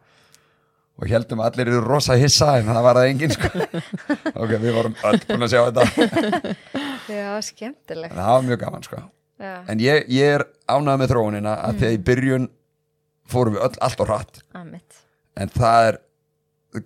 [1.02, 3.52] Og heldum allir eru rosa hissa en það var það enginn sko.
[4.42, 6.56] Ok, við vorum öll búin að sjá þetta.
[7.12, 8.14] Já, skemmtilegt.
[8.14, 9.04] En það var mjög gaman sko.
[9.42, 12.50] Já, en ég, ég er ánægð með þróunina að þegar í byrjun
[13.32, 14.44] fórum við öll allt og hratt.
[14.54, 15.02] Aðmitt
[15.40, 16.00] en það er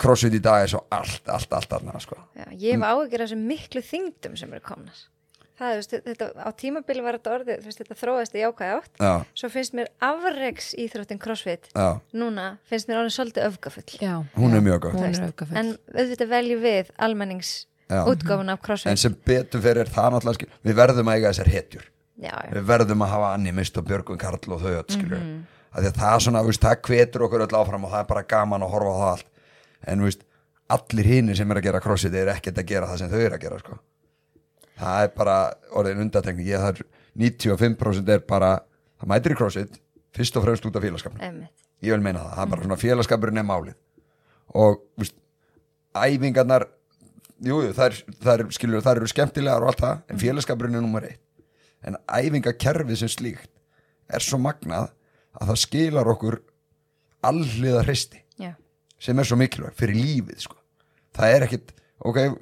[0.01, 2.17] crossfit í dag er svo allt, allt, allt annað sko.
[2.37, 5.03] Já, ég hef áhyggjur af þessum miklu þingdum sem eru komnar
[5.55, 8.97] Það, veist, þetta, á tímabili var þetta orðið, veist, þetta þróast í jákvæð átt.
[8.99, 13.85] Já, Svo finnst mér afreiks íþróttin crossfit já, Núna finnst mér orðin svolítið öfgafull.
[14.01, 14.13] Já.
[14.35, 17.53] Hún er mjög aukafull En auðvitað veljum við almennings
[17.87, 18.01] Já.
[18.03, 21.89] útgáfun af en crossfit sem betur fyrir það náttúrulega við verðum að eiga þessar hetjur.
[22.15, 25.09] Já, já, við verðum að hafa Anni Mist og Björgun Karl og þau öll mm
[25.11, 25.41] -hmm.
[25.71, 28.71] það er svona, veist, það hvetur okkur öll áfram og það er bara gaman að
[28.71, 29.27] horfa á það allt.
[29.87, 30.01] En
[30.67, 33.35] allir hinir sem er að gera crossfit er ekkert að gera það sem þau eru
[33.35, 33.77] að gera sko.
[34.79, 35.35] Það er bara
[35.75, 36.81] orðin undatekning, ég er
[37.15, 38.57] 95% er bara,
[38.99, 39.77] það mætir í crossfit
[40.15, 41.21] fyrst og fremst út af félagskapin
[41.83, 43.75] ég vil meina það, það er bara svona félagskapurinn er málið.
[44.55, 45.15] Og veist,
[45.95, 46.67] æfingarnar
[47.43, 50.85] jú, það er, það er, skilur, það eru skemmtilegar og allt það, en félagskapurinn er
[50.85, 51.21] nummer eitt.
[51.85, 53.51] En æfingakerfið sem slíkt
[54.09, 54.91] er svo magnað
[55.35, 56.39] að það skilar okkur
[57.25, 58.53] alliða hreisti Já,
[59.01, 60.57] sem er svo mikilvæg fyrir lífið sko.
[61.15, 61.73] það er ekkit,
[62.05, 62.35] ok þú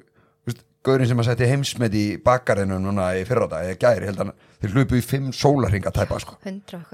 [0.84, 4.32] veist, Gaurin sem að setja heimsmet í bakarinu núna í fyrradag, eða gæri held hann,
[4.60, 6.36] þeir hlupu í fimm sólarhinga tæpa sko.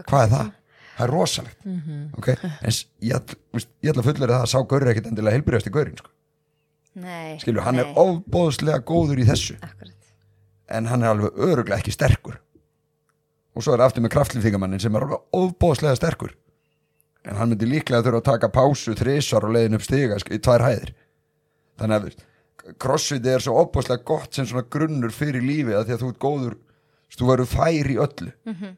[0.07, 0.51] hvað er það?
[1.01, 1.67] Það er rosalegt.
[2.19, 2.29] Ok,
[2.63, 5.07] en s- ég ætl- þú veist, ég ætla að fullera það að sá Gaurin ekkit
[5.11, 6.11] endilega heilbyrjast í Gaurin sko.
[7.41, 9.57] Skilur, hann nei, er ofbóðslega góður í þessu.
[9.63, 9.97] Akkurat
[10.71, 12.37] en hann er alveg öruglega ekki sterkur.
[13.57, 16.35] Og svo er aftur með kraftlýfingamannin sem er alveg ofbóðslega sterkur.
[17.25, 20.63] En hann myndi líklega þurfa að taka pásu þrisar og leiðin upp stiga í tvær
[20.63, 20.93] hæðir.
[21.81, 22.15] Þannig að
[22.79, 26.23] crossfit er svo ofbóðslega gott sem svona grunnur fyrir lífið að því að þú ert
[26.25, 26.57] góður
[27.11, 28.33] þú verður fær í öllu.
[28.47, 28.77] Mm -hmm.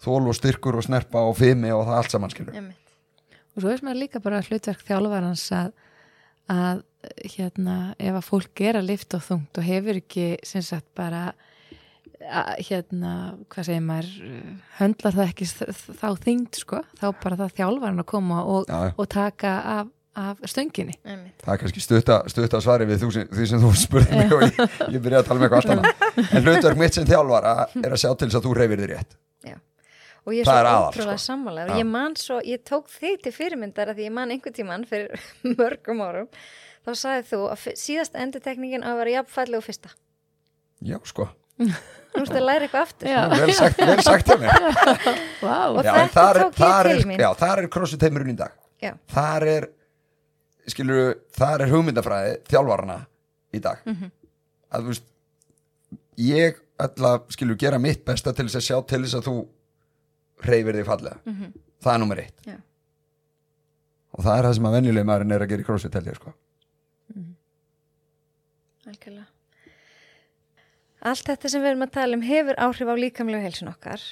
[0.00, 2.80] þól og styrkur og snerpa og fimi og það allt saman skilur Emmitt
[3.54, 5.70] og svo er maður líka bara hlutverk þjálfarans að,
[6.52, 6.82] að
[7.34, 11.30] hérna, ef að fólk er að lifta og þungt og hefur ekki sem sagt bara
[12.20, 13.14] að, hérna,
[13.52, 14.10] hvað segir maður
[14.78, 15.48] höndlar það ekki
[16.00, 20.96] þá þyngd sko, þá bara það þjálfaran að koma og, og taka af, af stönginni.
[21.06, 24.42] Það er kannski stutta, stutta svari við þú, sem- því sem þú spurði mig og
[24.42, 24.56] ég,
[24.96, 26.30] ég byrjaði að tala með eitthvað allt annað.
[26.34, 27.52] En hlutverk mitt sem þjálfara
[27.84, 29.14] er að sjá til þess að þú reyfir þig rétt.
[29.46, 29.54] Já.
[30.26, 31.36] Og ég er Það svo ótrúlega sko.
[31.62, 34.84] og ég man svo, ég tók þig til fyrirmyndar að því ég man einhvern tíman
[34.90, 35.14] fyrir
[35.60, 36.28] mörgum árum.
[36.84, 39.94] Þá sagði þú að síðast endutekningin á að vera jafnfalleg og fyrsta.
[40.80, 41.28] Já sko,
[41.60, 43.08] Nú ertu að læra eitthvað aftur.
[43.12, 43.18] Já.
[43.30, 44.30] vel sagt, vel sagt
[45.44, 45.76] wow.
[45.76, 47.20] Og þetta er, tók ég til er, mín.
[47.20, 48.54] já, þar er crossfit heimurinn í dag.
[48.82, 49.66] Já, þar er
[50.72, 52.98] skilur, þar er hugmyndafræði þjálfarana
[53.54, 54.10] í dag Mhm.
[54.72, 55.06] að þú veist
[56.18, 59.36] ég ætla að skilju gera mitt besta til þess að sjá til þess að þú
[60.46, 61.52] reyfir þig fallega Mhm.
[61.82, 62.56] það er nummer eitt Já.
[64.14, 66.16] og það er það sem að venjuleg maðurinn er að gera í crossfit held ég
[66.20, 66.34] sko
[68.90, 69.26] Algjörlega.
[71.00, 74.02] Allt þetta sem við erum að tala um hefur áhrif á líkamlegu heilsun okkar.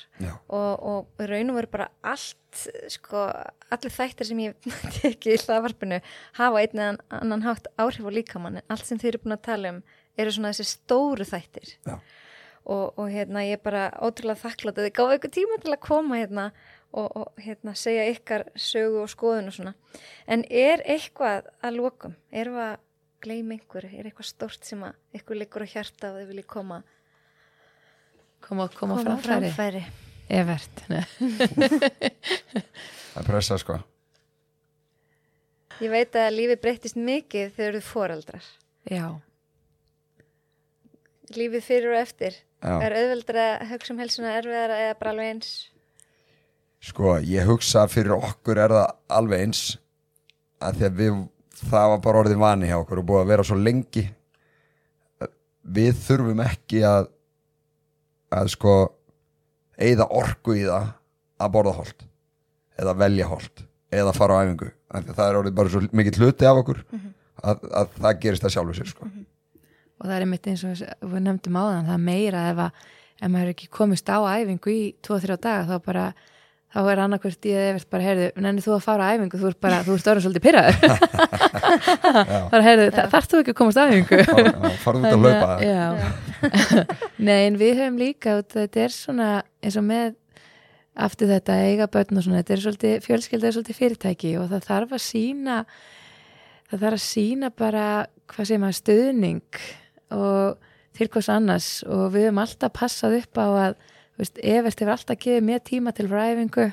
[0.49, 2.63] Og, og raun og veru bara allt,
[2.95, 3.27] sko,
[3.75, 4.71] allir þættir sem ég
[5.01, 6.01] teki í hlaðvarpinu
[6.39, 8.63] hafa einn eða annan hátt áhrif á líkamann.
[8.63, 9.83] En allt sem þið eru búin að tala um
[10.19, 11.77] eru svona þessi stóru þættir.
[12.69, 15.85] Og, og hérna ég er bara ótrúlega þakklátt að þið gáðu ykkur tíma til að
[15.85, 16.51] koma hérna
[16.93, 19.75] og, og hérna segja ykkar sögu og skoðun og svona.
[20.29, 22.77] En er eitthvað að lokum, erum við
[23.19, 26.47] að gleyma einhverju, er eitthvað stórt sem að ykkur liggur á hjarta og þið viljið
[26.55, 26.79] koma
[28.47, 29.85] koma, koma, koma framfæri, framfæri.
[30.29, 31.05] Evert Nei.
[33.13, 33.79] það er pressa sko
[35.79, 38.47] Ég veit að lífið breytist mikið þegar þú foreldrar.
[38.91, 39.05] já,
[41.37, 42.35] Lífið fyrir og eftir.
[42.65, 42.73] Já.
[42.83, 45.51] Er auðveldra að hugsa um helsuna erfiðara eða bara alveg eins?
[46.83, 48.89] Sko, ég hugsa fyrir okkur er það
[49.21, 49.61] alveg eins
[50.65, 51.21] að því að við,
[51.59, 54.05] það var bara orðið vani hjá okkur og búið að vera svo lengi.
[55.69, 57.11] Við þurfum ekki að
[58.35, 58.75] að sko
[59.79, 60.91] eigða orku í það
[61.39, 62.05] að borða holt
[62.79, 64.69] eða velja holt eða fara á æfingu.
[65.09, 68.79] Það er orðið bara svo mikill hluti af okkur að, að það gerist það sjálfur
[68.79, 69.11] sér sko.
[69.99, 72.83] Og það er einmitt eins og við nefndum áðan það er meira ef að
[73.19, 76.05] ef maður ekki komist á æfingu í 2-3 daga þá bara
[76.69, 79.49] þá er annarkvört í að Evert bara heyrðu, nenni þú að fara á æfingu, þú
[79.49, 80.77] ert bara, þú ert orðin svolítið pyrraður
[82.53, 84.19] bara heyrðu, þa- þarft þú ekki að komast á æfingu?
[84.85, 85.85] Farðu út að að- já.
[87.29, 89.29] Nei, en við höfum líka að þetta er svona
[89.65, 90.17] eins og með
[91.09, 94.65] aftur þetta eiga börn og svona, þetta er svolítið fjölskylda er svolítið fyrirtæki og það
[94.69, 95.59] þarf að sína
[96.69, 97.85] það þarf að sína bara
[98.29, 99.61] hvað sem að stuðning
[100.19, 100.59] og
[100.99, 103.79] til hvers annars og við höfum alltaf passað upp á að
[104.19, 106.69] veist, Evert hefur alltaf gefið mér tíma til fræfingu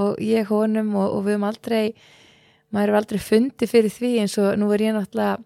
[0.00, 1.84] og ég honum og, og við höfum aldrei
[2.70, 5.38] maður hefur aldrei fundið fyrir því eins og nú er ég náttúrulega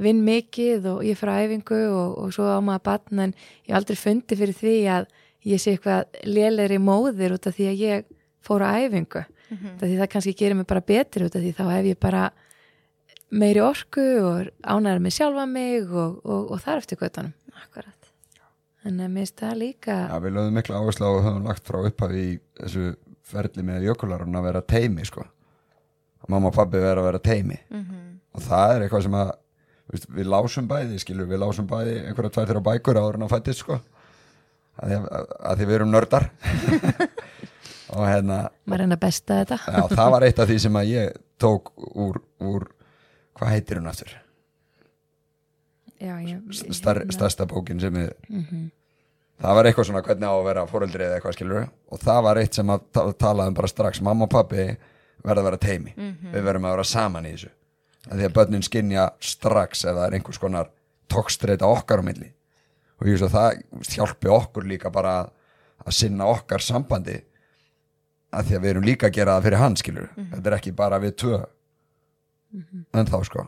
[0.00, 3.80] vinn mikið og ég fyrir æfingu og, og svo á maður batn en ég hef
[3.80, 5.10] aldrei fundið fyrir því að
[5.50, 8.08] ég sé eitthvað lélegri móðir út af því að ég
[8.44, 9.24] fór á æfingu.
[9.50, 12.30] Mm því það kannski gerir mig bara betri út af því þá hef ég bara
[13.30, 17.32] meiri orku og ánæður með sjálfa mig og, og, og þar eftir kvötanum
[17.64, 17.99] Akkurat.
[18.88, 21.78] En að minnst það líka Já, við lögum mikla áherslu á og höfum lagt frá
[21.84, 22.86] upphafi í þessu
[23.30, 25.26] ferli með jökularun að vera teimi sko.
[26.24, 27.60] að mamma og pabbi vera að vera teimi
[28.34, 29.32] og það er eitthvað sem að
[29.90, 33.34] veist, við lásum bæði, skilur, við lásum bæði einhverja tvær þeirra bækur áður en að
[33.34, 33.80] fættist sko.
[34.80, 36.30] að, að, að því við erum nördar
[37.96, 40.92] og hérna maður reyna að besta þetta já, það var eitt af því sem að
[40.94, 42.68] ég tók úr, úr
[43.36, 44.14] hvað heitir hún aftur?
[46.72, 48.10] Star, stærsta bókin sem við
[49.40, 52.40] það var eitthvað svona hvernig á að vera fóreldri eða eitthvað skilur og það var
[52.40, 54.00] eitt sem að ta talaðum bara strax.
[54.04, 54.66] Mamma og pappi
[55.24, 55.94] verða að vera teimi
[56.34, 57.50] við verðum að vera saman í þessu.
[58.10, 60.70] Að því að börnin skinja strax ef það er einhvers konar
[61.08, 62.32] tókstreita okkar á milli.
[63.00, 65.14] Og ég veist að það hjálpi okkur líka bara
[65.84, 67.20] að, sinna okkar sambandi.
[68.32, 70.72] Að því að við erum líka að gera það fyrir hann skilur þetta er ekki
[70.72, 71.40] bara við tvö.
[72.94, 73.46] En þá sko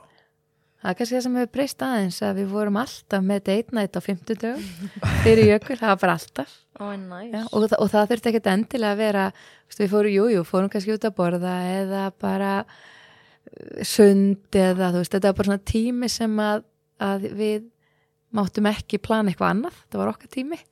[0.82, 3.94] Það er kannski það sem hefur breyst aðeins að við vorum alltaf með date night
[3.94, 6.56] á 50 dögum fyrir jökul, það var bara alltaf.
[6.82, 7.28] Oh, næs.
[7.30, 10.72] Já, og, og það þurfti ekkert endilega að vera veist, við fórum, jú, jú, fórum
[10.72, 15.66] kannski út að borða eða bara uh, sund eða þú veist, þetta var bara svona
[15.70, 16.66] tími sem að,
[17.12, 17.70] að við
[18.34, 20.62] máttum ekki plana eitthvað annað, það var okkar tími.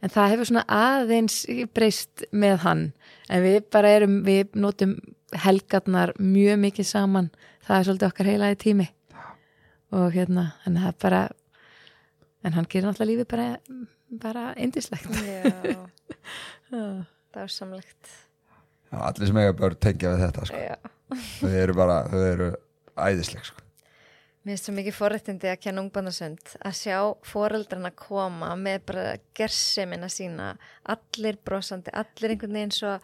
[0.00, 1.42] En það hefur svona aðeins
[1.76, 2.90] breyst með hann.
[3.28, 4.96] En við bara erum, við notum
[5.44, 7.34] helgarnar mjög mikið saman.
[7.66, 8.94] Það er svolítið okkar heilaði tími
[9.94, 11.22] og hérna, en það er bara
[12.44, 13.46] en hann gerir náttúrulega lífið bara
[14.22, 15.44] bara indislegt Já,
[17.32, 18.10] það er samlegt.
[18.88, 20.60] Já, allir sem eiga börn tengja við þetta sko.
[21.40, 22.50] Þau eru bara, þau eru
[22.98, 23.64] æðisleg sko.
[24.44, 29.06] Mér finnst svo mikið forréttindi að kenna ungbannasönd að sjá foreldrarna koma með bara
[29.36, 30.54] gersemina sína,
[30.88, 32.94] allir brosandi, allir einhvern veginn svo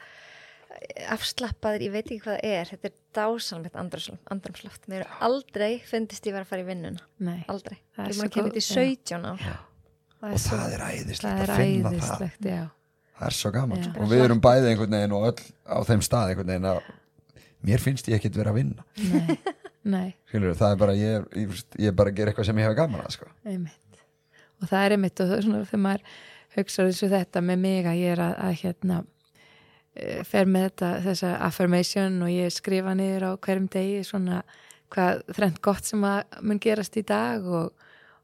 [1.14, 4.88] afslappaður, ég veit ekki hvað það er, þetta er dásalmitt andrumsloft.
[4.90, 7.78] Mér eru aldrei fundist ég var að fara í vinnuna, Nei, aldrei.
[7.94, 9.44] Það er Ég er svo maður að kemur í 17 ár.
[9.44, 12.64] Það og er svo, það er æðislegt það er að finna það æðislegt, já
[13.14, 13.84] það er svo gaman Já.
[13.86, 14.00] sko.
[14.02, 16.78] og við erum bæði einhvern veginn og öll á þeim stað einhvern veginn að
[17.68, 19.36] mér finnst ég ekkit vera að vinna Nei,
[19.84, 22.58] nei, Skilur, það er bara, ég, er- ég, ég er bara að gera eitthvað sem
[22.58, 23.28] ég hefa gaman að sko.
[23.44, 24.00] einmitt
[24.58, 26.08] og það er einmitt og það er svona þegar maður
[26.56, 28.98] hugsa þessu þetta með mig að ég er að, að hérna
[30.26, 34.42] fer með þetta, þessa affirmation og ég skrifa niður á hverjum degi svona
[34.94, 37.72] hvað þrennt gott sem að mun gerast í dag og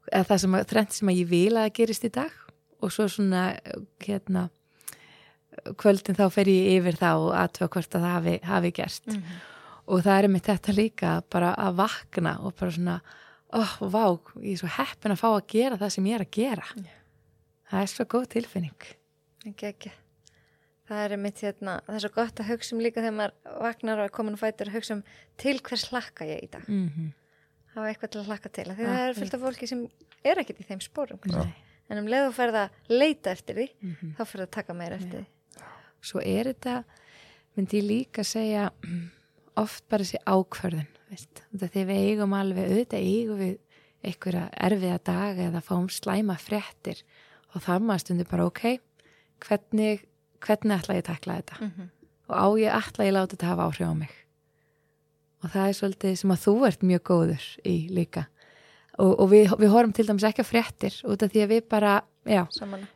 [0.09, 2.35] eða það sem að, þrennt sem að ég vil að gerist í dag.
[2.81, 3.43] Og svo svona
[4.01, 4.47] hérna
[5.79, 9.07] kvöldin þá fer ég yfir það og aðtöfa hvort að það hafi, hafi gerst.
[9.07, 9.39] Mhm.
[9.91, 13.01] og það er mitt þetta líka bara að vakna og bara svona
[13.51, 14.05] oh, vá,
[14.39, 16.67] ég er svo heppin að fá að gera það sem ég er að gera.
[17.71, 18.87] Það er svo góð tilfinning.
[19.51, 19.91] Ekki ekki
[20.91, 24.01] það er mitt hérna, það er svo gott að hugsa um líka þegar maður vaknar
[24.01, 25.03] og er komin og fætur að hugsa um
[25.41, 26.67] til hvers hlakka ég í dag.
[26.67, 27.11] Mm -hmm.
[27.75, 29.87] hafa eitthvað til að hlakka til því Ja, það er fullt af fólki sem
[30.23, 31.19] er ekkert í þeim spórum
[31.89, 33.67] en um leið og ferð að leita eftir því
[34.17, 35.25] þá ferð að taka meira eftir því.
[36.01, 36.83] Svo er þetta
[37.55, 38.71] myndi ég líka segja
[39.59, 43.57] oft bara þessi ákvörðun veist, þegar við eigum alveg auðvitað eigum við
[44.01, 47.03] einhverja erfiða daga eða fáum slæma fréttir
[47.53, 48.63] og það maður stundur bara ok
[49.41, 50.05] hvernig,
[50.45, 51.59] hvernig ætla ég að takla þetta?
[51.61, 51.89] Mhm.
[52.31, 54.13] og á ég ætla ég láta þetta hafa áhrif á mig?
[55.41, 58.27] Og það er svolítið sem að þú ert mjög góður í líka.
[58.99, 61.67] Og, og við, við horfum til dæmis ekki að fréttir út af því að við
[61.71, 61.93] bara,
[62.27, 62.43] já,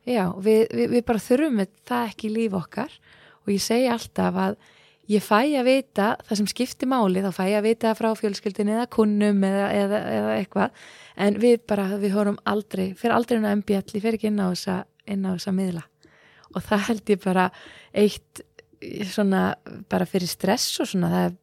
[0.06, 2.98] Já, við, við, við bara þurfum það ekki í líf okkar.
[3.46, 4.58] Og ég segi alltaf að
[5.12, 8.72] ég fæ að vita það sem skiptir máli, þá fæ ég að vita frá fjölskyldin
[8.74, 10.86] eða kunnum eða, eða, eða eitthvað,
[11.26, 14.50] en við bara við horfum aldrei, fyrir aldrei inn á MBL fer ekki inn á
[14.50, 15.86] þessa miðla
[16.56, 17.50] og það held ég bara
[17.96, 18.44] eitt
[19.10, 19.44] svona
[19.90, 21.36] bara fyrir stress og svona það er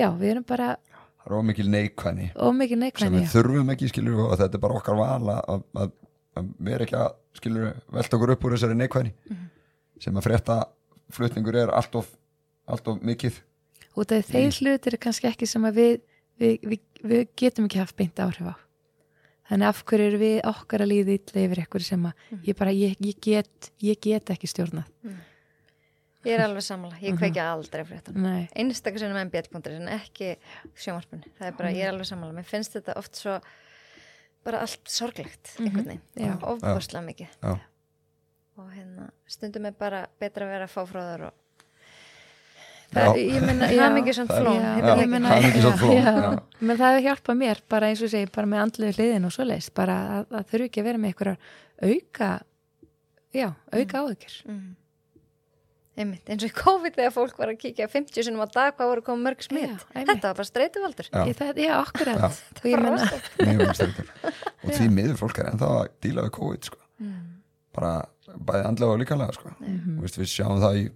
[0.00, 0.74] já, við erum bara
[1.20, 2.30] það er ómikil neikvæðni.
[2.36, 5.92] ómikið sem við þurfum ekki skilur og þetta er bara okkar vala að, að,
[6.38, 9.38] að vera ekki að skilur velta okkur upp úr þessari neikvæðni.
[10.00, 10.56] Sem að frétta
[11.12, 12.08] flutningur er allt of,
[12.70, 13.36] allt of mikið.
[13.98, 15.94] Út af því þeir hlutir er kannski ekki sem að við,
[16.40, 16.82] við, við,
[17.12, 18.69] við getum ekki haft beint áhrif á
[19.50, 22.72] þannig af hverju eru við okkar að líða illa yfir eitthvað sem að ég bara,
[22.76, 24.88] ég, ég, get, ég get ekki stjórnað.
[26.20, 30.34] Ég er alveg sammála, ég kveiki aldrei fréttan Nei, einstakar sinnum en bjall.is en ekki
[30.76, 32.36] sjónvarpunni, það er bara, ég er alveg sammála.
[32.36, 33.38] Mér finnst þetta oft svo
[34.44, 36.36] bara allt sorglegt, einhvern veginn.
[36.44, 37.36] Ofbúrslega mikið.
[37.40, 37.56] Já.
[38.60, 41.39] og hérna, stundum er bara betra að vera að fá frá þar og.
[43.20, 43.84] Ég meina það já.
[43.86, 45.54] er mikið Það er- flón það ég meina, það er
[46.80, 49.70] það hefur hjálpað mér bara eins og ég segi, bara með andluðu hliðin og svoleiðis,
[49.74, 51.38] bara að, að þurfi ekki að vera með einhverjar
[51.90, 52.30] auka
[53.40, 54.68] já, auka áðugjur Mhm.
[56.00, 58.88] einmitt, eins og í COVID þegar fólk var að kíkja 50 sinum á dag hvað
[58.90, 61.24] voru komið mörg smitt þetta var bara streytuvaldur Já.
[61.28, 62.24] Ég, það, Já.
[62.24, 62.78] og ég
[64.80, 66.78] því miður fólk er ennþá að díla við COVID sko.
[67.74, 67.92] bara
[68.30, 69.52] bæði andlega og líkanlega sko.
[69.60, 70.00] mm.
[70.02, 70.90] Vist, við sjáum það í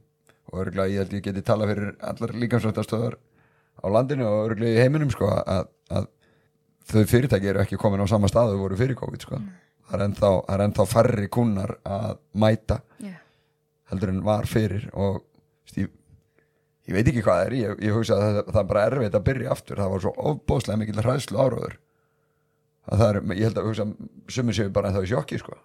[0.50, 3.16] og örgulega ég held ég geti tala fyrir allar líkansrættastöðar
[3.80, 6.08] á landinu og örgulega í heiminum sko, að, að
[6.90, 9.40] þau fyrirtæki eru ekki komin á sama stað þau voru fyrir COVID sko.
[9.88, 13.14] það, er ennþá, það er ennþá færri kunnar að mæta Já.
[13.92, 15.22] heldur en var fyrir og
[15.64, 15.88] veist, ég,
[16.92, 19.26] veit ekki hvað það er ég, ég hugsa að það, það er bara erfitt að
[19.30, 21.78] byrja aftur það var svo ofbóðslega mikill hræðslu áróður
[22.84, 23.88] að það er, ég held að hugsa
[24.36, 25.56] sumir séu bara ennþá í sjokki sko.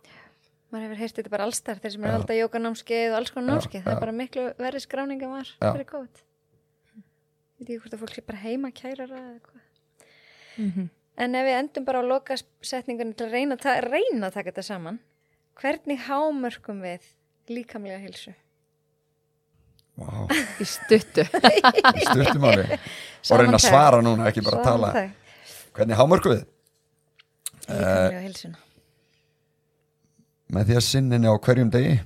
[0.70, 3.84] Maður hefur heyrt þetta bara allstar þeir sem er alltaf jókanámskeið og alls konar námskeið.
[3.86, 6.22] Það er bara miklu verri skráning en var fyrir COVID.
[7.60, 9.66] Ég veit ekki hvort að fólk sé bara heima kærar eða hvað
[10.60, 10.90] Mhm.
[11.18, 14.34] en ef við endum bara á loka setningunni til að reyna, að ta reyna að
[14.34, 15.00] taka þetta saman
[15.56, 17.06] hvernig hámörkum við
[17.48, 18.34] líkamlega hilsu
[19.98, 20.28] wow.
[20.60, 21.24] í stuttu.
[21.24, 22.66] Í stuttumáli
[23.32, 24.92] og reyna að svara núna ekki bara að tala.
[25.76, 26.44] hvernig hámörku við?
[27.70, 28.58] Líkamlega hilsuna
[30.54, 32.00] með því að sinninni á hverjum degi.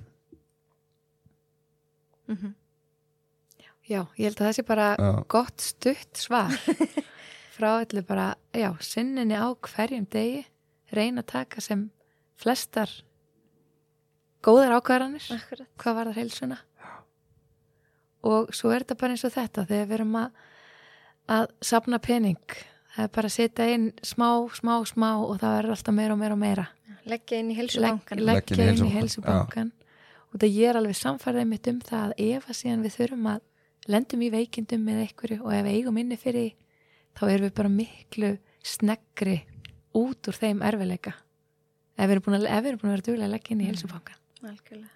[3.83, 5.09] Já, ég held að það sé bara Já.
[5.29, 6.53] gott stutt svar.
[7.55, 10.45] Frá allir bara, já, sinninni á hverjum degi,
[10.95, 11.83] reyna að taka sem
[12.39, 12.89] flestar
[14.43, 15.67] góðar ákvarðanir, Akkurat.
[15.79, 16.57] hvað var það heilsuna
[18.23, 20.43] og svo er þetta bara eins og þetta þegar við erum að,
[21.35, 22.55] að sapna pening,
[22.95, 26.21] það er bara að setja inn smá, smá, smá og það verður alltaf meira og
[26.23, 26.65] meira og meira
[27.11, 29.71] leggja inn í Legg- hilsubankan Leggja leggja inn í inn í heilsubankan
[30.33, 33.27] og það ég er alveg samfærðið mitt um það að ef að síðan við þurfum
[33.33, 33.41] að
[33.93, 36.53] lendum í veikindum með einhverju og ef eigum inni fyrir
[37.13, 38.31] þá erum við bara miklu
[38.63, 39.37] sneggri
[39.99, 41.13] út úr þeim erfileika
[41.93, 43.61] ef við erum búin að, ef við erum búin að vera duglega að leggja inn
[43.61, 44.89] í heilsubankan Algjörlega.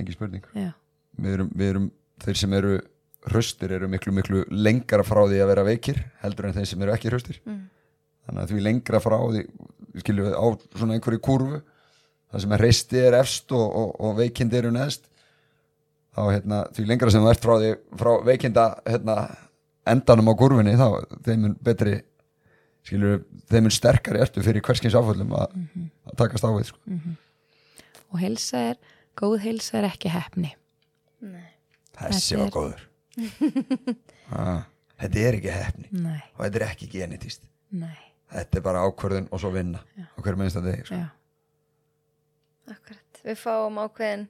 [0.00, 0.44] engin spurning.
[0.56, 0.72] Já,
[1.22, 1.86] við erum, við erum,
[2.24, 2.74] þeir sem eru
[3.30, 6.92] hraustir eru miklu miklu lengra frá því að vera veikir heldur en þeir sem eru
[6.94, 7.40] ekki hraustir.
[7.46, 7.62] Mm.
[8.26, 9.40] þannig að því lengra frá því
[10.02, 10.46] skiljum við á
[10.78, 11.60] svona einhverju kurvu
[12.32, 15.06] það sem er hreisti er efst og, og, og veikindi eru neðst
[16.16, 17.70] þá hérna, því lengra sem þú ert frá því
[18.00, 19.16] frá veikinda hérna,
[19.92, 20.88] endanum á kurvinni þá
[21.26, 21.98] þeim mun betri
[22.86, 25.56] skiljum við, þeim mun sterkari ertu fyrir hverskins áföllum að,
[26.06, 26.96] að takast á við sko.
[28.12, 28.80] og heilsa er,
[29.18, 30.54] góð heilsa er ekki hefni
[31.26, 31.48] Nei.
[31.98, 32.86] þessi var góður.
[34.26, 34.64] Ah,
[34.98, 37.44] þetta er ekki hefni Nei, og þetta er ekki genetist.
[37.78, 37.94] Nei,
[38.32, 40.94] þetta er bara ákvörðun og svo vinna á hverju minnsta degi sko.
[40.94, 41.08] já
[42.72, 43.20] akkurat.
[43.26, 44.26] Við fáum ákveðin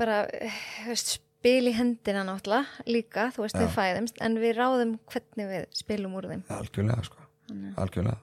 [0.00, 3.64] bara, eh, þú veist, spil í hendina náttúrulega líka, þú veist, Já.
[3.64, 6.42] við fæðumst en við ráðum hvernig við spilum úr þeim.
[6.48, 7.16] algjörlega sko,
[7.76, 8.18] algjörlega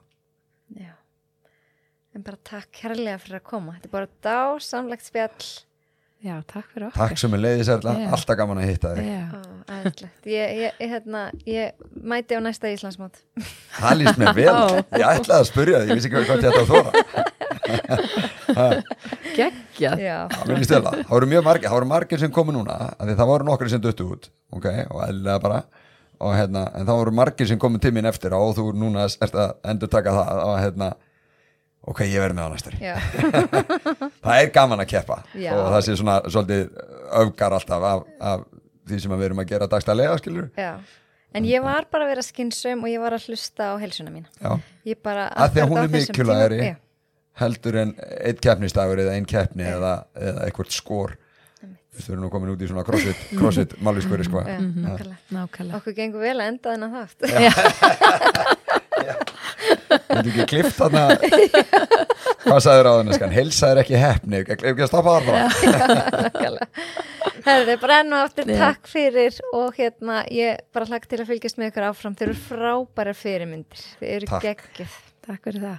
[0.76, 0.92] Já.
[2.14, 3.72] En bara takk kærlega fyrir að koma.
[3.72, 5.64] Þetta er bara dásamlegt spjall.
[6.18, 6.98] Já, takk fyrir okkur.
[6.98, 8.08] Takk sem er leiðis Erla, Já.
[8.16, 9.40] alltaf gaman að hitta þig Já, Ó.
[10.26, 11.72] Ég, ég, hérna, ég
[12.02, 13.20] mæti á næsta Íslandsmót.
[13.78, 14.54] Það líst mér vel,
[14.98, 16.90] ég ætlaði að spyrja þig, ég vissi ekki hvað þetta að þóra
[19.38, 20.02] geggjað.
[20.02, 20.16] Já.
[20.32, 22.78] Það mér líst vel að, það voru mjög margir, það voru margir sem komu núna,
[22.96, 25.60] af því það voru nokkri sem duttu út, ok, og eðlilega bara
[26.18, 29.04] og hérna, en það voru margir sem komu til mín eftir á og þú núna
[29.06, 30.88] ert að endur taka það og hérna,
[31.88, 32.94] ok, ég verði með á næstari Já.
[34.24, 35.52] það er gaman að keppa Já.
[35.56, 36.64] og það sé svona svolítið
[37.22, 38.46] öfgar alltaf af, af
[38.88, 40.72] því sem við erum að gera dagstæðlega, skilur Já.
[41.36, 44.30] En ég var bara að vera skynsum og ég var að hlusta á helsuna mína.
[44.40, 44.54] Já,
[44.88, 46.78] Ég bara að því að hún er mikilvægari tíma-
[47.38, 51.12] heldur en einn keppnistagur eða einn keppni eða, eða eitthvað skor
[51.98, 55.16] við erum nú komin út í svona crossfit, crossfit máliskvöri sko nákvæmlega.
[55.34, 55.78] Nákvæmlega.
[55.80, 56.92] Okkur gengur vel að enda þennan
[59.06, 59.32] þátt.
[59.88, 61.02] Þetta ekki klift þarna
[62.48, 63.34] Hvað sagður á þennan skan?
[63.34, 66.68] Helsaður ekki heppni, ef ekki að stoppa Nákvæmlega.
[67.48, 68.58] Herði, bara enn og aftur Já.
[68.60, 72.16] takk fyrir og hérna ég bara hlakka til að fylgjast með ykkur áfram.
[72.18, 73.84] Þeir eru frábæra fyrirmyndir.
[74.00, 74.48] Þeir eru Takk.
[74.48, 74.96] geggjuð.
[75.28, 75.78] Takk fyrir það.